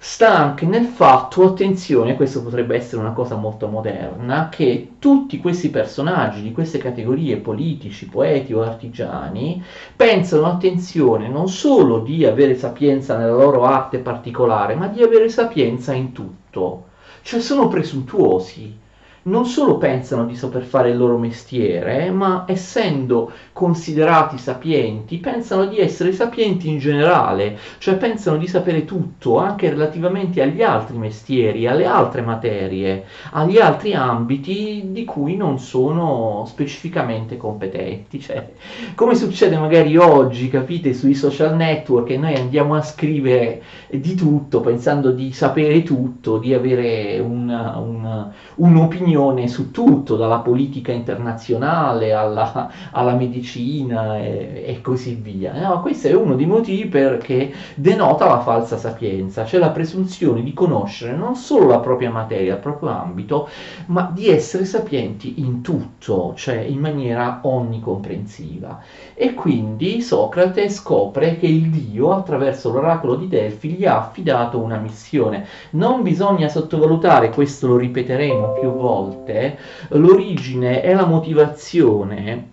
sta 0.00 0.36
anche 0.36 0.64
nel 0.64 0.86
fatto, 0.86 1.44
attenzione, 1.44 2.14
questo 2.14 2.42
potrebbe 2.42 2.76
essere 2.76 3.00
una 3.00 3.12
cosa 3.12 3.34
molto 3.34 3.66
moderna, 3.66 4.48
che 4.48 4.92
tutti 5.00 5.38
questi 5.38 5.70
personaggi 5.70 6.40
di 6.40 6.52
queste 6.52 6.78
categorie 6.78 7.36
politici, 7.38 8.06
poeti 8.06 8.54
o 8.54 8.62
artigiani 8.62 9.62
pensano, 9.96 10.46
attenzione, 10.46 11.28
non 11.28 11.48
solo 11.48 11.98
di 11.98 12.24
avere 12.24 12.54
sapienza 12.54 13.16
nella 13.16 13.34
loro 13.34 13.64
arte 13.64 13.98
particolare, 13.98 14.76
ma 14.76 14.86
di 14.86 15.02
avere 15.02 15.28
sapienza 15.28 15.92
in 15.92 16.12
tutto. 16.12 16.84
Cioè 17.22 17.40
sono 17.40 17.66
presuntuosi 17.66 18.86
non 19.28 19.44
solo 19.44 19.76
pensano 19.76 20.24
di 20.24 20.34
saper 20.34 20.62
fare 20.62 20.90
il 20.90 20.96
loro 20.96 21.18
mestiere, 21.18 22.10
ma 22.10 22.44
essendo 22.48 23.30
considerati 23.52 24.38
sapienti, 24.38 25.18
pensano 25.18 25.66
di 25.66 25.78
essere 25.78 26.12
sapienti 26.12 26.68
in 26.68 26.78
generale, 26.78 27.58
cioè 27.78 27.96
pensano 27.96 28.38
di 28.38 28.46
sapere 28.46 28.84
tutto, 28.84 29.38
anche 29.38 29.68
relativamente 29.68 30.40
agli 30.40 30.62
altri 30.62 30.96
mestieri, 30.96 31.66
alle 31.66 31.84
altre 31.84 32.22
materie, 32.22 33.04
agli 33.32 33.58
altri 33.58 33.94
ambiti 33.94 34.86
di 34.86 35.04
cui 35.04 35.36
non 35.36 35.58
sono 35.58 36.44
specificamente 36.46 37.36
competenti. 37.36 38.20
Cioè, 38.28 38.46
come 38.94 39.14
succede 39.14 39.56
magari 39.56 39.96
oggi, 39.96 40.50
capite, 40.50 40.92
sui 40.92 41.14
social 41.14 41.54
network, 41.56 42.10
e 42.10 42.18
noi 42.18 42.34
andiamo 42.34 42.74
a 42.74 42.82
scrivere 42.82 43.62
di 43.88 44.14
tutto, 44.14 44.60
pensando 44.60 45.12
di 45.12 45.32
sapere 45.32 45.82
tutto, 45.82 46.36
di 46.36 46.52
avere 46.52 47.18
una, 47.20 47.78
una, 47.78 48.30
un'opinione 48.56 49.17
opinione 49.18 49.48
su 49.48 49.70
tutto, 49.70 50.16
dalla 50.16 50.38
politica 50.38 50.92
internazionale 50.92 52.12
alla, 52.12 52.70
alla 52.92 53.14
medicina 53.14 54.18
e, 54.18 54.64
e, 54.66 54.80
così 54.80 55.14
via. 55.14 55.52
No, 55.52 55.80
questo 55.80 56.08
è 56.08 56.14
uno 56.14 56.34
dei 56.34 56.46
motivi 56.46 56.86
perché 56.88 57.52
denota 57.74 58.26
la 58.26 58.40
falsa 58.40 58.76
sapienza, 58.76 59.44
cioè 59.44 59.60
la 59.60 59.70
presunzione 59.70 60.42
di 60.42 60.52
conoscere 60.52 61.16
non 61.16 61.34
solo 61.34 61.66
la 61.66 61.80
propria 61.80 62.10
materia, 62.10 62.54
il 62.54 62.60
proprio 62.60 62.90
ambito, 62.90 63.48
ma 63.86 64.10
di 64.12 64.28
essere 64.28 64.64
sapienti 64.64 65.40
in 65.40 65.62
tutto, 65.62 66.32
cioè 66.36 66.58
in 66.58 66.78
maniera 66.78 67.40
onnicomprensiva. 67.42 68.80
E 69.14 69.34
quindi 69.34 70.00
Socrate 70.00 70.68
scopre 70.68 71.38
che 71.38 71.46
il 71.46 71.70
Dio, 71.70 72.12
attraverso 72.12 72.70
l'oracolo 72.70 73.16
di 73.16 73.28
Delfi, 73.28 73.70
gli 73.70 73.84
ha 73.84 73.98
affidato 73.98 74.58
una 74.58 74.76
missione. 74.78 75.46
Non 75.70 76.02
bisogna 76.02 76.48
sottovalutare, 76.48 77.30
questo 77.30 77.66
lo 77.66 77.76
ripeteremo 77.76 78.52
più 78.60 78.70
volte, 78.72 79.07
volte 79.08 79.58
l'origine 79.88 80.82
e 80.82 80.94
la 80.94 81.06
motivazione 81.06 82.50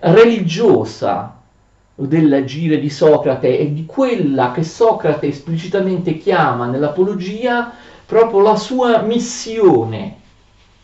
religiosa 0.00 1.40
dell'agire 1.94 2.78
di 2.78 2.90
Socrate 2.90 3.58
e 3.58 3.72
di 3.72 3.86
quella 3.86 4.52
che 4.52 4.62
Socrate 4.62 5.26
esplicitamente 5.26 6.18
chiama 6.18 6.66
nell'Apologia 6.66 7.72
proprio 8.04 8.40
la 8.40 8.56
sua 8.56 9.00
missione 9.00 10.24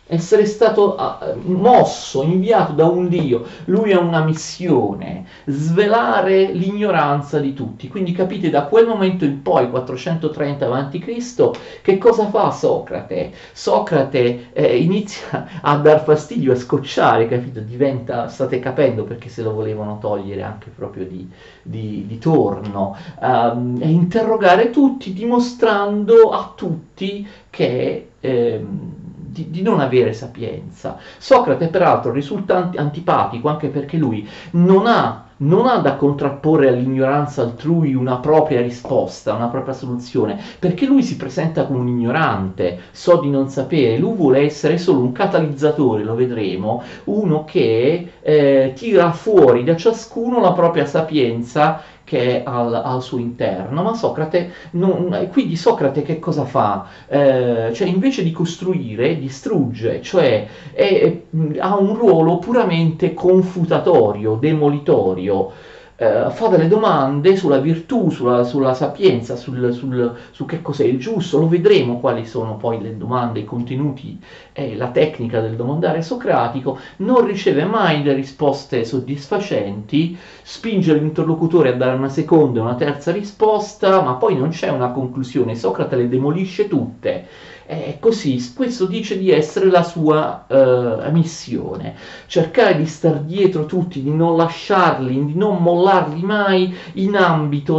essere 0.05 0.45
stato 0.45 0.95
uh, 0.95 1.39
mosso, 1.49 2.23
inviato 2.23 2.73
da 2.73 2.85
un 2.85 3.07
Dio, 3.07 3.45
lui 3.65 3.93
ha 3.93 3.99
una 3.99 4.23
missione, 4.23 5.25
svelare 5.45 6.51
l'ignoranza 6.51 7.39
di 7.39 7.53
tutti. 7.53 7.87
Quindi 7.87 8.11
capite 8.11 8.49
da 8.49 8.63
quel 8.63 8.85
momento 8.85 9.23
in 9.23 9.41
poi, 9.41 9.69
430 9.69 10.71
a.C., 10.71 11.81
che 11.81 11.97
cosa 11.97 12.27
fa 12.27 12.51
Socrate? 12.51 13.31
Socrate 13.53 14.49
eh, 14.51 14.77
inizia 14.77 15.61
a 15.61 15.77
dar 15.77 16.03
fastidio, 16.03 16.51
a 16.51 16.55
scocciare, 16.55 17.27
capito? 17.27 17.61
Diventa, 17.61 18.27
state 18.27 18.59
capendo 18.59 19.05
perché 19.05 19.29
se 19.29 19.41
lo 19.41 19.53
volevano 19.53 19.99
togliere 19.99 20.41
anche 20.41 20.69
proprio 20.75 21.05
di, 21.05 21.29
di, 21.61 22.05
di 22.05 22.17
torno, 22.17 22.95
um, 23.21 23.77
e 23.79 23.89
interrogare 23.89 24.69
tutti 24.69 25.13
dimostrando 25.13 26.29
a 26.29 26.51
tutti 26.55 27.25
che... 27.49 28.09
Um, 28.19 29.02
di, 29.33 29.49
di, 29.49 29.61
non 29.63 29.79
avere 29.79 30.13
sapienza. 30.13 30.97
Socrate 31.17 31.67
peraltro 31.67 32.11
risulta 32.11 32.69
antipatico 32.75 33.49
anche 33.49 33.69
perché 33.69 33.97
lui 33.97 34.27
non 34.51 34.85
ha, 34.85 35.25
non 35.37 35.65
ha 35.65 35.77
da 35.77 35.95
contrapporre 35.95 36.67
all'ignoranza 36.69 37.41
altrui 37.41 37.95
una 37.95 38.17
propria 38.17 38.61
risposta, 38.61 39.33
una 39.33 39.47
propria 39.47 39.73
soluzione, 39.73 40.39
perché 40.59 40.85
lui 40.85 41.01
si 41.01 41.17
presenta 41.17 41.65
come 41.65 41.79
un 41.79 41.87
ignorante, 41.87 42.79
so 42.91 43.19
di 43.19 43.29
non 43.31 43.49
sapere, 43.49 43.97
lui 43.97 44.15
vuole 44.15 44.41
essere 44.41 44.77
solo 44.77 44.99
un 44.99 45.11
catalizzatore, 45.11 46.03
lo 46.03 46.13
vedremo, 46.13 46.83
uno 47.05 47.43
che 47.43 48.11
eh, 48.21 48.73
tira 48.75 49.11
fuori 49.11 49.63
da 49.63 49.75
ciascuno 49.75 50.39
la 50.39 50.53
propria 50.53 50.85
sapienza 50.85 51.81
che 52.03 52.43
è 52.43 52.43
al, 52.45 52.73
al 52.73 53.01
suo 53.01 53.17
interno, 53.17 53.81
ma 53.83 53.93
Socrate, 53.93 54.51
non, 54.71 55.29
quindi 55.31 55.55
Socrate 55.55 56.01
che 56.01 56.19
cosa 56.19 56.45
fa? 56.45 56.87
Eh, 57.07 57.71
cioè 57.73 57.87
invece 57.87 58.23
di 58.23 58.31
costruire, 58.31 59.17
distrugge, 59.17 60.01
cioè 60.01 60.47
è, 60.73 60.83
è, 60.99 61.21
ha 61.59 61.77
un 61.77 61.95
ruolo 61.95 62.37
puramente 62.39 63.13
confutatorio, 63.13 64.35
demolitorio, 64.35 65.51
eh, 65.95 66.25
fa 66.31 66.47
delle 66.47 66.67
domande 66.67 67.35
sulla 67.35 67.59
virtù, 67.59 68.09
sulla, 68.09 68.43
sulla 68.43 68.73
sapienza, 68.73 69.35
sul, 69.35 69.71
sul, 69.73 70.15
su 70.31 70.45
che 70.45 70.61
cos'è 70.61 70.83
il 70.85 70.99
giusto, 70.99 71.37
lo 71.37 71.47
vedremo 71.47 71.99
quali 71.99 72.25
sono 72.25 72.57
poi 72.57 72.81
le 72.81 72.97
domande, 72.97 73.39
i 73.41 73.45
contenuti 73.45 74.19
e 74.53 74.77
la 74.77 74.91
tecnica 74.91 75.41
del 75.41 75.55
domandare 75.55 76.03
socratico, 76.03 76.77
non 76.97 77.25
riceve 77.25 77.65
mai 77.65 78.03
le 78.03 78.13
risposte 78.13 78.85
soddisfacenti, 78.85 80.15
spinge 80.43 80.93
l'interlocutore 80.93 81.69
a 81.69 81.75
dare 81.75 81.95
una 81.95 82.09
seconda 82.09 82.59
e 82.59 82.61
una 82.61 82.75
terza 82.75 83.11
risposta, 83.11 84.01
ma 84.01 84.13
poi 84.13 84.37
non 84.37 84.49
c'è 84.49 84.69
una 84.69 84.91
conclusione, 84.91 85.55
Socrate 85.55 85.95
le 85.95 86.07
demolisce 86.07 86.67
tutte. 86.67 87.27
È 87.65 87.95
così, 87.99 88.53
questo 88.53 88.85
dice 88.85 89.17
di 89.17 89.31
essere 89.31 89.69
la 89.69 89.83
sua 89.83 90.45
uh, 90.47 91.09
missione, 91.11 91.95
cercare 92.27 92.75
di 92.75 92.85
star 92.85 93.21
dietro 93.21 93.65
tutti, 93.65 94.03
di 94.03 94.11
non 94.11 94.35
lasciarli, 94.35 95.25
di 95.25 95.33
non 95.35 95.63
mollarli 95.63 96.21
mai 96.23 96.75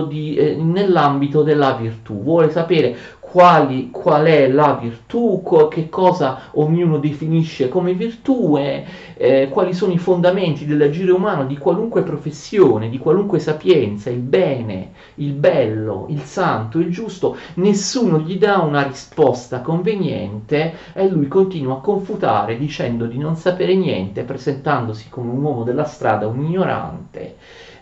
di, 0.09 0.37
eh, 0.37 0.57
nell'ambito 0.57 1.43
della 1.43 1.75
virtù. 1.75 2.23
Vuole 2.23 2.51
sapere 2.51 2.97
quali, 3.31 3.91
qual 3.91 4.27
è 4.27 4.49
la 4.49 4.79
virtù, 4.81 5.43
che 5.69 5.89
cosa 5.89 6.51
ognuno 6.53 6.99
definisce 6.99 7.69
come 7.69 7.95
virtù 7.95 8.57
eh, 8.57 9.49
quali 9.51 9.73
sono 9.73 9.93
i 9.93 9.99
fondamenti 9.99 10.67
dell'agire 10.67 11.11
umano 11.11 11.45
di 11.45 11.57
qualunque 11.57 12.03
professione, 12.03 12.89
di 12.89 12.99
qualunque 12.99 13.39
sapienza, 13.41 14.11
il 14.11 14.21
bene, 14.21 14.93
il 15.17 15.33
bello, 15.33 16.07
il 16.11 16.21
santo, 16.21 16.79
il 16.79 16.91
giusto, 16.91 17.37
nessuno 17.55 18.21
gli 18.21 18.39
dà 18.39 18.59
una 18.59 18.83
risposta 18.83 19.63
conveniente 19.63 20.75
e 20.93 21.09
lui 21.09 21.27
continua 21.27 21.75
a 21.75 21.81
confutare 21.81 22.57
dicendo 22.57 23.07
di 23.07 23.19
non 23.19 23.37
sapere 23.37 23.75
niente, 23.75 24.23
presentandosi 24.23 25.09
come 25.09 25.31
un 25.31 25.43
uomo 25.43 25.65
della 25.65 25.85
strada, 25.85 26.29
un 26.29 26.45
ignorante. 26.45 27.37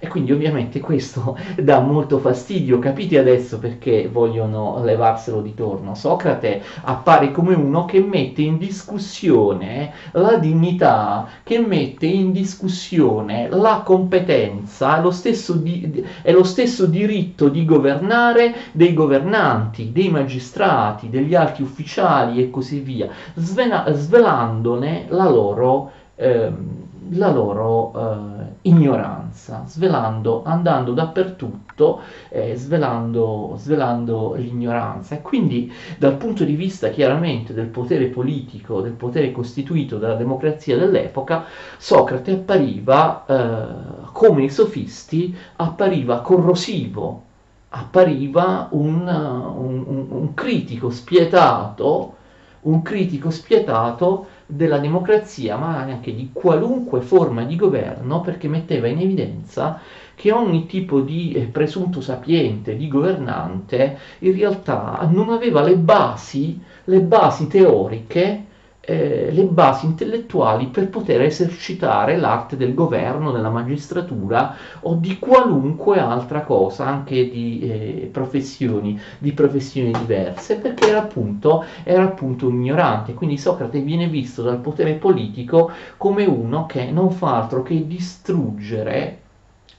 E 0.05 0.09
quindi 0.09 0.33
ovviamente 0.33 0.81
questo 0.81 1.39
dà 1.63 1.79
molto 1.79 2.19
fastidio, 2.19 2.81
capite 2.81 3.21
adesso 3.21 3.61
perché 3.61 4.09
vogliono 4.11 4.83
levarselo 4.83 5.41
di 5.41 5.55
torno. 5.55 5.95
Socrate 5.95 6.61
appare 6.83 7.31
come 7.31 7.55
uno 7.55 7.85
che 7.85 8.01
mette 8.01 8.43
in 8.43 8.59
discussione 8.59 9.93
la 10.11 10.39
dignità, 10.39 11.29
che 11.45 11.61
mette 11.61 12.07
in 12.07 12.33
discussione 12.33 13.49
la 13.49 13.83
competenza 13.85 15.01
lo 15.01 15.13
stesso, 15.13 15.53
di, 15.53 16.05
e 16.21 16.33
lo 16.33 16.43
stesso 16.43 16.87
diritto 16.87 17.49
di 17.49 17.65
governare 17.65 18.55
dei 18.73 18.95
governanti, 18.95 19.93
dei 19.93 20.11
magistrati, 20.11 21.11
degli 21.11 21.37
alti 21.37 21.63
ufficiali 21.63 22.43
e 22.43 22.51
così 22.51 22.81
via, 22.81 23.09
svena, 23.35 23.89
svelandone 23.93 25.05
la 25.11 25.29
loro... 25.29 25.93
Ehm, 26.17 26.91
la 27.11 27.31
loro 27.31 27.93
eh, 27.95 28.45
ignoranza, 28.63 29.65
svelando, 29.67 30.43
andando 30.45 30.93
dappertutto, 30.93 32.01
eh, 32.29 32.55
svelando, 32.57 33.55
svelando 33.59 34.35
l'ignoranza. 34.35 35.17
E 35.17 35.23
quindi 35.23 35.73
dal 35.99 36.17
punto 36.17 36.45
di 36.45 36.55
vista 36.55 36.91
chiaramente 36.91 37.53
del 37.53 37.67
potere 37.67 38.07
politico, 38.07 38.81
del 38.81 38.93
potere 38.93 39.33
costituito 39.33 39.99
dalla 39.99 40.15
democrazia 40.15 40.77
dell'epoca, 40.77 41.45
Socrate 41.77 42.33
appariva, 42.33 43.25
eh, 43.27 44.11
come 44.13 44.45
i 44.45 44.51
sofisti, 44.51 45.37
appariva 45.57 46.21
corrosivo, 46.21 47.25
appariva 47.71 48.69
un, 48.73 49.07
un, 49.07 50.07
un, 50.09 50.35
critico 50.35 50.91
spietato, 50.91 52.17
un 52.63 52.83
critico 52.83 53.31
spietato 53.31 54.27
della 54.55 54.79
democrazia, 54.79 55.57
ma 55.57 55.79
anche 55.79 56.15
di 56.15 56.31
qualunque 56.33 57.01
forma 57.01 57.43
di 57.45 57.57
governo, 57.57 58.21
perché 58.21 58.49
metteva 58.49 58.87
in 58.87 59.01
evidenza 59.01 59.81
che 60.15 60.31
ogni 60.31 60.67
tipo 60.67 61.01
di 61.01 61.33
eh, 61.33 61.47
presunto 61.47 62.01
sapiente, 62.01 62.77
di 62.77 62.87
governante, 62.87 63.99
in 64.21 64.35
realtà 64.35 65.09
non 65.11 65.31
aveva 65.31 65.63
le 65.63 65.77
basi, 65.77 66.61
le 66.85 67.01
basi 67.01 67.47
teoriche 67.47 68.45
eh, 68.85 69.31
le 69.31 69.45
basi 69.45 69.87
intellettuali 69.87 70.67
per 70.67 70.89
poter 70.89 71.23
esercitare 71.23 72.17
l'arte 72.17 72.57
del 72.57 72.75
governo, 72.75 73.31
della 73.31 73.49
magistratura 73.49 74.57
o 74.81 74.95
di 74.95 75.19
qualunque 75.19 76.01
altra 76.01 76.43
cosa, 76.43 76.87
anche 76.87 77.31
di 77.31 77.61
eh, 77.61 78.09
professioni, 78.13 78.99
di 79.19 79.33
professioni 79.33 79.93
diverse, 79.93 80.57
perché 80.57 80.89
era 80.89 80.99
appunto, 80.99 81.65
era 81.85 82.03
appunto 82.03 82.49
un 82.49 82.55
ignorante. 82.55 83.15
Quindi 83.15 83.39
Socrate 83.39 83.81
viene 83.81 84.09
visto 84.09 84.43
dal 84.43 84.59
potere 84.59 84.95
politico 84.95 85.71
come 85.97 86.25
uno 86.25 86.67
che 86.67 86.91
non 86.91 87.11
fa 87.13 87.37
altro 87.37 87.63
che 87.63 87.87
distruggere 87.87 89.22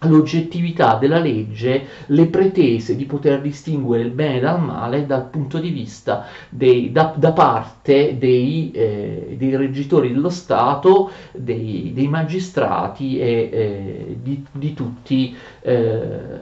l'oggettività 0.06 0.96
della 0.96 1.20
legge, 1.20 1.86
le 2.08 2.26
pretese 2.28 2.96
di 2.96 3.06
poter 3.06 3.42
distinguere 3.42 4.04
il 4.04 4.12
bene 4.12 4.40
dal 4.40 4.62
male 4.62 5.06
dal 5.06 5.26
punto 5.30 5.60
di 5.60 5.70
vista 5.70 6.26
dei, 6.50 6.92
da, 6.92 7.14
da, 7.16 7.32
parte 7.32 8.18
dei, 8.18 8.72
eh, 8.72 9.36
dei, 9.38 9.56
reggitori 9.56 10.12
dello 10.14 10.30
Stato, 10.30 11.12
dei, 11.32 11.92
dei 11.94 12.08
magistrati 12.08 13.20
e 13.20 13.50
eh, 13.52 14.18
di, 14.22 14.46
di, 14.52 14.74
tutti, 14.74 15.36
eh, 15.62 16.40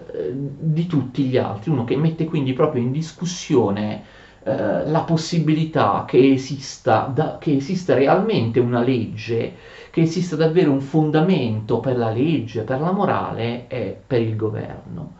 di 0.59 0.88
tutti 0.88 1.24
gli 1.24 1.38
altri. 1.38 1.72
Uno 1.72 1.84
che 1.84 1.97
mette 1.97 2.26
quindi 2.26 2.53
proprio 2.53 2.82
in 2.82 2.91
discussione 2.91 4.20
eh, 4.43 4.89
la 4.89 5.01
possibilità 5.01 6.03
che 6.07 6.34
esista, 6.34 7.12
da, 7.14 7.38
che 7.39 7.57
esista 7.57 7.93
realmente 7.93 8.59
una 8.59 8.82
legge, 8.82 9.53
che 9.92 10.02
esista 10.02 10.36
davvero 10.36 10.72
un 10.72 10.82
fondamento 10.82 11.80
per 11.80 11.98
la 11.98 12.10
legge, 12.10 12.62
per 12.62 12.80
la 12.80 12.92
morale 12.92 13.68
e 13.68 13.96
per 14.08 14.22
il 14.22 14.36
governo. 14.36 15.16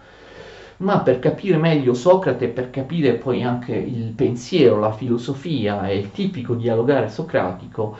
Ma 0.78 1.00
per 1.02 1.20
capire 1.20 1.58
meglio 1.58 1.94
Socrate, 1.94 2.48
per 2.48 2.72
capire 2.72 3.14
poi 3.14 3.44
anche 3.44 3.76
il 3.76 4.14
pensiero, 4.14 4.80
la 4.80 4.94
filosofia 4.94 5.88
e 5.88 5.98
il 5.98 6.12
tipico 6.12 6.56
dialogare 6.56 7.10
socratico, 7.10 7.98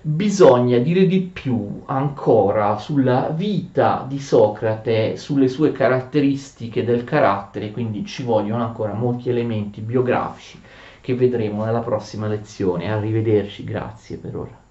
bisogna 0.00 0.78
dire 0.78 1.06
di 1.06 1.20
più 1.20 1.82
ancora 1.86 2.78
sulla 2.78 3.28
vita 3.34 4.06
di 4.08 4.20
Socrate, 4.20 5.16
sulle 5.16 5.48
sue 5.48 5.72
caratteristiche 5.72 6.84
del 6.84 7.04
carattere, 7.04 7.72
quindi 7.72 8.06
ci 8.06 8.22
vogliono 8.22 8.62
ancora 8.62 8.94
molti 8.94 9.28
elementi 9.28 9.80
biografici 9.80 10.60
che 11.00 11.14
vedremo 11.14 11.64
nella 11.64 11.80
prossima 11.80 12.28
lezione. 12.28 12.90
Arrivederci, 12.90 13.64
grazie 13.64 14.16
per 14.16 14.36
ora. 14.36 14.63